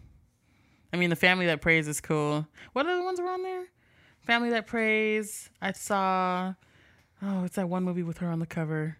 I 0.93 0.97
mean, 0.97 1.09
the 1.09 1.15
Family 1.15 1.47
That 1.47 1.59
Prays 1.59 1.87
is 1.87 1.99
cool. 1.99 2.47
What 2.73 2.85
other 2.85 3.03
ones 3.03 3.19
were 3.19 3.27
on 3.27 3.41
there? 3.41 3.65
Family 4.21 4.51
That 4.51 4.67
Prays. 4.67 5.49
I 5.59 5.71
saw. 5.71 6.53
Oh, 7.21 7.43
it's 7.45 7.55
that 7.55 7.67
one 7.67 7.83
movie 7.83 8.03
with 8.03 8.19
her 8.19 8.27
on 8.27 8.39
the 8.39 8.45
cover. 8.45 8.97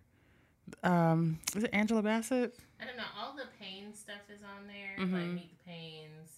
Um, 0.84 1.39
is 1.56 1.63
it 1.63 1.69
Angela 1.71 2.01
Bassett? 2.01 2.56
I 2.82 2.86
don't 2.86 2.97
know. 2.97 3.03
All 3.19 3.36
the 3.36 3.43
Payne 3.62 3.93
stuff 3.93 4.21
is 4.34 4.41
on 4.41 4.67
there. 4.67 5.06
Mm-hmm. 5.06 5.13
Like 5.13 5.34
Meet 5.36 5.51
the 5.65 5.71
Paynes. 5.71 6.29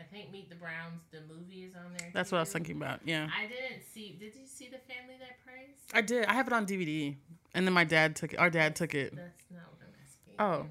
I 0.00 0.02
think 0.02 0.32
Meet 0.32 0.48
the 0.48 0.56
Browns, 0.56 1.02
the 1.12 1.20
movie 1.32 1.62
is 1.62 1.74
on 1.76 1.94
there. 1.96 2.10
That's 2.12 2.32
what 2.32 2.38
I 2.38 2.42
was 2.42 2.52
thinking 2.52 2.76
about. 2.76 3.00
Yeah, 3.04 3.28
I 3.36 3.46
didn't 3.46 3.84
see. 3.92 4.16
Did 4.18 4.34
you 4.34 4.46
see 4.46 4.68
the 4.68 4.78
Family 4.78 5.14
That 5.20 5.44
Prays? 5.46 5.76
I 5.92 6.00
did. 6.00 6.26
I 6.26 6.32
have 6.32 6.48
it 6.48 6.52
on 6.52 6.66
DVD, 6.66 7.14
and 7.54 7.64
then 7.64 7.72
my 7.72 7.84
dad 7.84 8.16
took 8.16 8.32
it. 8.32 8.40
Our 8.40 8.50
dad 8.50 8.74
took 8.74 8.94
it. 8.94 9.14
That's 9.14 9.44
not 9.50 9.62
what 9.70 9.80
I'm 9.86 9.94
asking. 10.04 10.34
Oh, 10.40 10.66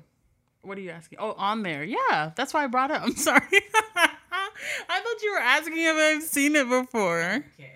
what 0.67 0.77
are 0.77 0.81
you 0.81 0.89
asking? 0.89 1.19
Oh, 1.21 1.33
on 1.37 1.63
there. 1.63 1.83
Yeah, 1.83 2.31
that's 2.35 2.53
why 2.53 2.65
I 2.65 2.67
brought 2.67 2.91
it. 2.91 3.01
I'm 3.01 3.15
sorry. 3.15 3.41
I 4.89 4.99
thought 5.01 5.21
you 5.21 5.33
were 5.33 5.39
asking 5.39 5.77
if 5.77 5.95
I've 5.95 6.23
seen 6.23 6.55
it 6.55 6.67
before. 6.69 7.21
Okay. 7.21 7.71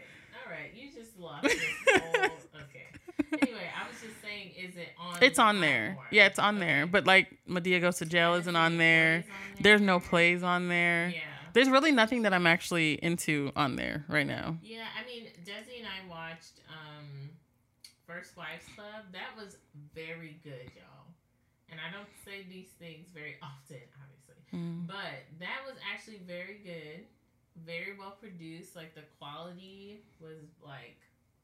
All 0.46 0.52
right. 0.52 0.72
You 0.76 0.90
just 0.92 1.18
lost 1.20 1.44
this 1.44 1.54
whole. 1.90 2.24
Okay. 2.24 3.42
Anyway, 3.42 3.68
I 3.80 3.88
was 3.88 4.02
just 4.02 4.22
saying, 4.22 4.52
is 4.58 4.76
it 4.76 4.90
on? 5.00 5.18
It's 5.22 5.40
on 5.40 5.62
there. 5.62 5.86
platform? 5.94 6.08
Yeah, 6.12 6.26
it's 6.26 6.40
on 6.40 6.60
there. 6.60 6.86
But 6.88 7.06
like 7.06 7.28
Madea 7.50 7.82
Goes 7.82 7.98
to 7.98 8.06
Jail 8.06 8.34
isn't 8.36 8.56
on 8.56 8.78
there. 8.78 9.18
on 9.18 9.64
There's 9.64 9.82
no 9.82 10.00
plays 10.00 10.44
on 10.44 10.68
there. 10.70 11.10
Yeah. 11.14 11.22
There's 11.54 11.70
really 11.70 11.92
nothing 11.92 12.22
that 12.24 12.34
I'm 12.34 12.46
actually 12.46 12.94
into 13.04 13.52
on 13.56 13.76
there 13.76 14.06
right 14.08 14.28
now. 14.28 14.58
Yeah, 14.64 14.86
I 15.00 15.06
mean, 15.08 15.24
Desi 15.44 15.80
and 15.80 15.88
I 15.88 16.08
watched 16.10 16.62
um, 16.70 17.30
First 18.06 18.38
Wives 18.38 18.66
Club. 18.76 19.06
That 19.12 19.36
was 19.36 19.58
very 19.96 20.38
good, 20.44 20.72
y'all. 20.76 20.97
And 21.70 21.80
I 21.80 21.92
don't 21.92 22.10
say 22.24 22.48
these 22.48 22.72
things 22.80 23.08
very 23.14 23.36
often, 23.44 23.84
obviously. 24.00 24.40
Mm. 24.56 24.88
But 24.88 25.28
that 25.40 25.68
was 25.68 25.76
actually 25.84 26.24
very 26.24 26.60
good. 26.64 27.06
Very 27.66 27.98
well 27.98 28.16
produced. 28.20 28.76
Like, 28.76 28.94
the 28.96 29.04
quality 29.20 30.00
was 30.22 30.46
like, 30.64 31.02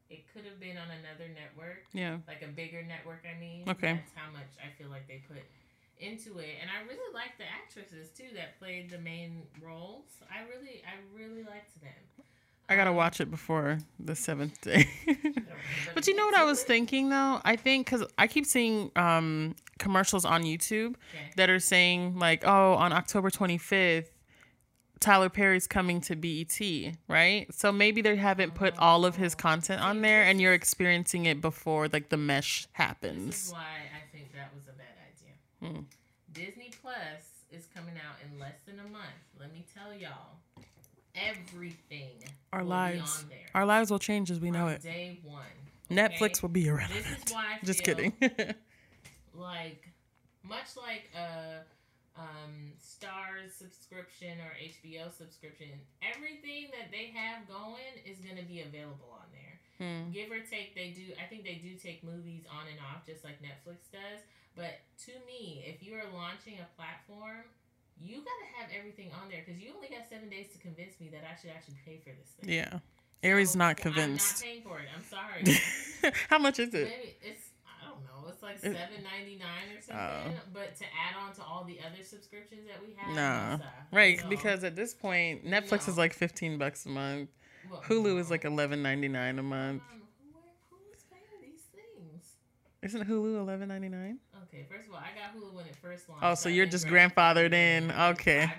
it 0.09 0.23
could 0.31 0.45
have 0.45 0.59
been 0.59 0.77
on 0.77 0.87
another 0.93 1.27
network. 1.27 1.89
Yeah. 1.91 2.21
Like, 2.27 2.43
a 2.45 2.51
bigger 2.51 2.83
network, 2.83 3.25
I 3.27 3.39
mean. 3.39 3.67
Okay. 3.67 3.99
That's 3.99 4.15
how 4.15 4.31
much 4.31 4.53
I 4.61 4.71
feel 4.77 4.89
like 4.89 5.07
they 5.07 5.25
put 5.27 5.41
into 5.99 6.37
it. 6.39 6.61
And 6.61 6.69
I 6.69 6.85
really 6.85 7.09
liked 7.13 7.41
the 7.41 7.49
actresses, 7.49 8.13
too, 8.13 8.29
that 8.35 8.59
played 8.59 8.91
the 8.91 9.01
main 9.01 9.43
roles. 9.59 10.07
I 10.29 10.45
really, 10.47 10.85
I 10.85 11.01
really 11.11 11.43
liked 11.43 11.75
them. 11.81 12.23
I 12.69 12.75
gotta 12.75 12.93
watch 12.93 13.19
it 13.19 13.29
before 13.29 13.79
the 13.99 14.15
seventh 14.15 14.59
day. 14.61 14.87
but 15.93 16.07
you 16.07 16.15
know 16.15 16.25
what 16.25 16.37
I 16.37 16.43
was 16.45 16.63
thinking 16.63 17.09
though? 17.09 17.39
I 17.43 17.55
think 17.55 17.85
because 17.85 18.03
I 18.17 18.27
keep 18.27 18.45
seeing 18.45 18.91
um, 18.95 19.55
commercials 19.79 20.25
on 20.25 20.43
YouTube 20.43 20.95
that 21.35 21.49
are 21.49 21.59
saying 21.59 22.17
like, 22.17 22.43
"Oh, 22.45 22.73
on 22.73 22.93
October 22.93 23.29
25th, 23.29 24.07
Tyler 24.99 25.29
Perry's 25.29 25.67
coming 25.67 25.99
to 26.01 26.15
BET," 26.15 26.59
right? 27.09 27.53
So 27.53 27.71
maybe 27.71 28.01
they 28.01 28.15
haven't 28.15 28.55
put 28.55 28.77
all 28.79 29.05
of 29.05 29.17
his 29.17 29.35
content 29.35 29.81
on 29.81 30.01
there, 30.01 30.23
and 30.23 30.39
you're 30.39 30.53
experiencing 30.53 31.25
it 31.25 31.41
before 31.41 31.89
like 31.89 32.09
the 32.09 32.17
mesh 32.17 32.61
This 32.61 32.65
is 32.65 32.67
happens. 32.71 33.49
why 33.51 33.59
I 33.93 34.15
think 34.15 34.31
that 34.33 34.51
was 34.55 34.63
a 34.67 34.77
bad 34.77 34.95
idea. 35.11 35.79
Hmm. 35.79 35.83
Disney 36.31 36.71
Plus 36.81 37.43
is 37.51 37.67
coming 37.75 37.95
out 37.97 38.15
in 38.25 38.39
less 38.39 38.55
than 38.65 38.79
a 38.79 38.89
month. 38.89 39.03
Let 39.39 39.53
me 39.53 39.65
tell 39.75 39.93
y'all, 39.93 40.37
everything 41.15 42.23
Our 42.53 42.63
lives, 42.63 43.25
our 43.55 43.65
lives 43.65 43.89
will 43.89 43.99
change 43.99 44.29
as 44.29 44.39
we 44.39 44.51
know 44.51 44.67
it. 44.67 44.83
Day 44.83 45.19
one. 45.23 45.41
Netflix 45.89 46.41
will 46.41 46.49
be 46.49 46.61
This 46.61 46.69
irrelevant. 46.69 47.27
is 47.27 47.33
why 47.33 47.57
I 47.61 47.65
Just 47.65 47.83
kidding. 47.83 48.13
like 49.33 49.89
much 50.43 50.77
like 50.77 51.09
a 51.17 51.65
um, 52.15 52.73
Starz 52.77 53.57
subscription 53.57 54.37
or 54.37 54.53
HBO 54.61 55.11
subscription, 55.17 55.69
everything 56.05 56.69
that 56.77 56.91
they 56.91 57.09
have 57.15 57.47
going 57.47 57.97
is 58.05 58.19
going 58.19 58.37
to 58.37 58.45
be 58.45 58.61
available 58.61 59.09
on 59.17 59.25
there. 59.33 59.57
Hmm. 59.81 60.11
Give 60.11 60.29
or 60.29 60.39
take, 60.45 60.75
they 60.75 60.93
do. 60.93 61.13
I 61.17 61.25
think 61.25 61.43
they 61.43 61.57
do 61.57 61.73
take 61.73 62.03
movies 62.03 62.45
on 62.45 62.69
and 62.69 62.77
off, 62.93 63.05
just 63.05 63.23
like 63.25 63.41
Netflix 63.41 63.89
does. 63.91 64.21
But 64.55 64.85
to 65.09 65.11
me, 65.25 65.65
if 65.65 65.81
you 65.81 65.95
are 65.95 66.05
launching 66.13 66.61
a 66.61 66.69
platform, 66.77 67.49
you 68.01 68.17
gotta 68.17 68.47
have 68.59 68.69
everything 68.77 69.11
on 69.21 69.29
there 69.29 69.43
because 69.45 69.61
you 69.61 69.69
only 69.75 69.87
got 69.87 70.07
seven 70.09 70.29
days 70.29 70.47
to 70.53 70.57
convince 70.59 70.99
me 70.99 71.09
that 71.09 71.23
I 71.23 71.39
should 71.39 71.51
actually 71.51 71.75
pay 71.85 71.97
for 72.03 72.09
this 72.17 72.29
thing. 72.39 72.49
Yeah, 72.53 72.79
Ari's 73.23 73.55
not 73.55 73.77
convinced. 73.77 74.43
I'm 74.43 74.49
not 74.49 74.53
paying 74.53 74.63
for 74.63 74.79
it. 74.79 74.87
I'm 74.95 75.03
sorry. 75.03 76.13
How 76.29 76.37
much 76.39 76.59
is 76.59 76.73
it? 76.73 76.87
Maybe 76.89 77.15
it's 77.21 77.49
I 77.65 77.87
don't 77.87 78.03
know. 78.03 78.29
It's 78.29 78.41
like 78.43 78.59
seven 78.59 79.03
ninety 79.03 79.37
nine 79.39 79.71
or 79.71 79.95
Oh. 79.95 80.23
something. 80.23 80.39
But 80.53 80.75
to 80.77 80.83
add 80.85 81.15
on 81.21 81.33
to 81.35 81.43
all 81.43 81.63
the 81.63 81.79
other 81.79 82.03
subscriptions 82.03 82.67
that 82.67 82.81
we 82.85 82.93
have, 82.97 83.15
no. 83.15 83.65
Right, 83.91 84.21
No. 84.23 84.29
because 84.29 84.63
at 84.63 84.75
this 84.75 84.93
point, 84.93 85.45
Netflix 85.45 85.87
is 85.87 85.97
like 85.97 86.13
fifteen 86.13 86.57
bucks 86.57 86.85
a 86.85 86.89
month. 86.89 87.29
Well, 87.71 87.81
Hulu 87.81 88.19
is 88.19 88.27
no. 88.27 88.31
like 88.33 88.45
eleven 88.45 88.81
ninety 88.83 89.07
nine 89.07 89.39
a 89.39 89.43
month. 89.43 89.81
Um, 89.91 90.01
who, 90.33 90.39
who's 90.75 91.03
paying 91.09 91.23
these 91.41 91.61
things? 91.71 92.23
Isn't 92.83 93.07
Hulu 93.07 93.39
eleven 93.39 93.69
ninety 93.69 93.87
nine? 93.87 94.19
Okay, 94.43 94.65
first 94.69 94.89
of 94.89 94.93
all, 94.93 94.99
I 94.99 95.15
got 95.17 95.31
Hulu 95.31 95.53
when 95.53 95.65
it 95.65 95.75
first 95.81 96.09
launched. 96.09 96.23
Oh, 96.23 96.35
so 96.35 96.49
you're 96.49 96.65
just 96.65 96.85
grandfathered 96.85 97.51
grandfathered 97.51 97.53
in. 97.53 97.91
Okay. 97.91 98.51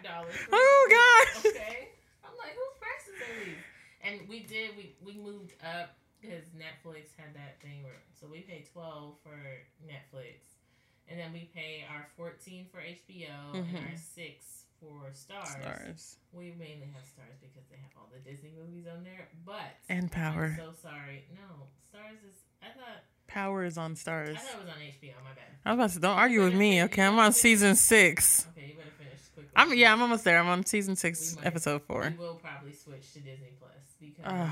Oh, 0.50 0.88
gosh. 0.90 1.44
Okay. 1.52 1.88
I'm 2.24 2.32
like, 2.40 2.56
whose 2.56 2.76
prices 2.80 3.20
are 3.20 3.44
these? 3.44 3.60
And 4.00 4.28
we 4.28 4.40
did. 4.48 4.70
We 4.78 4.96
we 5.04 5.20
moved 5.20 5.52
up 5.62 5.98
because 6.22 6.44
Netflix 6.56 7.12
had 7.20 7.34
that 7.36 7.60
thing 7.60 7.82
where 7.84 8.00
so 8.18 8.26
we 8.26 8.40
pay 8.40 8.64
twelve 8.72 9.16
for 9.22 9.36
Netflix, 9.84 10.56
and 11.06 11.20
then 11.20 11.30
we 11.34 11.50
pay 11.54 11.84
our 11.92 12.06
fourteen 12.16 12.64
for 12.72 12.80
HBO 12.80 13.52
and 13.52 13.66
Mhm. 13.68 13.92
our 13.92 13.96
six 13.98 14.64
for 14.80 15.12
Starz. 15.12 15.60
Starz 15.60 16.16
We 16.32 16.52
mainly 16.58 16.88
have 16.96 17.04
Starz 17.04 17.40
because 17.44 17.68
they 17.68 17.76
have 17.76 17.92
all 17.96 18.08
the 18.12 18.20
Disney 18.24 18.52
movies 18.56 18.86
on 18.88 19.04
there. 19.04 19.28
But 19.44 19.76
and 19.90 20.10
Power. 20.10 20.56
I'm 20.58 20.72
so 20.72 20.72
sorry. 20.72 21.24
No, 21.36 21.68
Starz 21.92 22.24
is. 22.24 22.40
I 22.62 22.72
thought. 22.72 23.04
Power 23.26 23.64
is 23.64 23.76
on 23.78 23.94
Starz. 23.94 24.30
I 24.30 24.34
thought 24.38 24.54
it 24.54 24.60
was 24.60 24.68
on 24.68 24.80
HBO. 24.80 25.14
My 25.24 25.30
bad. 25.34 25.44
I 25.64 25.72
was 25.72 25.78
about 25.78 25.90
to. 25.94 26.00
Don't 26.00 26.18
argue 26.18 26.44
with 26.44 26.54
me, 26.54 26.82
okay? 26.84 27.02
I'm 27.02 27.18
on 27.18 27.32
season 27.32 27.74
six. 27.74 28.46
Okay, 28.56 28.68
you 28.68 28.74
better 28.76 28.90
finish 28.98 29.20
quickly. 29.34 29.50
I'm 29.56 29.74
yeah. 29.74 29.92
I'm 29.92 30.02
almost 30.02 30.24
there. 30.24 30.38
I'm 30.38 30.48
on 30.48 30.64
season 30.66 30.94
six, 30.96 31.36
might- 31.36 31.46
episode 31.46 31.82
four. 31.82 32.12
We 32.16 32.24
will 32.24 32.34
probably 32.36 32.72
switch 32.74 33.12
to 33.14 33.20
Disney 33.20 33.52
Plus 33.58 33.72
because 34.00 34.24
Ugh. 34.26 34.50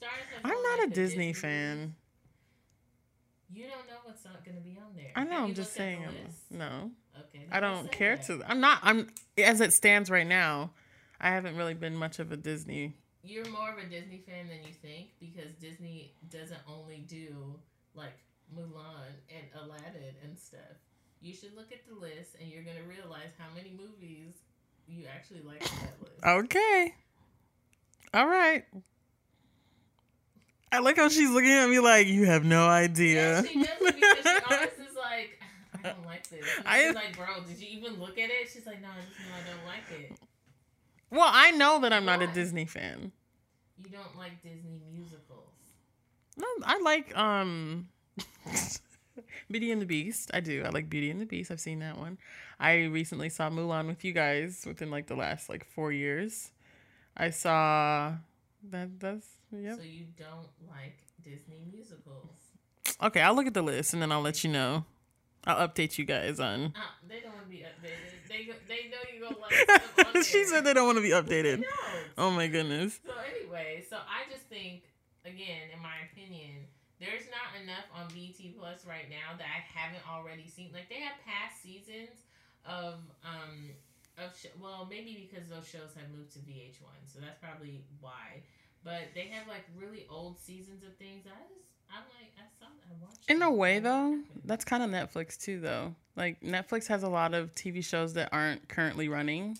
Starz. 0.00 0.08
I'm 0.44 0.50
not 0.62 0.78
like, 0.80 0.88
a 0.88 0.90
Disney 0.90 1.26
movies. 1.28 1.40
fan. 1.40 1.94
You 3.52 3.64
don't 3.68 3.86
know 3.86 3.98
what's 4.04 4.24
not 4.24 4.44
going 4.44 4.56
to 4.56 4.62
be 4.62 4.76
on 4.78 4.96
there. 4.96 5.12
I 5.14 5.24
know. 5.24 5.44
I'm 5.44 5.54
just 5.54 5.74
saying. 5.74 6.04
I'm, 6.04 6.58
no, 6.58 6.90
Okay. 7.28 7.46
I 7.52 7.60
don't 7.60 7.74
don't 7.84 7.92
care 7.92 8.16
that. 8.16 8.26
to. 8.26 8.42
I'm 8.48 8.60
not. 8.60 8.80
I'm 8.82 9.08
as 9.38 9.60
it 9.60 9.72
stands 9.72 10.10
right 10.10 10.26
now. 10.26 10.70
I 11.20 11.28
haven't 11.30 11.56
really 11.56 11.74
been 11.74 11.94
much 11.94 12.18
of 12.18 12.32
a 12.32 12.36
Disney. 12.36 12.94
You're 13.22 13.48
more 13.48 13.70
of 13.72 13.78
a 13.78 13.88
Disney 13.88 14.22
fan 14.26 14.48
than 14.48 14.58
you 14.66 14.74
think 14.82 15.08
because 15.20 15.54
Disney 15.60 16.12
doesn't 16.28 16.60
only 16.68 16.98
do 17.08 17.54
like 17.94 18.18
Mulan 18.54 19.12
and 19.30 19.46
Aladdin 19.62 20.14
and 20.22 20.38
stuff. 20.38 20.60
You 21.20 21.32
should 21.34 21.54
look 21.56 21.72
at 21.72 21.86
the 21.88 21.94
list 21.94 22.36
and 22.40 22.50
you're 22.50 22.62
going 22.62 22.76
to 22.76 22.82
realize 22.88 23.30
how 23.38 23.46
many 23.54 23.70
movies 23.76 24.34
you 24.86 25.04
actually 25.14 25.40
like 25.40 25.62
on 25.62 25.78
that 25.80 25.94
list. 26.02 26.24
Okay. 26.54 26.94
All 28.12 28.26
right. 28.26 28.64
I 30.70 30.80
like 30.80 30.96
how 30.96 31.08
she's 31.08 31.30
looking 31.30 31.50
at 31.50 31.68
me 31.68 31.78
like 31.78 32.06
you 32.08 32.26
have 32.26 32.44
no 32.44 32.66
idea. 32.66 33.42
Yeah, 33.42 33.48
she 33.48 33.54
does 33.62 33.68
because 33.78 34.24
she 34.24 34.44
always 34.50 34.68
is 34.68 34.96
like, 34.96 35.40
I 35.84 35.88
don't 35.88 36.04
like 36.06 36.28
this. 36.28 36.44
And 36.58 36.66
I- 36.66 36.88
I'm 36.88 36.94
like, 36.94 37.16
bro, 37.16 37.26
did 37.48 37.58
you 37.58 37.68
even 37.78 37.94
look 38.00 38.18
at 38.18 38.28
it? 38.30 38.48
She's 38.52 38.66
like, 38.66 38.82
no, 38.82 38.88
I 38.88 39.00
just 39.06 39.18
know 39.20 39.34
I 39.34 39.54
don't 39.54 39.66
like 39.66 40.00
it. 40.00 40.18
well, 41.10 41.28
I 41.30 41.52
know 41.52 41.80
that 41.80 41.92
I'm 41.92 42.04
not 42.04 42.22
a 42.22 42.26
Disney 42.26 42.64
fan. 42.66 43.12
You 43.78 43.88
don't 43.90 44.16
like 44.18 44.42
Disney 44.42 44.80
musicals. 44.92 45.33
No, 46.36 46.46
I 46.64 46.80
like 46.80 47.16
um 47.16 47.88
Beauty 49.50 49.70
and 49.70 49.80
the 49.80 49.86
Beast. 49.86 50.30
I 50.34 50.40
do. 50.40 50.62
I 50.64 50.70
like 50.70 50.88
Beauty 50.90 51.10
and 51.10 51.20
the 51.20 51.26
Beast. 51.26 51.50
I've 51.50 51.60
seen 51.60 51.78
that 51.80 51.98
one. 51.98 52.18
I 52.58 52.84
recently 52.84 53.28
saw 53.28 53.50
Mulan 53.50 53.86
with 53.86 54.04
you 54.04 54.12
guys 54.12 54.64
within 54.66 54.90
like 54.90 55.06
the 55.06 55.14
last 55.16 55.48
like 55.48 55.64
four 55.64 55.92
years. 55.92 56.50
I 57.16 57.30
saw 57.30 58.14
that. 58.70 58.98
That's 58.98 59.26
yep. 59.52 59.76
So 59.76 59.82
you 59.82 60.06
don't 60.18 60.48
like 60.68 60.98
Disney 61.22 61.60
musicals. 61.70 62.30
Okay, 63.02 63.20
I'll 63.20 63.34
look 63.34 63.46
at 63.46 63.54
the 63.54 63.62
list 63.62 63.92
and 63.92 64.02
then 64.02 64.10
I'll 64.12 64.20
let 64.22 64.44
you 64.44 64.50
know. 64.50 64.84
I'll 65.46 65.68
update 65.68 65.98
you 65.98 66.04
guys 66.04 66.40
on. 66.40 66.72
Ah, 66.76 66.94
they 67.06 67.20
don't 67.20 67.34
want 67.34 67.44
to 67.44 67.50
be 67.50 67.58
updated. 67.58 68.28
They 68.28 68.48
they 68.66 68.88
know 68.88 68.96
you're 69.12 69.28
gonna 69.28 69.40
like 70.14 70.24
she 70.24 70.44
said 70.44 70.64
they 70.64 70.72
don't 70.72 70.86
want 70.86 70.96
to 70.98 71.02
be 71.02 71.10
updated. 71.10 71.62
don't. 71.62 71.66
Oh 72.16 72.30
my 72.30 72.46
goodness. 72.46 72.98
So 73.06 73.12
anyway, 73.12 73.84
so 73.88 73.96
I 73.96 74.30
just 74.32 74.44
think, 74.46 74.82
again, 75.24 75.72
in 75.72 75.80
my 75.82 76.04
opinion, 76.12 76.68
there's 77.00 77.26
not 77.32 77.56
enough 77.60 77.88
on 77.92 78.08
BET 78.14 78.54
Plus 78.56 78.86
right 78.86 79.08
now 79.10 79.36
that 79.36 79.48
I 79.48 79.60
haven't 79.66 80.04
already 80.08 80.46
seen. 80.48 80.70
Like 80.72 80.88
they 80.88 81.00
have 81.02 81.16
past 81.26 81.60
seasons 81.62 82.24
of 82.64 83.02
um 83.24 83.74
of 84.16 84.32
sh- 84.36 84.54
well 84.60 84.86
maybe 84.88 85.28
because 85.28 85.48
those 85.48 85.66
shows 85.68 85.92
have 85.98 86.08
moved 86.16 86.32
to 86.34 86.40
VH1, 86.40 86.96
so 87.06 87.18
that's 87.20 87.38
probably 87.42 87.82
why. 88.00 88.44
But 88.84 89.12
they 89.14 89.26
have 89.32 89.48
like 89.48 89.64
really 89.76 90.06
old 90.08 90.38
seasons 90.38 90.84
of 90.84 90.94
things. 90.96 91.24
I 91.26 91.34
just 91.50 91.66
I'm 91.90 92.04
like 92.14 92.30
I 92.38 92.46
saw 92.60 92.66
I 92.70 92.92
watched. 93.02 93.28
In 93.28 93.42
a 93.42 93.50
way, 93.50 93.80
though, 93.80 94.20
that's 94.44 94.64
kind 94.64 94.82
of 94.82 94.90
Netflix 94.90 95.36
too, 95.38 95.60
though. 95.60 95.94
Like 96.16 96.40
Netflix 96.40 96.86
has 96.88 97.02
a 97.02 97.08
lot 97.08 97.34
of 97.34 97.54
TV 97.54 97.80
shows 97.82 98.14
that 98.14 98.28
aren't 98.32 98.68
currently 98.68 99.08
running. 99.08 99.58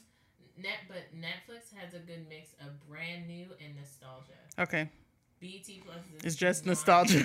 Net, 0.57 0.79
but 0.89 1.13
Netflix 1.15 1.75
has 1.75 1.95
a 1.95 1.99
good 1.99 2.27
mix 2.29 2.51
of 2.61 2.79
brand 2.89 3.27
new 3.27 3.47
and 3.65 3.75
nostalgia. 3.77 4.39
Okay, 4.59 4.89
BET 5.45 5.69
Plus 5.85 6.01
is 6.17 6.25
it's 6.25 6.37
just 6.37 6.65
nostalgia, 6.65 7.21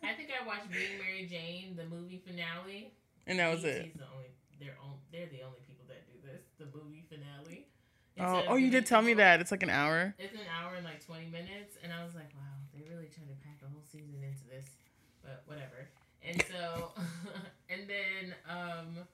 I 0.00 0.16
think 0.16 0.32
I 0.32 0.46
watched 0.48 0.72
Being 0.72 0.96
Mary 0.96 1.28
Jane, 1.28 1.76
the 1.76 1.84
movie 1.84 2.22
finale. 2.24 2.94
and 3.26 3.38
that 3.38 3.52
was 3.52 3.64
it. 3.64 3.92
The 3.98 4.08
only, 4.16 4.32
they're, 4.58 4.80
on, 4.80 4.96
they're 5.12 5.28
the 5.28 5.44
only 5.44 5.60
people 5.68 5.84
that 5.92 6.08
do 6.08 6.16
this. 6.24 6.40
The 6.56 6.64
movie 6.72 7.04
finale. 7.04 7.68
Oh, 8.16 8.48
oh, 8.48 8.56
you 8.56 8.70
did 8.70 8.86
tell 8.86 9.02
me 9.02 9.12
that 9.12 9.42
it's 9.42 9.50
like 9.50 9.62
an 9.62 9.68
hour. 9.68 10.14
It's 10.18 10.32
an 10.32 10.48
hour 10.48 10.72
and 10.72 10.88
like 10.88 11.04
twenty 11.04 11.26
minutes, 11.28 11.76
and 11.84 11.92
I 11.92 12.00
was 12.00 12.14
like, 12.14 12.32
wow, 12.32 12.56
they 12.72 12.80
really 12.88 13.12
tried 13.12 13.28
to 13.28 13.36
pack 13.44 13.60
a 13.60 13.68
whole 13.68 13.84
season 13.84 14.24
into 14.24 14.48
this, 14.48 14.64
but 15.20 15.44
whatever. 15.44 15.92
And 16.24 16.40
so, 16.48 16.96
and 17.68 17.84
then 17.84 18.32
um, 18.48 19.04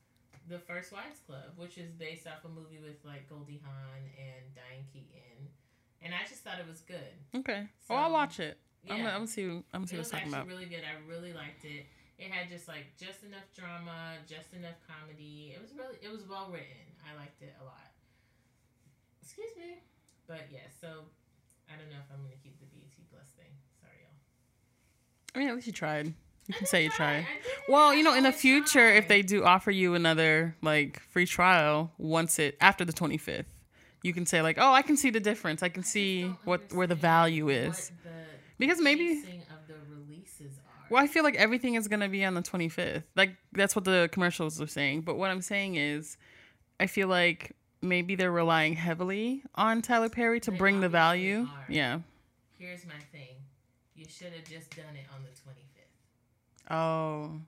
the 0.47 0.61
First 0.61 0.93
Wives 0.93 1.19
Club, 1.27 1.51
which 1.57 1.79
is 1.79 1.91
based 1.99 2.29
off 2.31 2.47
a 2.47 2.49
movie 2.49 2.79
with 2.79 3.03
like 3.03 3.29
Goldie 3.29 3.61
Hawn 3.67 4.07
and 4.15 4.55
Diane 4.55 4.87
Keaton, 4.93 5.51
and 6.05 6.13
I 6.15 6.27
just 6.29 6.43
thought 6.43 6.59
it 6.59 6.67
was 6.69 6.81
good. 6.81 7.13
Okay. 7.35 7.69
So, 7.87 7.95
oh, 7.95 7.97
I'll 7.97 8.13
watch 8.13 8.41
it. 8.41 8.59
Yeah. 8.85 8.95
I'm, 8.95 8.99
gonna, 8.99 9.11
I'm 9.11 9.17
gonna 9.23 9.27
see. 9.27 9.45
I'm 9.45 9.63
gonna 9.73 9.87
see 9.87 9.97
it 9.97 9.99
what 9.99 10.07
it's 10.07 10.11
was 10.11 10.11
talking 10.11 10.35
actually 10.35 10.41
about. 10.43 10.49
really 10.49 10.67
good. 10.67 10.83
I 10.83 10.95
really 11.09 11.33
liked 11.33 11.65
it. 11.65 11.87
It 12.19 12.31
had 12.31 12.49
just 12.49 12.69
like 12.69 12.87
just 12.99 13.23
enough 13.25 13.47
drama, 13.57 14.19
just 14.29 14.53
enough 14.55 14.79
comedy. 14.87 15.55
It 15.55 15.61
was 15.63 15.71
really 15.75 15.99
it 16.03 16.11
was 16.11 16.27
well 16.29 16.49
written. 16.51 16.87
I 17.03 17.19
liked 17.19 17.43
it 17.43 17.55
a 17.61 17.65
lot. 17.65 17.91
Excuse 19.23 19.55
me. 19.57 19.83
But 20.27 20.49
yeah, 20.51 20.67
so 20.81 21.07
I 21.71 21.79
don't 21.79 21.91
know 21.91 21.99
if 21.99 22.11
I'm 22.13 22.23
gonna 22.23 22.39
keep 22.43 22.59
the 22.59 22.67
BET 22.67 22.95
Plus 23.11 23.27
thing. 23.39 23.51
Sorry, 23.81 23.95
y'all. 24.03 24.19
I 25.35 25.39
mean, 25.39 25.49
at 25.49 25.55
least 25.55 25.67
you 25.67 25.73
tried. 25.73 26.15
You 26.49 26.55
can 26.55 26.67
say 26.67 26.85
you 26.85 26.91
try. 26.91 27.23
tried. 27.23 27.27
Well, 27.69 27.95
you 27.95 28.03
know, 28.03 28.15
in 28.15 28.25
the 28.25 28.33
future, 28.33 28.89
if 28.89 29.07
they 29.09 29.23
do 29.23 29.45
offer 29.45 29.71
you 29.71 29.95
another 29.95 30.57
like 30.61 31.01
free 31.01 31.27
trial 31.27 31.93
once 31.99 32.39
it 32.39 32.57
after 32.61 32.85
the 32.85 32.93
25th, 32.93 33.45
you 34.03 34.13
can 34.13 34.27
say 34.27 34.43
like, 34.43 34.59
"Oh, 34.59 34.73
I 34.73 34.83
can 34.83 34.97
see 34.97 35.11
the 35.11 35.21
difference. 35.21 35.63
I 35.63 35.69
can 35.69 35.83
see 35.83 36.25
what 36.45 36.73
where 36.73 36.87
the 36.87 36.95
value 36.95 37.49
is. 37.49 37.91
the 38.05 38.11
Because 38.59 38.81
maybe- 38.81 39.13
of 39.51 39.67
the 39.69 39.75
releases 39.91 40.59
are. 40.59 40.87
Well, 40.91 41.03
I 41.03 41.07
feel 41.07 41.25
like 41.25 41.37
everything 41.37 41.75
is 41.75 41.89
gonna 41.89 42.09
be 42.09 42.25
on 42.25 42.35
the 42.35 42.43
25th. 42.43 43.05
Like 43.17 43.37
that's 43.53 43.75
what 43.77 43.85
the 43.85 44.09
commercials 44.13 44.61
are 44.61 44.67
saying. 44.67 45.03
But 45.03 45.17
what 45.17 45.31
I'm 45.31 45.43
saying 45.43 45.77
is, 45.77 46.17
I 46.81 46.87
feel 46.87 47.09
like 47.09 47.53
maybe 47.81 48.15
they're 48.15 48.31
relying 48.33 48.75
heavily 48.75 49.43
on 49.55 49.83
Tyler 49.83 50.09
Perry 50.09 50.39
to 50.41 50.51
They 50.51 50.57
bring 50.57 50.81
the 50.81 50.89
value. 50.89 51.49
are. 51.51 51.67
Yeah. 51.69 52.01
Here's 52.59 52.85
my 52.87 53.01
thing. 53.11 53.37
You 53.97 54.07
should 54.09 54.33
have 54.33 54.45
just 54.45 54.75
done 54.77 54.95
it 54.95 55.07
on 55.15 55.23
the 55.23 55.31
25th. 55.31 56.75
Oh. 56.75 57.41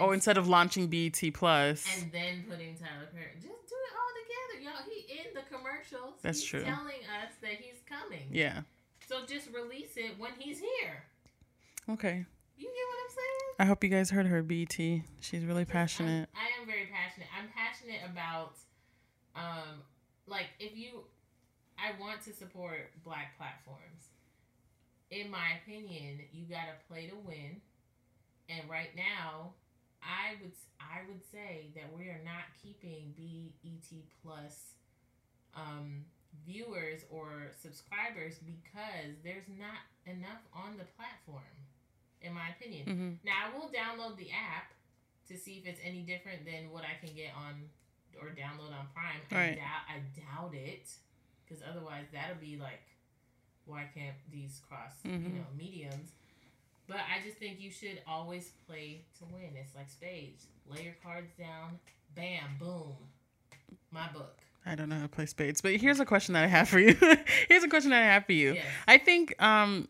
Oh, 0.00 0.12
instead 0.12 0.36
of 0.38 0.46
launching 0.46 0.86
BET 0.88 1.18
Plus. 1.34 1.84
and 2.00 2.12
then 2.12 2.44
putting 2.48 2.76
Tyler 2.76 3.08
Perry. 3.12 3.32
Just 3.34 3.46
do 3.68 3.74
it 3.74 3.94
all 3.98 4.12
together, 4.22 4.57
y'all. 4.68 4.84
He 4.88 5.12
in 5.12 5.34
the 5.34 5.42
commercials. 5.48 6.14
That's 6.22 6.40
he's 6.40 6.48
true. 6.48 6.64
Telling 6.64 7.02
us 7.22 7.32
that 7.42 7.52
he's 7.52 7.80
coming. 7.88 8.28
Yeah. 8.30 8.62
So 9.08 9.24
just 9.26 9.48
release 9.54 9.96
it 9.96 10.18
when 10.18 10.32
he's 10.38 10.58
here. 10.58 11.04
Okay. 11.88 12.26
You 12.56 12.64
get 12.64 12.72
what 12.72 12.98
I'm 13.04 13.10
saying? 13.10 13.54
I 13.60 13.64
hope 13.64 13.82
you 13.82 13.90
guys 13.90 14.10
heard 14.10 14.26
her, 14.26 14.42
BET. 14.42 14.76
She's 14.76 15.44
really 15.44 15.64
passionate. 15.64 16.28
I'm, 16.34 16.42
I 16.42 16.60
am 16.60 16.66
very 16.66 16.88
passionate. 16.92 17.28
I'm 17.38 17.48
passionate 17.54 18.00
about, 18.10 18.56
um, 19.34 19.82
like 20.26 20.46
if 20.58 20.76
you, 20.76 21.04
I 21.78 21.98
want 22.00 22.20
to 22.22 22.32
support 22.32 22.90
black 23.04 23.38
platforms. 23.38 24.10
In 25.10 25.30
my 25.30 25.56
opinion, 25.62 26.20
you 26.32 26.44
gotta 26.50 26.74
play 26.86 27.06
to 27.06 27.16
win, 27.24 27.62
and 28.50 28.68
right 28.68 28.90
now, 28.94 29.52
I 30.02 30.36
would 30.42 30.52
I 30.80 31.02
would 31.08 31.22
say 31.30 31.70
that 31.74 31.90
we 31.96 32.04
are 32.08 32.20
not 32.24 32.44
keeping 32.62 33.12
BET 33.16 33.88
Plus 34.22 34.74
um, 35.54 36.04
viewers 36.46 37.02
or 37.10 37.50
subscribers 37.60 38.38
because 38.38 39.16
there's 39.24 39.48
not 39.58 39.80
enough 40.06 40.42
on 40.54 40.76
the 40.78 40.84
platform. 40.96 41.56
In 42.22 42.34
my 42.34 42.50
opinion, 42.58 42.84
hmm 42.86 43.12
now 43.26 43.46
I 43.46 43.56
will 43.56 43.70
download 43.70 44.16
the 44.16 44.30
app 44.30 44.72
to 45.28 45.36
see 45.36 45.58
if 45.62 45.66
it's 45.66 45.80
any 45.84 46.02
different 46.02 46.44
than 46.44 46.70
what 46.70 46.84
I 46.84 46.94
can 47.04 47.14
get 47.14 47.32
on 47.36 47.68
or 48.20 48.28
download 48.34 48.72
on 48.74 48.86
Prime. 48.94 49.20
I 49.30 49.34
Right. 49.34 49.56
doubt 49.56 49.84
I 49.88 49.98
doubt 50.18 50.54
it 50.54 50.88
because 51.44 51.62
otherwise 51.62 52.06
that'll 52.12 52.40
be 52.40 52.56
like 52.56 52.82
why 53.66 53.84
can't 53.94 54.16
these 54.30 54.60
cross 54.68 54.92
you 55.04 55.12
Mhm. 55.12 55.34
know 55.34 55.46
mediums? 55.56 56.12
But 56.88 56.96
I 56.98 57.22
just 57.24 57.36
think 57.38 57.60
you 57.60 57.70
should 57.70 58.00
always 58.06 58.52
play 58.66 59.02
to 59.18 59.24
win. 59.32 59.50
It's 59.60 59.74
like 59.76 59.90
spades. 59.90 60.46
Lay 60.68 60.84
your 60.84 60.94
cards 61.02 61.30
down. 61.38 61.78
Bam, 62.16 62.56
boom. 62.58 62.94
My 63.90 64.08
book. 64.12 64.38
I 64.66 64.74
don't 64.74 64.88
know 64.88 64.96
how 64.96 65.02
to 65.02 65.08
play 65.08 65.26
spades, 65.26 65.60
but 65.60 65.76
here's 65.76 66.00
a 66.00 66.04
question 66.06 66.34
that 66.34 66.44
I 66.44 66.46
have 66.46 66.68
for 66.68 66.78
you. 66.78 66.94
here's 67.48 67.62
a 67.64 67.68
question 67.68 67.90
that 67.90 68.02
I 68.02 68.06
have 68.06 68.26
for 68.26 68.32
you. 68.32 68.54
Yes. 68.54 68.66
I 68.86 68.98
think 68.98 69.40
um 69.42 69.88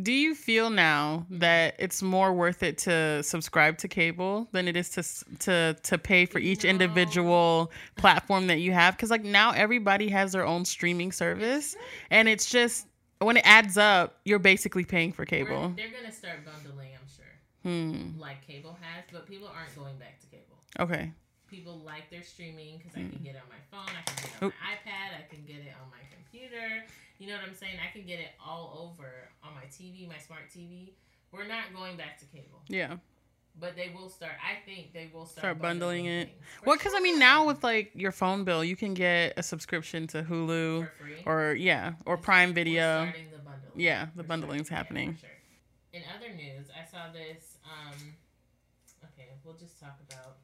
do 0.00 0.10
you 0.12 0.34
feel 0.34 0.70
now 0.70 1.26
that 1.28 1.74
it's 1.78 2.02
more 2.02 2.32
worth 2.32 2.62
it 2.62 2.78
to 2.78 3.22
subscribe 3.22 3.76
to 3.78 3.88
cable 3.88 4.48
than 4.52 4.66
it 4.66 4.76
is 4.76 4.88
to 4.90 5.02
to 5.40 5.76
to 5.82 5.98
pay 5.98 6.24
for 6.24 6.38
each 6.38 6.64
No. 6.64 6.70
individual 6.70 7.70
platform 7.96 8.46
that 8.46 8.60
you 8.60 8.72
have 8.72 8.96
cuz 8.96 9.10
like 9.10 9.22
now 9.24 9.50
everybody 9.52 10.08
has 10.08 10.32
their 10.32 10.46
own 10.46 10.64
streaming 10.64 11.12
service 11.12 11.76
and 12.10 12.28
it's 12.28 12.48
just 12.48 12.86
when 13.24 13.36
it 13.36 13.44
adds 13.46 13.76
up 13.78 14.18
you're 14.24 14.38
basically 14.38 14.84
paying 14.84 15.12
for 15.12 15.22
We're- 15.30 15.44
cable. 15.44 15.68
they're 15.76 15.90
gonna 15.90 16.12
start 16.12 16.44
bundling, 16.44 16.90
I'm 16.94 17.08
sure, 17.08 17.32
Hmm. 17.62 18.18
like 18.18 18.46
cable 18.46 18.76
has, 18.80 19.04
but 19.12 19.26
people 19.26 19.48
aren't 19.48 19.74
going 19.76 19.96
back 19.98 20.20
to 20.20 20.26
cable. 20.26 20.58
Okay. 20.80 21.12
people 21.48 21.76
like 21.80 22.08
their 22.10 22.22
streaming 22.22 22.78
because 22.78 22.92
I 22.96 23.00
can 23.00 23.20
get 23.22 23.34
it 23.36 23.42
on 23.42 23.48
my 23.50 23.60
phone, 23.70 23.94
I 23.94 24.00
can 24.08 24.16
get 24.16 24.24
it 24.24 24.32
Oh. 24.40 24.46
on 24.46 24.52
my 24.56 24.72
iPad, 24.72 25.18
I 25.18 25.22
can 25.28 25.44
get 25.44 25.56
it 25.56 25.74
on 25.82 25.90
my 25.90 26.00
computer. 26.10 26.82
You 27.18 27.28
know 27.28 27.34
what 27.36 27.44
I'm 27.44 27.54
saying? 27.54 27.76
I 27.78 27.92
can 27.92 28.06
get 28.06 28.18
it 28.20 28.30
all 28.42 28.72
over 28.96 29.28
on 29.44 29.52
my 29.54 29.66
TV, 29.66 30.06
my 30.08 30.16
smart 30.16 30.48
TV. 30.50 30.94
We're 31.30 31.44
not 31.46 31.74
going 31.74 31.98
back 31.98 32.18
to 32.20 32.24
cable, 32.24 32.62
Yeah. 32.68 32.96
But 33.60 33.76
they 33.76 33.90
will 33.94 34.08
start. 34.08 34.32
I 34.42 34.64
think 34.64 34.92
they 34.92 35.10
will 35.12 35.26
start, 35.26 35.42
Start 35.42 35.60
bundling 35.60 36.06
it. 36.06 36.30
Well, 36.64 36.76
cuz 36.76 36.92
I 36.94 37.00
mean 37.00 37.18
now 37.18 37.46
with 37.46 37.62
like 37.62 37.90
your 37.94 38.12
phone 38.12 38.44
bill, 38.44 38.64
you 38.64 38.76
can 38.76 38.94
get 38.94 39.34
a 39.36 39.42
subscription 39.42 40.06
to 40.08 40.22
Hulu 40.22 40.88
or 41.26 41.54
yeah, 41.54 41.92
or 42.06 42.16
Prime 42.16 42.54
Video. 42.54 43.04
starting 43.04 43.30
the 43.30 43.38
bundling. 43.38 43.72
Yeah, 43.74 44.06
the 44.16 44.22
bundling's 44.22 44.68
sure. 44.68 44.74
Yeah, 44.74 44.78
happening. 44.78 45.12
for 45.14 45.20
sure. 45.20 45.28
In 45.92 46.02
other 46.16 46.32
news, 46.34 46.68
I 46.70 46.90
saw 46.90 47.12
this. 47.12 47.58
Um, 47.64 48.14
okay, 49.04 49.28
we'll 49.44 49.54
just 49.54 49.78
talk 49.78 49.98
about. 50.08 50.36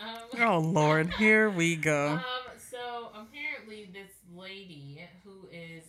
Um, 0.00 0.40
Oh 0.42 0.58
lord, 0.58 1.12
here 1.14 1.50
we 1.50 1.76
go. 1.76 2.20
Um, 2.26 2.58
so 2.70 3.10
apparently, 3.14 3.88
this 3.92 4.10
lady 4.34 5.00
who 5.24 5.48
is 5.50 5.84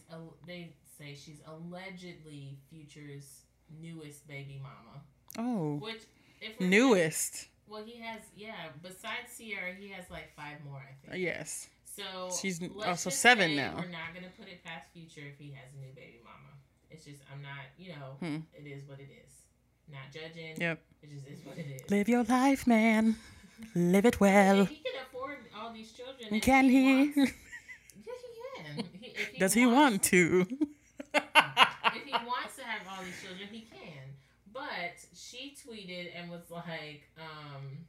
they 0.45 0.73
say 0.97 1.15
she's 1.15 1.41
allegedly 1.45 2.57
Future's 2.69 3.46
newest 3.81 4.27
baby 4.27 4.61
mama, 4.61 5.01
Oh, 5.37 5.77
which 5.77 6.03
if 6.41 6.59
newest. 6.59 7.47
well, 7.67 7.83
he 7.83 7.99
has 8.01 8.21
yeah. 8.35 8.69
Besides 8.81 9.37
Ciara, 9.37 9.73
he 9.79 9.89
has 9.89 10.09
like 10.09 10.33
five 10.35 10.57
more, 10.65 10.79
I 10.81 10.93
think. 11.11 11.23
Yes. 11.23 11.67
So 11.95 12.29
She's 12.39 12.61
also 12.85 13.09
seven 13.09 13.55
now. 13.55 13.73
We're 13.75 13.87
not 13.89 14.13
gonna 14.13 14.31
put 14.39 14.47
it 14.47 14.63
past 14.63 14.87
Future 14.93 15.21
if 15.31 15.37
he 15.39 15.51
has 15.51 15.65
a 15.75 15.79
new 15.81 15.91
baby 15.95 16.19
mama. 16.23 16.53
It's 16.91 17.05
just 17.05 17.21
I'm 17.33 17.41
not, 17.41 17.65
you 17.77 17.89
know, 17.89 18.17
Hmm. 18.19 18.37
it 18.53 18.67
is 18.67 18.87
what 18.87 18.99
it 18.99 19.09
is. 19.11 19.31
Not 19.91 20.11
judging. 20.13 20.59
Yep. 20.59 20.79
It 21.01 21.09
just 21.11 21.27
is 21.27 21.45
what 21.45 21.57
it 21.57 21.65
is. 21.67 21.89
Live 21.89 22.07
your 22.09 22.23
life, 22.23 22.67
man. 22.67 23.15
Live 23.73 24.05
it 24.05 24.19
well. 24.19 24.65
he 24.65 24.75
can 24.75 24.93
afford 25.07 25.37
all 25.55 25.73
these 25.73 25.91
children. 25.91 26.39
Can 26.41 26.65
if 26.65 26.71
he? 26.71 26.93
wants- 26.93 27.15
yeah, 28.05 28.13
he 28.75 28.83
can. 28.83 28.85
He, 29.01 29.13
he 29.33 29.39
Does 29.39 29.53
he 29.53 29.65
want 29.65 30.03
to? 30.03 30.45
if 31.13 32.03
he 32.05 32.11
wants 32.25 32.56
all 32.97 33.03
these 33.03 33.21
children, 33.21 33.47
he 33.51 33.61
can. 33.61 34.15
But 34.51 35.05
she 35.13 35.55
tweeted 35.55 36.11
and 36.15 36.31
was 36.31 36.49
like, 36.49 37.03
um, 37.17 37.85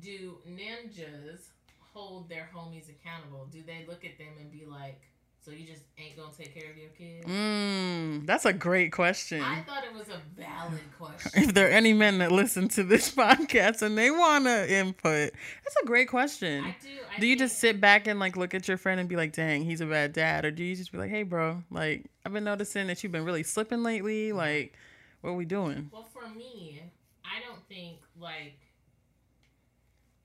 "Do 0.00 0.38
ninjas 0.48 1.48
hold 1.92 2.28
their 2.28 2.48
homies 2.54 2.88
accountable? 2.88 3.46
Do 3.50 3.62
they 3.62 3.84
look 3.88 4.04
at 4.04 4.18
them 4.18 4.34
and 4.38 4.50
be 4.52 4.64
like, 4.64 5.00
So 5.48 5.54
you 5.54 5.64
just 5.64 5.82
ain't 5.98 6.14
gonna 6.14 6.28
take 6.36 6.52
care 6.52 6.70
of 6.70 6.76
your 6.76 6.90
kids? 6.90 7.26
Mm, 7.26 8.26
that's 8.26 8.44
a 8.44 8.52
great 8.52 8.92
question. 8.92 9.64
I 9.66 9.72
thought 9.72 9.84
it 9.84 9.94
was 9.96 10.10
a 10.10 10.20
valid 10.36 10.82
question. 10.98 11.42
If 11.42 11.54
there 11.54 11.66
are 11.66 11.70
any 11.70 11.94
men 11.94 12.18
that 12.18 12.30
listen 12.30 12.68
to 12.68 12.82
this 12.84 13.10
podcast 13.14 13.80
and 13.80 13.96
they 13.96 14.10
want 14.10 14.44
to 14.44 14.70
input, 14.70 15.32
that's 15.64 15.76
a 15.82 15.86
great 15.86 16.08
question. 16.08 16.64
I 16.78 16.82
do. 16.82 16.88
I 17.16 17.20
do 17.20 17.26
you 17.26 17.36
just 17.36 17.58
sit 17.58 17.80
back 17.80 18.06
and 18.06 18.20
like 18.20 18.36
look 18.36 18.52
at 18.54 18.68
your 18.68 18.76
friend 18.76 19.00
and 19.00 19.08
be 19.08 19.16
like, 19.16 19.32
"Dang, 19.32 19.64
he's 19.64 19.80
a 19.80 19.86
bad 19.86 20.12
dad," 20.12 20.44
or 20.44 20.50
do 20.50 20.62
you 20.62 20.76
just 20.76 20.92
be 20.92 20.98
like, 20.98 21.10
"Hey, 21.10 21.22
bro, 21.22 21.62
like 21.70 22.04
I've 22.26 22.32
been 22.34 22.44
noticing 22.44 22.86
that 22.88 23.02
you've 23.02 23.12
been 23.12 23.24
really 23.24 23.42
slipping 23.42 23.82
lately. 23.82 24.32
Like, 24.32 24.74
what 25.22 25.30
are 25.30 25.34
we 25.36 25.46
doing?" 25.46 25.90
Well, 25.92 26.04
for 26.12 26.28
me, 26.28 26.82
I 27.24 27.40
don't 27.40 27.66
think 27.68 28.00
like 28.20 28.58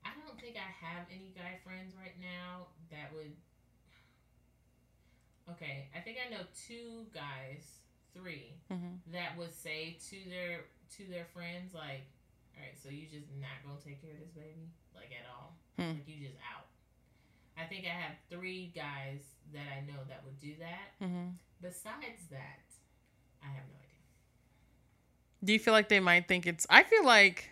I 0.04 0.10
don't 0.26 0.38
think 0.40 0.56
I 0.56 0.68
have 0.84 1.06
any 1.10 1.32
guy 1.36 1.58
friends 1.64 1.94
right 1.98 2.16
now 2.20 2.68
that 2.90 3.12
would. 3.14 3.32
Okay, 5.50 5.88
I 5.94 6.00
think 6.00 6.16
I 6.24 6.30
know 6.30 6.42
two 6.56 7.04
guys, 7.12 7.84
three 8.14 8.54
hmm 8.68 8.96
that 9.12 9.36
would 9.36 9.52
say 9.52 9.96
to 10.08 10.16
their 10.30 10.64
to 10.96 11.04
their 11.10 11.26
friends 11.34 11.74
like, 11.74 12.06
"All 12.56 12.62
right, 12.64 12.76
so 12.82 12.88
you 12.88 13.06
just 13.06 13.28
not 13.40 13.60
gonna 13.64 13.80
take 13.84 14.00
care 14.00 14.12
of 14.12 14.20
this 14.20 14.32
baby 14.32 14.68
like 14.94 15.12
at 15.12 15.28
all? 15.28 15.56
Hmm. 15.76 16.00
Like 16.00 16.08
you 16.08 16.24
just 16.24 16.38
out." 16.40 16.66
I 17.56 17.64
think 17.66 17.84
I 17.86 17.94
have 17.94 18.16
three 18.30 18.72
guys 18.74 19.20
that 19.52 19.68
I 19.70 19.80
know 19.86 20.00
that 20.08 20.24
would 20.24 20.40
do 20.40 20.54
that. 20.58 20.94
hmm 20.98 21.36
Besides 21.60 22.28
that, 22.30 22.64
I 23.42 23.46
have 23.46 23.64
no 23.68 23.76
idea. 23.78 24.04
Do 25.44 25.52
you 25.52 25.58
feel 25.58 25.72
like 25.72 25.88
they 25.88 26.00
might 26.00 26.26
think 26.28 26.46
it's? 26.46 26.66
I 26.70 26.82
feel 26.82 27.04
like. 27.04 27.50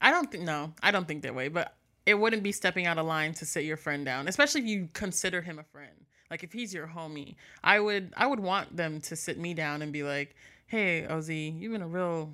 I 0.00 0.10
don't 0.10 0.30
think 0.30 0.44
no, 0.44 0.72
I 0.82 0.90
don't 0.90 1.06
think 1.08 1.22
that 1.22 1.34
way, 1.34 1.48
but 1.48 1.74
it 2.04 2.14
wouldn't 2.14 2.42
be 2.42 2.52
stepping 2.52 2.86
out 2.86 2.98
of 2.98 3.06
line 3.06 3.34
to 3.34 3.46
sit 3.46 3.64
your 3.64 3.76
friend 3.76 4.04
down, 4.04 4.28
especially 4.28 4.60
if 4.60 4.66
you 4.66 4.88
consider 4.92 5.42
him 5.42 5.58
a 5.58 5.64
friend. 5.64 6.06
Like 6.30 6.42
if 6.44 6.52
he's 6.52 6.74
your 6.74 6.86
homie, 6.88 7.36
I 7.62 7.78
would 7.80 8.12
I 8.16 8.26
would 8.26 8.40
want 8.40 8.76
them 8.76 9.00
to 9.02 9.16
sit 9.16 9.38
me 9.38 9.54
down 9.54 9.82
and 9.82 9.92
be 9.92 10.02
like, 10.02 10.34
"Hey, 10.66 11.06
Ozzy, 11.08 11.58
you've 11.58 11.72
been 11.72 11.82
a 11.82 11.88
real 11.88 12.30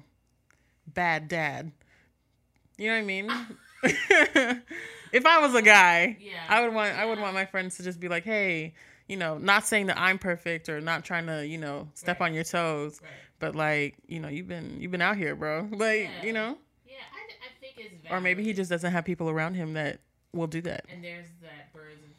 bad 0.95 1.29
dad." 1.29 1.73
You 2.79 2.89
know 2.89 2.95
what 2.95 3.01
I 3.01 3.05
mean? 3.05 3.31
if 5.13 5.27
I 5.27 5.39
was 5.41 5.55
a 5.55 5.63
guy, 5.63 6.17
Yeah, 6.21 6.33
I 6.49 6.63
would 6.63 6.75
want 6.75 6.97
I 6.97 7.05
would 7.05 7.19
want 7.19 7.35
my 7.35 7.45
friends 7.45 7.77
to 7.77 7.83
just 7.83 8.01
be 8.01 8.09
like, 8.09 8.25
"Hey, 8.25 8.75
you 9.09 9.17
know, 9.17 9.39
not 9.39 9.67
saying 9.67 9.87
that 9.87 9.99
I'm 9.99 10.19
perfect 10.19 10.69
or 10.69 10.81
not 10.81 11.05
trying 11.05 11.27
to, 11.27 11.47
you 11.47 11.59
know, 11.59 11.89
step 11.95 12.21
Right. 12.21 12.27
on 12.29 12.35
your 12.35 12.45
toes, 12.45 13.01
Right. 13.03 13.11
but 13.39 13.55
like, 13.55 13.97
you 14.07 14.21
know, 14.21 14.29
you've 14.29 14.49
been 14.49 14.81
you've 14.81 14.91
been 14.93 15.03
out 15.03 15.17
here, 15.17 15.37
bro. 15.37 15.69
Like, 15.73 16.11
Yeah. 16.15 16.25
you 16.27 16.33
know, 16.33 16.59
Yeah, 16.87 16.95
I, 17.13 17.47
I 17.47 17.51
think 17.61 17.75
it's 17.79 17.95
valid. 18.03 18.11
or 18.11 18.21
maybe 18.21 18.43
he 18.43 18.53
just 18.53 18.71
doesn't 18.71 18.91
have 18.93 19.05
people 19.05 19.29
around 19.29 19.55
him 19.55 19.75
that 19.75 20.01
will 20.33 20.47
do 20.47 20.63
that. 20.63 20.87
and 20.91 21.05
there's 21.05 21.27
that 21.43 21.73
birds 21.75 22.01
and 22.03 22.03
feather 22.03 22.11
flock 22.11 22.12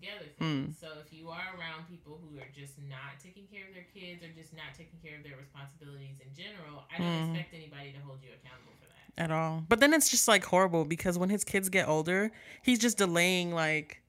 together 0.00 0.32
thing. 0.40 0.74
So 0.80 0.88
if 1.04 1.12
you 1.12 1.28
are 1.28 1.52
around 1.60 1.84
people 1.88 2.16
who 2.24 2.38
are 2.40 2.48
just 2.56 2.80
not 2.88 3.20
taking 3.22 3.44
care 3.46 3.68
of 3.68 3.74
their 3.76 3.86
kids 3.92 4.24
or 4.24 4.28
just 4.32 4.56
not 4.56 4.72
taking 4.76 4.98
care 5.04 5.16
of 5.20 5.22
their 5.22 5.36
responsibilities 5.36 6.16
in 6.24 6.32
general, 6.32 6.88
I 6.88 6.96
don't 6.96 7.06
Mhm. 7.06 7.36
expect 7.36 7.54
anybody 7.54 7.92
to 7.92 8.00
hold 8.00 8.18
you 8.24 8.32
accountable 8.32 8.74
for 8.80 8.88
that. 8.88 9.24
At 9.24 9.30
all. 9.30 9.64
But 9.68 9.80
then 9.80 9.92
it's 9.92 10.08
just 10.08 10.26
like 10.28 10.44
horrible 10.44 10.84
because 10.84 11.18
when 11.18 11.28
his 11.28 11.44
kids 11.44 11.68
get 11.68 11.88
older, 11.88 12.32
he's 12.62 12.78
just 12.78 12.96
delaying 12.98 13.52
like 13.52 14.00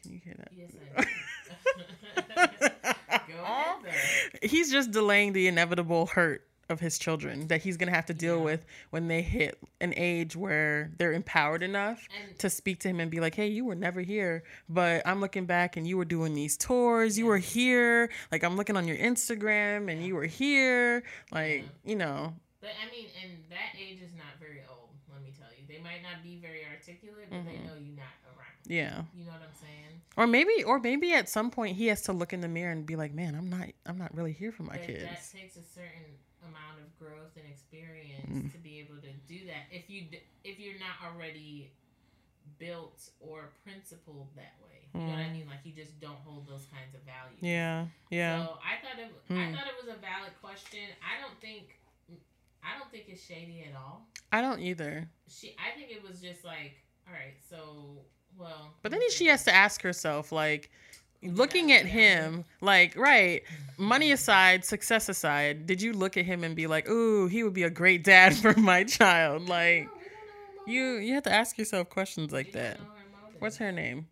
Can 0.00 0.12
you 0.12 0.20
hear 0.22 0.34
that? 0.38 0.52
Yes, 0.54 0.70
I 0.96 1.02
do. 1.04 2.92
Go 3.28 3.42
ahead, 3.42 4.40
he's 4.42 4.70
just 4.70 4.90
delaying 4.92 5.32
the 5.32 5.48
inevitable 5.48 6.06
hurt 6.06 6.46
of 6.68 6.80
his 6.80 6.98
children 6.98 7.46
that 7.48 7.62
he's 7.62 7.76
gonna 7.76 7.92
have 7.92 8.06
to 8.06 8.14
deal 8.14 8.38
Yeah. 8.38 8.44
with 8.44 8.64
when 8.90 9.08
they 9.08 9.22
hit 9.22 9.58
an 9.80 9.94
age 9.96 10.34
where 10.36 10.90
they're 10.98 11.12
empowered 11.12 11.62
enough 11.62 12.08
And 12.28 12.38
to 12.40 12.50
speak 12.50 12.80
to 12.80 12.88
him 12.88 13.00
and 13.00 13.10
be 13.10 13.20
like, 13.20 13.34
"Hey, 13.34 13.46
you 13.48 13.64
were 13.64 13.74
never 13.74 14.00
here, 14.00 14.42
but 14.68 15.06
I'm 15.06 15.20
looking 15.20 15.46
back 15.46 15.76
and 15.76 15.86
you 15.86 15.96
were 15.96 16.04
doing 16.04 16.34
these 16.34 16.56
tours. 16.56 17.18
You 17.18 17.26
were 17.26 17.38
here. 17.38 18.10
Like 18.32 18.42
I'm 18.42 18.56
looking 18.56 18.76
on 18.76 18.88
your 18.88 18.96
Instagram 18.96 19.90
and 19.90 20.04
you 20.04 20.14
were 20.14 20.26
here. 20.26 21.02
Like 21.30 21.62
Yeah. 21.62 21.68
you 21.84 21.96
know, 21.96 22.34
But 22.60 22.70
I 22.84 22.90
mean, 22.90 23.06
and 23.22 23.32
that 23.50 23.78
age 23.78 24.00
is 24.02 24.12
not 24.14 24.40
very 24.40 24.62
old. 24.68 24.90
Let 25.12 25.22
me 25.22 25.32
tell 25.38 25.48
you, 25.56 25.64
they 25.68 25.80
might 25.82 26.02
not 26.02 26.22
be 26.24 26.36
very 26.38 26.64
articulate, 26.66 27.28
but 27.30 27.44
they 27.44 27.52
Mhm. 27.58 27.64
know 27.66 27.74
you're 27.78 27.96
not 27.96 28.14
around. 28.26 28.58
yeah." 28.66 29.04
You 29.14 29.24
know 29.24 29.30
what 29.32 29.42
I'm 29.42 29.54
saying? 29.54 30.00
Or 30.16 30.26
maybe, 30.26 30.64
or 30.64 30.80
maybe 30.80 31.12
at 31.12 31.28
some 31.28 31.50
point 31.50 31.76
he 31.76 31.86
has 31.88 32.02
to 32.02 32.12
look 32.12 32.32
in 32.32 32.40
the 32.40 32.48
mirror 32.48 32.72
and 32.72 32.84
be 32.86 32.96
like, 32.96 33.12
"Man, 33.12 33.34
I'm 33.36 33.48
not, 33.50 33.68
I'm 33.84 33.98
not 33.98 34.14
really 34.16 34.32
here 34.32 34.50
for 34.50 34.62
my 34.64 34.78
but 34.78 34.86
kids." 34.86 35.02
that 35.04 35.38
takes 35.38 35.56
a 35.56 35.62
certain 35.62 36.18
amount 36.48 36.78
of 36.80 36.88
growth 36.98 37.34
and 37.36 37.46
experience 37.50 38.26
Mm. 38.30 38.52
to 38.52 38.58
be 38.58 38.78
able 38.80 38.96
to 39.02 39.12
do 39.28 39.46
that. 39.46 39.66
If 39.70 39.90
you 39.90 40.06
if 40.44 40.58
you're 40.58 40.78
not 40.78 40.96
already 41.04 41.72
built 42.58 43.10
or 43.20 43.50
principled 43.64 44.28
that 44.36 44.54
way, 44.64 44.88
you 44.94 45.00
know 45.00 45.12
what 45.12 45.18
I 45.18 45.28
Mm. 45.28 45.32
mean? 45.32 45.46
Like 45.48 45.60
you 45.64 45.72
just 45.72 45.98
don't 46.00 46.18
hold 46.20 46.46
those 46.46 46.64
kinds 46.66 46.94
of 46.94 47.02
values. 47.02 47.38
Yeah, 47.42 47.86
yeah. 48.10 48.46
So 48.46 48.58
I 48.62 48.76
thought 48.82 48.98
it. 48.98 49.10
I 49.30 49.32
Hmm. 49.34 49.54
thought 49.54 49.66
it 49.66 49.76
was 49.84 49.94
a 49.94 49.98
valid 49.98 50.32
question. 50.40 50.88
I 51.02 51.20
don't 51.20 51.38
think. 51.40 51.78
I 52.62 52.76
don't 52.78 52.90
think 52.90 53.04
it's 53.08 53.22
shady 53.22 53.62
at 53.64 53.76
all. 53.76 54.06
I 54.32 54.40
don't 54.40 54.60
either. 54.60 55.08
She. 55.28 55.54
I 55.58 55.70
think 55.76 55.90
it 55.90 56.02
was 56.02 56.20
just 56.20 56.44
like, 56.44 56.82
all 57.06 57.12
right, 57.14 57.34
so 57.48 58.04
well. 58.36 58.74
But 58.82 58.90
then 58.92 59.00
she 59.10 59.26
has 59.26 59.44
to 59.44 59.54
ask 59.54 59.82
herself, 59.82 60.32
like, 60.32 60.70
looking 61.34 61.72
at 61.72 61.86
him, 61.86 62.44
like, 62.60 62.96
right, 62.96 63.42
money 63.78 64.12
aside, 64.12 64.64
success 64.64 65.08
aside, 65.08 65.66
did 65.66 65.80
you 65.82 65.92
look 65.92 66.16
at 66.16 66.24
him 66.24 66.44
and 66.44 66.54
be 66.56 66.66
like, 66.66 66.88
"Ooh, 66.88 67.26
he 67.26 67.42
would 67.42 67.54
be 67.54 67.62
a 67.64 67.70
great 67.70 68.04
dad 68.04 68.34
for 68.42 68.54
my 68.58 68.84
child"? 68.84 69.48
Like, 69.48 69.80
we 69.80 69.84
don't 69.84 69.90
know 69.90 70.62
her 70.66 70.70
you, 70.70 70.84
you 71.08 71.14
have 71.14 71.22
to 71.24 71.32
ask 71.32 71.58
yourself 71.58 71.88
questions 71.90 72.32
like 72.32 72.52
that. 72.52 72.78
know 72.78 72.84
her 72.86 73.22
motives. 73.22 73.40
What's 73.40 73.56
her 73.58 73.72
name? 73.72 74.06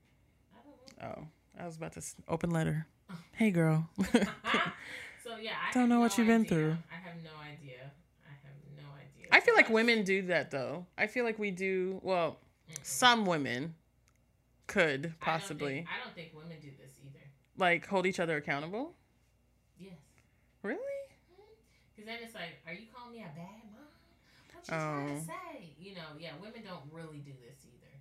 I 0.52 1.00
don't 1.02 1.16
know. 1.16 1.24
Oh, 1.58 1.62
I 1.62 1.66
was 1.66 1.76
about 1.76 1.92
to 1.92 2.02
open 2.28 2.50
letter. 2.50 2.86
Hey, 3.32 3.50
girl. 3.50 3.88
so 3.98 5.36
yeah, 5.40 5.52
I 5.68 5.72
Don't 5.72 5.88
know 5.88 5.96
no 5.96 6.00
what 6.00 6.16
you've 6.18 6.26
been 6.26 6.44
through. 6.44 6.76
I 6.92 6.96
have 7.08 7.16
no 7.22 7.30
idea. 7.42 7.90
I 8.26 8.32
have 8.46 8.56
no 8.76 8.84
idea. 8.94 9.28
I 9.32 9.40
feel 9.40 9.54
like 9.54 9.68
women 9.70 10.04
do 10.04 10.22
that 10.22 10.50
though. 10.50 10.86
I 10.98 11.06
feel 11.06 11.24
like 11.24 11.38
we 11.38 11.50
do. 11.50 12.00
Well, 12.02 12.38
Mm-mm. 12.70 12.78
some 12.84 13.26
women 13.26 13.74
could 14.66 14.88
I 14.88 14.92
don't 14.92 15.02
think- 15.02 15.20
possibly 15.20 15.78
I 15.86 16.04
don't 16.04 16.14
think 16.14 16.30
women 16.34 16.56
do 16.62 16.68
this. 16.80 16.83
Like 17.58 17.86
hold 17.86 18.06
each 18.06 18.20
other 18.20 18.36
accountable. 18.36 18.94
Yes. 19.78 19.92
Really? 20.62 20.78
Because 21.94 22.06
then 22.06 22.18
it's 22.22 22.34
like, 22.34 22.60
are 22.66 22.72
you 22.72 22.86
calling 22.94 23.12
me 23.16 23.20
a 23.22 23.36
bad 23.36 23.62
mom? 23.72 23.86
What 24.52 24.68
you 24.68 24.74
oh. 24.74 24.78
trying 24.78 25.10
Oh. 25.16 25.20
to 25.20 25.24
say? 25.26 25.74
You 25.78 25.94
know, 25.94 26.00
yeah, 26.18 26.30
women 26.40 26.62
don't 26.66 26.82
really 26.92 27.18
do 27.18 27.32
this 27.46 27.58
either. 27.64 27.92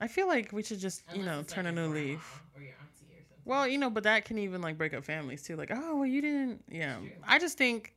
I 0.00 0.06
feel 0.08 0.26
like 0.28 0.52
we 0.52 0.62
should 0.62 0.78
just, 0.78 1.02
you 1.14 1.24
know, 1.24 1.42
turn 1.42 1.64
like 1.64 1.72
a 1.72 1.76
new 1.76 1.88
leaf. 1.92 2.42
Or 2.54 2.60
your 2.62 2.70
auntie 2.72 3.14
or 3.14 3.22
something. 3.22 3.42
Well, 3.44 3.66
you 3.66 3.78
know, 3.78 3.90
but 3.90 4.04
that 4.04 4.24
can 4.24 4.38
even 4.38 4.60
like 4.60 4.78
break 4.78 4.94
up 4.94 5.04
families 5.04 5.42
too. 5.42 5.56
Like, 5.56 5.70
oh, 5.72 5.96
well, 5.96 6.06
you 6.06 6.20
didn't. 6.22 6.62
Yeah. 6.70 6.98
I 7.26 7.38
just 7.38 7.58
think 7.58 7.94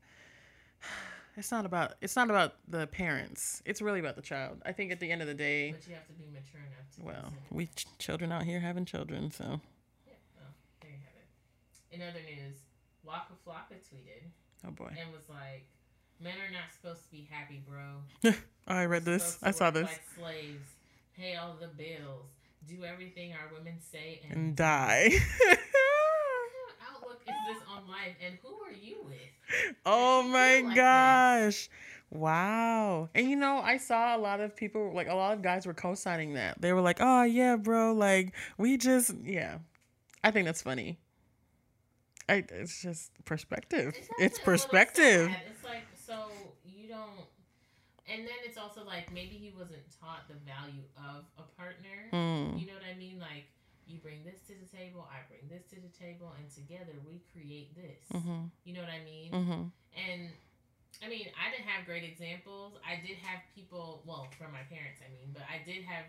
it's 1.38 1.52
not 1.52 1.65
about 1.65 1.94
it's 2.02 2.15
not 2.15 2.30
about 2.30 2.56
the 2.67 2.88
parents. 2.88 3.62
It's 3.65 3.82
really 3.82 4.00
about 4.00 4.15
the 4.15 4.22
child. 4.24 4.62
I 4.65 4.72
think 4.72 4.91
at 4.91 5.00
the 5.00 5.12
end 5.12 5.22
of 5.22 5.28
the 5.28 5.34
day, 5.36 5.72
but 5.74 5.88
you 5.88 5.94
have 5.94 6.08
to 6.08 6.13
be 6.13 6.26
mature 6.34 6.62
enough 6.62 6.96
to 6.96 7.04
well, 7.04 7.22
consider. 7.22 7.41
we 7.52 7.65
ch- 7.67 7.86
children 8.00 8.32
out 8.32 8.44
here 8.44 8.60
having 8.62 8.86
children, 8.86 9.30
so 9.30 9.44
Yeah, 10.08 10.13
well, 10.38 10.50
there 10.82 10.89
you 10.91 10.98
have 10.98 11.15
it. 11.17 11.28
In 11.91 12.01
other 12.01 12.19
news, 12.25 12.58
Waka 13.04 13.34
Flocka 13.45 13.75
tweeted 13.75 14.23
oh 14.65 14.71
boy. 14.71 14.88
and 14.97 15.12
was 15.12 15.27
like, 15.30 15.65
"Men 16.19 16.34
are 16.38 16.51
not 16.51 16.71
supposed 16.73 17.04
to 17.04 17.12
be 17.12 17.27
happy, 17.30 17.62
bro. 17.67 18.32
I 18.67 18.86
read 18.86 19.04
this. 19.04 19.38
I 19.43 19.51
saw 19.51 19.71
this. 19.71 19.89
Like 19.89 20.01
slaves, 20.17 20.67
pay 21.17 21.36
all 21.36 21.56
the 21.60 21.67
bills, 21.67 22.27
do 22.67 22.84
everything 22.86 23.34
our 23.34 23.51
women 23.58 23.75
say, 23.82 24.21
and, 24.23 24.38
And 24.38 24.56
die. 24.56 25.10
What 25.41 26.47
kind 26.54 26.69
of 26.69 27.04
outlook 27.04 27.21
is 27.27 27.36
this 27.47 27.63
on 27.69 27.88
life, 27.88 28.15
and 28.25 28.38
who 28.41 28.56
are 28.65 28.71
you 28.71 28.97
with? 29.04 29.75
oh 29.86 30.23
my 30.23 30.62
like 30.62 30.75
gosh. 30.75 31.69
Wow. 32.12 33.10
And 33.15 33.30
you 33.30 33.36
know, 33.38 33.60
I 33.60 33.77
saw 33.77 34.15
a 34.15 34.19
lot 34.19 34.41
of 34.41 34.56
people, 34.56 34.91
like 34.93 35.08
a 35.08 35.13
lot 35.13 35.34
of 35.34 35.41
guys 35.41 35.65
were 35.65 35.73
co 35.73 35.95
signing 35.95 36.34
that. 36.34 36.62
They 36.62 36.73
were 36.73 36.82
like, 36.82 36.97
oh, 36.99 37.23
yeah, 37.23 37.56
bro. 37.56 37.93
Like, 37.93 38.34
we 38.58 38.77
just, 38.77 39.15
yeah. 39.23 39.60
I 40.23 40.32
think 40.32 40.45
that's 40.45 40.62
funny. 40.62 40.99
I, 42.32 42.44
it's 42.48 42.82
just 42.82 43.12
perspective. 43.26 43.89
It's, 43.89 43.98
It's, 43.98 44.08
actually 44.08 44.24
a 44.24 44.32
little 44.32 44.46
perspective. 44.46 45.28
It's 45.52 45.63
like 45.67 45.84
so 46.00 46.32
you 46.63 46.88
don't, 46.88 47.28
and 48.08 48.24
then 48.24 48.39
it's 48.48 48.58
also 48.58 48.88
like 48.88 49.12
maybe 49.12 49.36
he 49.36 49.52
wasn't 49.52 49.84
taught 50.00 50.32
the 50.32 50.39
value 50.48 50.88
of 50.96 51.28
a 51.36 51.44
partner. 51.60 52.08
Mm. 52.13 52.56
You 52.56 52.67
know 52.67 52.80
what 52.80 52.88
I 52.88 52.96
mean? 52.98 53.20
Like 53.20 53.52
you 53.84 54.00
bring 54.00 54.24
this 54.24 54.39
to 54.48 54.56
the 54.56 54.63
table, 54.72 55.04
I 55.12 55.28
bring 55.28 55.44
this 55.52 55.67
to 55.76 55.78
the 55.84 55.91
table, 55.91 56.32
and 56.39 56.48
together 56.48 56.96
we 57.04 57.20
create 57.36 57.76
this. 57.76 58.00
Mm-hmm. 58.15 58.48
You 58.63 58.74
know 58.80 58.82
what 58.82 58.96
I 58.96 59.04
mean? 59.04 59.30
Mm-hmm. 59.36 59.63
And 59.91 60.22
I 61.04 61.12
mean, 61.12 61.28
I 61.36 61.52
didn't 61.52 61.67
have 61.67 61.84
great 61.84 62.08
examples. 62.08 62.80
I 62.88 63.04
did 63.04 63.20
have 63.28 63.44
people, 63.52 64.08
well, 64.08 64.32
from 64.39 64.56
my 64.56 64.63
parents, 64.72 65.04
I 65.04 65.12
mean, 65.12 65.36
but 65.36 65.44
I 65.52 65.60
did 65.67 65.84
have 65.84 66.08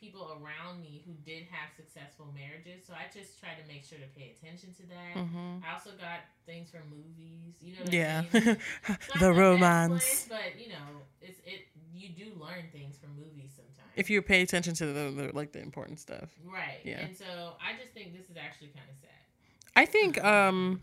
people 0.00 0.38
around 0.40 0.80
me 0.80 1.02
who 1.06 1.12
did 1.24 1.44
have 1.50 1.68
successful 1.76 2.32
marriages. 2.34 2.86
So 2.86 2.94
I 2.94 3.06
just 3.12 3.38
try 3.38 3.50
to 3.50 3.64
make 3.68 3.84
sure 3.84 3.98
to 3.98 4.08
pay 4.18 4.34
attention 4.36 4.72
to 4.74 4.82
that. 4.88 5.14
Mm-hmm. 5.16 5.62
I 5.64 5.74
also 5.74 5.90
got 5.98 6.24
things 6.46 6.70
from 6.70 6.88
movies. 6.90 7.54
You 7.60 7.72
know 7.76 7.84
what 7.84 7.92
Yeah. 7.92 8.24
I 8.32 8.38
mean? 8.40 8.56
The 9.14 9.32
romance. 9.32 10.26
place, 10.26 10.28
but 10.28 10.60
you 10.60 10.68
know, 10.68 11.04
it's 11.20 11.38
it. 11.44 11.68
you 11.92 12.08
do 12.16 12.32
learn 12.40 12.64
things 12.72 12.96
from 12.98 13.10
movies 13.16 13.52
sometimes. 13.54 13.92
If 13.96 14.08
you 14.10 14.22
pay 14.22 14.42
attention 14.42 14.74
to 14.74 14.86
the, 14.86 15.04
the 15.10 15.30
like 15.34 15.52
the 15.52 15.60
important 15.60 16.00
stuff. 16.00 16.30
right. 16.46 16.80
Yeah. 16.84 17.04
And 17.06 17.16
so 17.16 17.54
I 17.60 17.76
just 17.78 17.92
think 17.92 18.12
this 18.16 18.30
is 18.30 18.36
actually 18.36 18.68
kind 18.68 18.88
of 18.88 18.96
sad. 19.00 19.20
I 19.76 19.84
think 19.86 20.22
um 20.24 20.80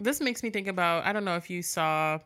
this 0.00 0.20
makes 0.20 0.42
me 0.42 0.50
think 0.50 0.68
about 0.68 1.04
I 1.06 1.12
don't 1.12 1.24
know 1.24 1.36
if 1.36 1.50
you 1.50 1.62
saw 1.62 2.18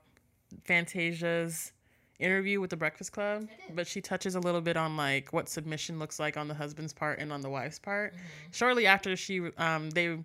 Fantasia's 0.65 1.73
interview 2.19 2.61
with 2.61 2.71
the 2.71 2.77
Breakfast 2.77 3.13
Club, 3.13 3.47
but 3.75 3.87
she 3.87 4.01
touches 4.01 4.35
a 4.35 4.41
little 4.41 4.61
bit 4.61 4.77
on 4.77 4.97
like 4.97 5.33
what 5.33 5.49
submission 5.49 5.99
looks 5.99 6.19
like 6.19 6.37
on 6.37 6.49
the 6.49 6.55
husband's 6.55 6.93
part 6.93 7.19
and 7.19 7.33
on 7.33 7.41
the 7.43 7.51
wife's 7.51 7.79
part. 7.79 8.15
Mhm. 8.15 8.55
Shortly 8.55 8.87
after 8.87 9.17
she 9.17 9.41
um 9.59 9.91
they 9.91 10.19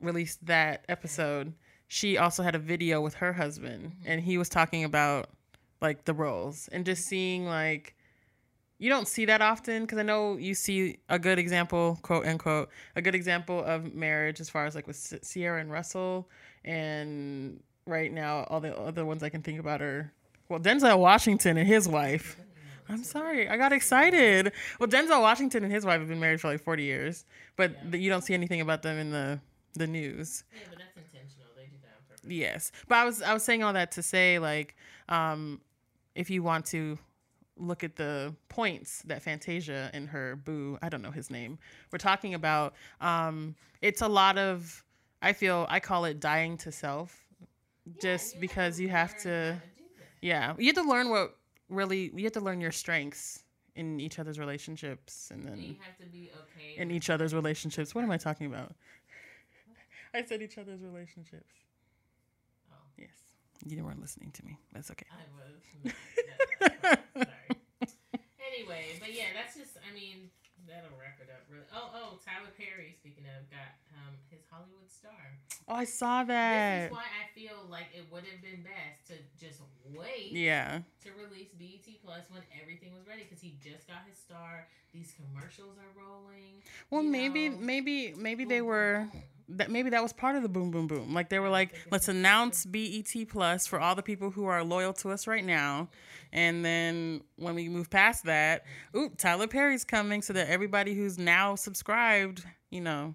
released 0.00 0.44
that 0.46 0.84
episode, 0.88 1.52
she 1.88 2.16
also 2.18 2.42
had 2.42 2.54
a 2.54 2.58
video 2.58 3.00
with 3.00 3.14
her 3.14 3.32
husband 3.32 3.92
and 4.04 4.20
he 4.20 4.38
was 4.38 4.48
talking 4.48 4.84
about 4.84 5.30
like 5.80 6.04
the 6.04 6.14
roles 6.14 6.68
and 6.72 6.84
just 6.84 7.04
seeing 7.06 7.46
like 7.46 7.94
you 8.78 8.88
don't 8.88 9.06
see 9.06 9.26
that 9.26 9.42
often 9.42 9.82
because 9.82 9.98
I 9.98 10.02
know 10.02 10.38
you 10.38 10.54
see 10.54 10.98
a 11.10 11.18
good 11.18 11.38
example, 11.38 11.98
quote 12.02 12.26
unquote, 12.26 12.70
a 12.96 13.02
good 13.02 13.14
example 13.14 13.62
of 13.62 13.94
marriage 13.94 14.40
as 14.40 14.48
far 14.48 14.64
as 14.64 14.74
like 14.74 14.86
with 14.86 15.22
Ciara 15.22 15.60
and 15.60 15.70
Russell, 15.70 16.30
and 16.64 17.62
right 17.86 18.10
now 18.12 18.44
all 18.44 18.60
the 18.60 18.74
other 18.78 19.04
ones 19.04 19.22
I 19.22 19.28
can 19.28 19.42
think 19.42 19.60
about 19.60 19.82
are 19.82 20.10
well 20.50 20.60
Denzel 20.60 20.98
Washington 20.98 21.56
and 21.56 21.66
his 21.66 21.88
wife. 21.88 22.36
I'm 22.88 23.04
sorry, 23.04 23.48
I 23.48 23.56
got 23.56 23.72
excited. 23.72 24.52
Well, 24.80 24.88
Denzel 24.88 25.22
Washington 25.22 25.62
and 25.62 25.72
his 25.72 25.86
wife 25.86 26.00
have 26.00 26.08
been 26.08 26.18
married 26.18 26.40
for 26.40 26.48
like 26.50 26.60
40 26.60 26.82
years, 26.82 27.24
but 27.56 27.70
Yeah. 27.88 27.96
you 27.98 28.10
don't 28.10 28.22
see 28.22 28.34
anything 28.34 28.60
about 28.60 28.82
them 28.82 28.98
in 28.98 29.10
the 29.10 29.40
the 29.74 29.86
news. 29.86 30.42
Yeah, 30.52 30.62
but 30.68 30.78
that's 30.80 30.96
intentional. 30.96 31.46
They 31.56 31.66
do 31.66 31.76
that 31.82 31.90
on 31.96 32.02
purpose. 32.08 32.28
Yes, 32.28 32.72
but 32.88 32.98
I 32.98 33.04
was 33.04 33.22
I 33.22 33.32
was 33.32 33.44
saying 33.44 33.62
all 33.62 33.72
that 33.72 33.92
to 33.92 34.02
say 34.02 34.38
like, 34.40 34.74
um, 35.08 35.60
if 36.16 36.28
you 36.30 36.42
want 36.42 36.66
to 36.66 36.98
look 37.56 37.84
at 37.84 37.94
the 37.94 38.34
points 38.48 39.02
that 39.02 39.22
Fantasia 39.22 39.90
and 39.92 40.08
her 40.08 40.34
boo, 40.34 40.76
I 40.82 40.88
don't 40.88 41.02
know 41.02 41.10
his 41.12 41.30
name, 41.30 41.58
we're 41.92 41.98
talking 41.98 42.32
about, 42.34 42.74
um, 43.00 43.54
it's 43.82 44.00
a 44.02 44.08
lot 44.08 44.36
of. 44.38 44.84
I 45.22 45.32
feel 45.34 45.66
I 45.68 45.78
call 45.80 46.06
it 46.06 46.18
dying 46.18 46.56
to 46.58 46.72
self, 46.72 47.14
Yeah, 47.86 47.92
just 48.00 48.40
because 48.40 48.80
you 48.80 48.88
have 48.88 49.16
to. 49.22 49.60
How 50.22 50.28
do 50.28 50.30
that. 50.30 50.36
Yeah, 50.36 50.54
you 50.58 50.66
have 50.66 50.76
to 50.84 50.88
learn 50.90 51.08
what 51.10 51.36
really 51.68 52.10
you 52.14 52.24
have 52.24 52.32
to 52.34 52.40
learn 52.40 52.60
your 52.60 52.72
strengths 52.72 53.42
in 53.76 54.00
each 54.00 54.18
other's 54.18 54.38
relationships, 54.38 55.30
and 55.32 55.44
You 55.44 55.48
then 55.50 55.76
have 55.80 55.96
to 55.98 56.06
be 56.06 56.30
okay. 56.34 56.76
in 56.80 56.90
each 56.90 57.08
other's 57.10 57.32
relationships. 57.34 57.94
What 57.94 58.04
am 58.04 58.10
I 58.10 58.16
talking 58.18 58.46
about? 58.46 58.74
I 60.14 60.24
said 60.24 60.42
each 60.42 60.58
other's 60.58 60.80
relationships. 60.82 61.52
Oh, 62.72 62.76
Yes, 62.98 63.10
you 63.66 63.84
weren't 63.84 64.00
listening 64.00 64.32
to 64.32 64.44
me. 64.44 64.58
That's 64.72 64.90
okay. 64.90 65.06
I 65.12 65.22
was. 65.36 65.54
not- 65.84 65.94
that- 66.60 67.00
that's 67.14 67.30
Sorry. 67.30 67.36
Anyway, 68.52 68.84
but 68.98 69.14
yeah, 69.14 69.26
that's 69.32 69.56
just. 69.56 69.78
I 69.88 69.94
mean, 69.94 70.28
that'll 70.68 70.96
wrap 70.98 71.18
it 71.20 71.28
up. 71.32 71.44
Really. 71.48 71.64
Oh, 71.74 71.90
oh, 71.94 72.18
Tyler 72.24 72.52
Perry. 72.56 72.94
Speaking 72.98 73.24
of, 73.30 73.48
got 73.50 73.76
um 73.96 74.16
his 74.30 74.40
Hollywood 74.50 74.88
star. 74.90 75.38
Oh, 75.68 75.74
I 75.74 75.84
saw 75.84 76.24
that. 76.24 76.90
This 76.90 76.90
is 76.90 76.96
why 76.96 77.06
I 77.06 77.24
feel 77.38 77.58
like 77.70 77.88
it 77.94 78.04
would 78.10 78.24
have 78.24 78.42
been 78.42 78.62
best 78.62 79.06
to 79.08 79.14
just 79.38 79.60
wait 79.94 80.32
Yeah. 80.32 80.80
to 81.04 81.08
release 81.14 81.52
BET 81.54 81.86
Plus 82.04 82.24
when 82.30 82.42
everything 82.60 82.92
was 82.92 83.06
ready 83.06 83.22
because 83.22 83.40
he 83.40 83.56
just 83.62 83.86
got 83.86 84.02
his 84.08 84.18
star. 84.18 84.66
These 84.92 85.14
commercials 85.14 85.78
are 85.78 85.92
rolling. 85.94 86.62
Well, 86.90 87.02
maybe, 87.02 87.48
know. 87.48 87.56
maybe, 87.60 88.14
maybe 88.16 88.44
they 88.44 88.60
were. 88.60 89.06
That. 89.56 89.70
Maybe 89.70 89.90
that 89.90 90.02
was 90.02 90.12
part 90.12 90.36
of 90.36 90.42
the 90.42 90.48
boom, 90.48 90.70
boom, 90.70 90.86
boom. 90.86 91.14
Like 91.14 91.28
they 91.28 91.38
were 91.38 91.48
like, 91.48 91.74
let's 91.90 92.08
announce 92.08 92.64
BET 92.64 93.12
Plus 93.28 93.66
for 93.66 93.80
all 93.80 93.94
the 93.94 94.02
people 94.02 94.30
who 94.30 94.46
are 94.46 94.62
loyal 94.64 94.92
to 94.94 95.10
us 95.10 95.26
right 95.26 95.44
now, 95.44 95.88
and 96.32 96.64
then 96.64 97.22
when 97.36 97.54
we 97.54 97.68
move 97.68 97.90
past 97.90 98.24
that, 98.24 98.64
ooh, 98.96 99.10
Tyler 99.16 99.46
Perry's 99.46 99.84
coming, 99.84 100.22
so 100.22 100.32
that 100.32 100.48
everybody 100.48 100.94
who's 100.94 101.18
now 101.18 101.54
subscribed, 101.54 102.44
you 102.70 102.80
know, 102.80 103.14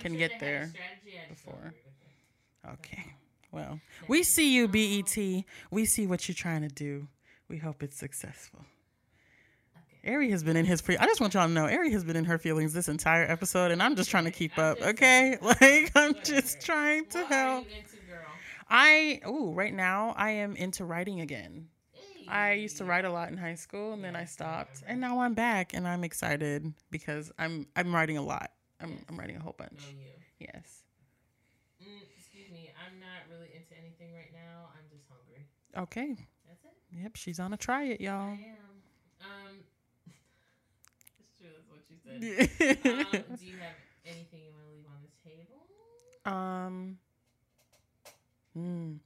can 0.00 0.12
sure 0.12 0.18
get 0.18 0.30
they 0.30 0.34
had 0.34 0.42
a 0.42 0.44
there 0.44 0.66
strategy, 0.68 1.18
I 1.24 1.32
just 1.32 1.44
don't 1.44 1.54
before. 1.54 1.68
agree 1.68 1.80
with 1.84 2.74
it. 2.74 2.78
okay. 2.86 3.14
Well, 3.50 3.80
we 4.08 4.22
see 4.24 4.54
you. 4.54 4.68
BET. 4.68 5.16
Oh. 5.18 5.42
We 5.70 5.84
see 5.86 6.06
what 6.06 6.28
you're 6.28 6.34
trying 6.34 6.62
to 6.62 6.68
do. 6.68 7.08
We 7.48 7.56
hope 7.56 7.82
it's 7.82 7.96
successful. 7.96 8.66
Ari 10.08 10.30
has 10.30 10.42
been 10.42 10.56
in 10.56 10.64
his 10.64 10.80
pre. 10.80 10.96
I 10.96 11.06
just 11.06 11.20
want 11.20 11.34
y'all 11.34 11.46
to 11.46 11.52
know, 11.52 11.64
Ari 11.64 11.90
has 11.92 12.04
been 12.04 12.16
in 12.16 12.24
her 12.24 12.38
feelings 12.38 12.72
this 12.72 12.88
entire 12.88 13.24
episode, 13.24 13.70
and 13.70 13.82
I'm 13.82 13.94
just 13.94 14.10
trying 14.10 14.24
to 14.24 14.30
keep 14.30 14.58
up. 14.58 14.80
Okay, 14.80 15.36
like 15.42 15.92
I'm 15.94 16.14
just 16.24 16.60
trying 16.64 17.06
to 17.06 17.18
help. 17.26 17.66
are 17.66 17.68
you 17.68 17.76
into, 17.76 17.96
girl? 18.06 18.26
I 18.68 19.20
oh, 19.24 19.52
right 19.52 19.74
now 19.74 20.14
I 20.16 20.30
am 20.30 20.56
into 20.56 20.84
writing 20.84 21.20
again. 21.20 21.68
I 22.26 22.52
used 22.52 22.76
to 22.78 22.84
write 22.84 23.06
a 23.06 23.10
lot 23.10 23.30
in 23.30 23.38
high 23.38 23.54
school, 23.54 23.94
and 23.94 24.04
then 24.04 24.14
I 24.14 24.26
stopped, 24.26 24.82
and 24.86 25.00
now 25.00 25.20
I'm 25.20 25.34
back, 25.34 25.72
and 25.72 25.88
I'm 25.88 26.04
excited 26.04 26.72
because 26.90 27.32
I'm 27.38 27.66
I'm 27.76 27.94
writing 27.94 28.18
a 28.18 28.22
lot. 28.22 28.50
I'm. 28.80 29.04
I'm 29.08 29.18
writing 29.18 29.36
a 29.36 29.40
whole 29.40 29.54
bunch. 29.58 29.94
Yes. 30.38 30.82
Mm, 31.82 32.02
excuse 32.16 32.50
me. 32.52 32.70
I'm 32.86 33.00
not 33.00 33.26
really 33.30 33.50
into 33.54 33.76
anything 33.78 34.14
right 34.14 34.32
now. 34.32 34.70
I'm 34.74 34.84
just 34.90 35.04
hungry. 35.08 35.46
Okay. 35.76 36.14
That's 36.46 36.64
it. 36.64 37.02
Yep. 37.02 37.16
She's 37.16 37.40
on 37.40 37.52
a 37.52 37.56
try 37.56 37.84
it, 37.84 38.00
y'all. 38.00 38.32
am. 38.32 38.38
Um, 39.20 39.58
it's 41.18 41.32
true. 41.40 41.57
That's 41.70 41.72
what 41.72 41.84
you 41.88 41.96
said. 42.04 43.20
um, 43.30 43.36
do 43.38 43.46
you 43.46 43.56
have 43.58 43.76
anything 44.06 44.40
you 44.44 44.52
want 44.52 44.64
to 44.66 44.72
leave 44.72 44.86
on 44.86 45.00
the 45.02 45.30
table? 45.30 45.66
Um. 46.24 46.98
Hmm. 48.54 48.96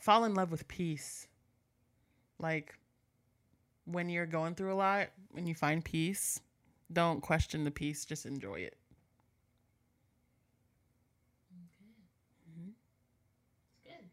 Fall 0.00 0.24
in 0.24 0.34
love 0.34 0.50
with 0.50 0.66
peace. 0.66 1.28
Like 2.38 2.74
when 3.84 4.08
you're 4.08 4.26
going 4.26 4.54
through 4.54 4.72
a 4.72 4.74
lot, 4.74 5.08
when 5.32 5.46
you 5.46 5.54
find 5.54 5.84
peace, 5.84 6.40
don't 6.92 7.20
question 7.20 7.64
the 7.64 7.70
peace, 7.70 8.04
just 8.04 8.26
enjoy 8.26 8.60
it. 8.60 8.76
Okay. 11.52 11.94
Mhm. 12.50 12.74
Good. 13.84 14.10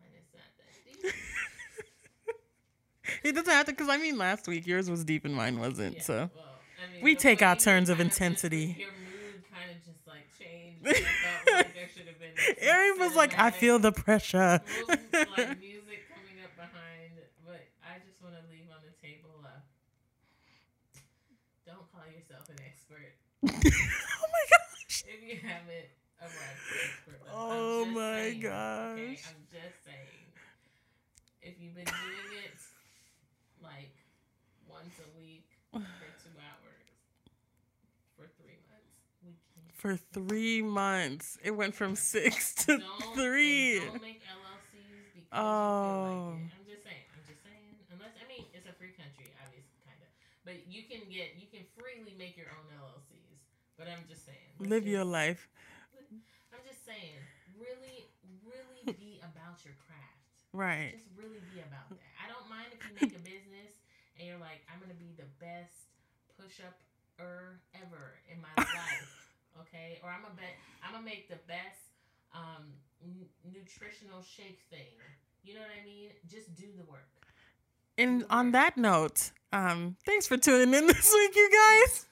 Mine 0.00 0.14
is 0.16 0.28
not 0.32 0.50
that 0.58 0.72
deep. 0.84 1.12
It 3.22 3.32
doesn't 3.34 3.50
have 3.52 3.66
to, 3.66 3.72
because 3.72 3.88
I 3.88 3.96
mean, 3.98 4.18
last 4.18 4.46
week 4.48 4.66
yours 4.66 4.88
was 4.90 5.04
deep 5.04 5.24
and 5.24 5.34
mine 5.34 5.58
wasn't. 5.58 5.96
Yeah, 5.96 6.02
So 6.02 6.14
well, 6.14 6.30
I 6.34 6.92
mean, 6.92 7.02
We 7.02 7.16
take 7.16 7.42
our 7.42 7.56
turns 7.56 7.88
of 7.88 8.00
intensity. 8.00 8.76
your 8.78 8.88
mood 8.88 9.42
kind 9.52 9.70
of 9.70 9.84
just 9.84 10.06
like 10.06 10.26
changed. 10.38 10.86
and 10.86 10.96
I 10.96 11.00
felt 11.00 11.56
like 11.66 11.74
there 11.74 11.88
should 11.94 12.06
have 12.06 12.18
been. 12.18 12.32
some 12.36 12.54
Erin 12.68 12.98
was 12.98 13.14
like, 13.16 13.38
I 13.38 13.50
feel 13.50 13.78
the 13.78 13.92
pressure. 13.92 14.60
move- 14.66 14.88
like 14.88 15.58
music 15.60 16.06
coming 16.12 16.38
up 16.44 16.54
behind, 16.56 17.12
but 17.44 17.66
I 17.82 17.98
just 18.06 18.20
want 18.22 18.34
to 18.34 18.42
leave 18.50 18.66
on 18.70 18.80
the 18.84 18.94
table. 19.06 19.30
Uh, 19.44 19.48
don't 21.66 21.90
call 21.92 22.04
yourself 22.06 22.48
an 22.48 22.56
expert 22.64 23.14
oh 23.46 23.50
my 23.52 24.44
gosh. 24.50 25.04
if 25.06 25.22
you 25.22 25.36
haven't 25.42 25.88
arrived 26.20 26.32
at 26.32 26.76
expert 26.88 27.20
level. 27.26 27.38
I'm 27.38 27.52
Oh 27.58 27.84
my 27.86 28.00
saying, 28.32 28.38
Okay, 28.38 28.48
gosh. 28.48 29.22
I'm 29.28 29.42
just 29.52 29.84
saying. 29.84 30.24
If 31.42 31.54
you've 31.60 31.74
been 31.76 31.84
doing 31.84 32.32
it 32.44 32.58
like 33.66 33.94
once 34.70 34.94
a 35.02 35.08
week 35.18 35.46
for 35.72 36.10
two 36.22 36.34
hours 36.38 36.86
for 38.16 38.26
three 38.40 38.56
months, 38.70 38.96
we. 39.24 39.34
For 39.74 39.96
three 40.14 40.62
months, 40.62 41.36
it 41.44 41.50
went 41.52 41.74
from 41.74 41.94
six 41.96 42.54
to 42.66 42.78
Don't, 42.78 43.14
three. 43.14 43.80
Don't 43.80 44.00
make 44.00 44.22
LLCs 44.24 45.12
because 45.14 45.28
Oh. 45.36 46.38
you 46.40 46.48
feel 46.48 46.48
like 46.48 46.48
it. 46.48 46.56
Oh. 46.56 46.56
I'm 46.56 46.64
just 46.64 46.84
saying. 46.86 47.06
I'm 47.12 47.24
just 47.28 47.42
saying. 47.44 47.68
Unless 47.92 48.14
I 48.16 48.24
mean, 48.30 48.44
it's 48.56 48.64
a 48.70 48.74
free 48.80 48.94
country, 48.96 49.28
obviously, 49.44 49.76
kind 49.84 50.00
of. 50.00 50.08
But 50.48 50.64
you 50.70 50.86
can 50.88 51.04
get, 51.12 51.36
you 51.36 51.44
can 51.52 51.66
freely 51.76 52.16
make 52.16 52.38
your 52.40 52.48
own 52.56 52.64
LLCs. 52.80 53.36
But 53.76 53.88
I'm 53.92 54.00
just 54.08 54.24
saying. 54.24 54.56
let's 54.56 54.70
Live 54.70 54.86
your 54.88 55.04
life. 55.04 55.48
I'm 56.54 56.64
just 56.64 56.80
saying. 56.88 57.20
Really, 57.60 58.08
really 58.44 58.96
be 58.96 59.20
about 59.20 59.60
your 59.64 59.76
craft. 59.84 60.25
Right. 60.56 60.96
Just 60.96 61.12
really 61.12 61.44
be 61.52 61.60
about 61.60 61.92
that. 61.92 62.00
I 62.16 62.32
don't 62.32 62.48
mind 62.48 62.72
if 62.72 62.80
you 62.80 62.96
make 62.96 63.12
a 63.12 63.20
business 63.20 63.76
and 64.16 64.24
you're 64.24 64.40
like, 64.40 64.64
I'm 64.72 64.80
gonna 64.80 64.96
be 64.96 65.12
the 65.20 65.28
best 65.36 65.92
push 66.40 66.64
up 66.64 66.80
er 67.20 67.60
ever 67.76 68.16
in 68.32 68.40
my 68.40 68.52
life. 68.56 69.12
Okay? 69.60 70.00
Or 70.00 70.08
I'm 70.08 70.24
a 70.24 70.32
bet 70.32 70.56
I'm 70.80 70.96
gonna 70.96 71.04
make 71.04 71.28
the 71.28 71.40
best 71.44 71.92
um 72.32 72.72
n- 73.04 73.28
nutritional 73.44 74.24
shake 74.24 74.64
thing. 74.72 74.96
You 75.44 75.54
know 75.54 75.60
what 75.60 75.76
I 75.76 75.84
mean? 75.84 76.10
Just 76.26 76.54
do 76.56 76.66
the 76.76 76.84
work. 76.88 77.06
And 77.98 78.24
on 78.30 78.52
that 78.52 78.76
note, 78.76 79.30
um, 79.52 79.96
thanks 80.04 80.26
for 80.26 80.36
tuning 80.36 80.74
in 80.74 80.86
this 80.86 81.12
week, 81.12 81.36
you 81.36 81.50
guys. 81.52 82.06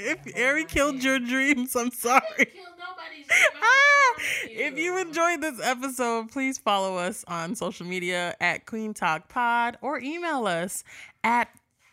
If 0.00 0.38
Ari 0.38 0.64
killed 0.64 1.02
your 1.02 1.18
dreams, 1.18 1.74
I'm 1.76 1.90
sorry. 1.90 2.20
didn't 2.38 2.54
kill 2.54 2.64
nobody's 2.78 3.26
dream. 3.26 3.40
I'm 3.54 3.62
Ah, 3.62 4.14
if 4.44 4.78
you 4.78 4.98
enjoyed 4.98 5.40
this 5.40 5.60
episode, 5.62 6.30
please 6.30 6.58
follow 6.58 6.96
us 6.96 7.24
on 7.28 7.54
social 7.54 7.86
media 7.86 8.34
at 8.40 8.66
Queen 8.66 8.94
Talk 8.94 9.28
Pod 9.28 9.76
or 9.82 9.98
email 10.00 10.46
us 10.46 10.82
at 11.22 11.48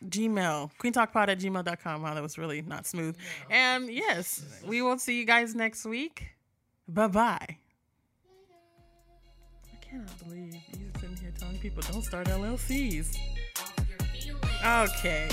Gmail, 0.07 0.69
queentalkpod 0.79 1.29
at 1.29 1.39
gmail.com. 1.39 2.01
Wow, 2.03 2.13
that 2.13 2.21
was 2.21 2.37
really 2.37 2.61
not 2.61 2.85
smooth. 2.85 3.15
No. 3.49 3.55
And 3.55 3.89
yes, 3.91 4.43
we 4.65 4.81
will 4.81 4.99
see 4.99 5.17
you 5.19 5.25
guys 5.25 5.55
next 5.55 5.85
week. 5.85 6.27
Bye 6.87 7.07
bye. 7.07 7.57
I 9.73 9.75
cannot 9.81 10.19
believe 10.23 10.53
you 10.77 10.91
sitting 10.99 11.17
here 11.17 11.31
telling 11.39 11.57
people 11.59 11.81
don't 11.91 12.03
start 12.03 12.27
LLCs. 12.27 13.17
Off 13.59 13.75
your 13.89 13.97
feelings. 14.09 14.91
Okay. 14.91 15.29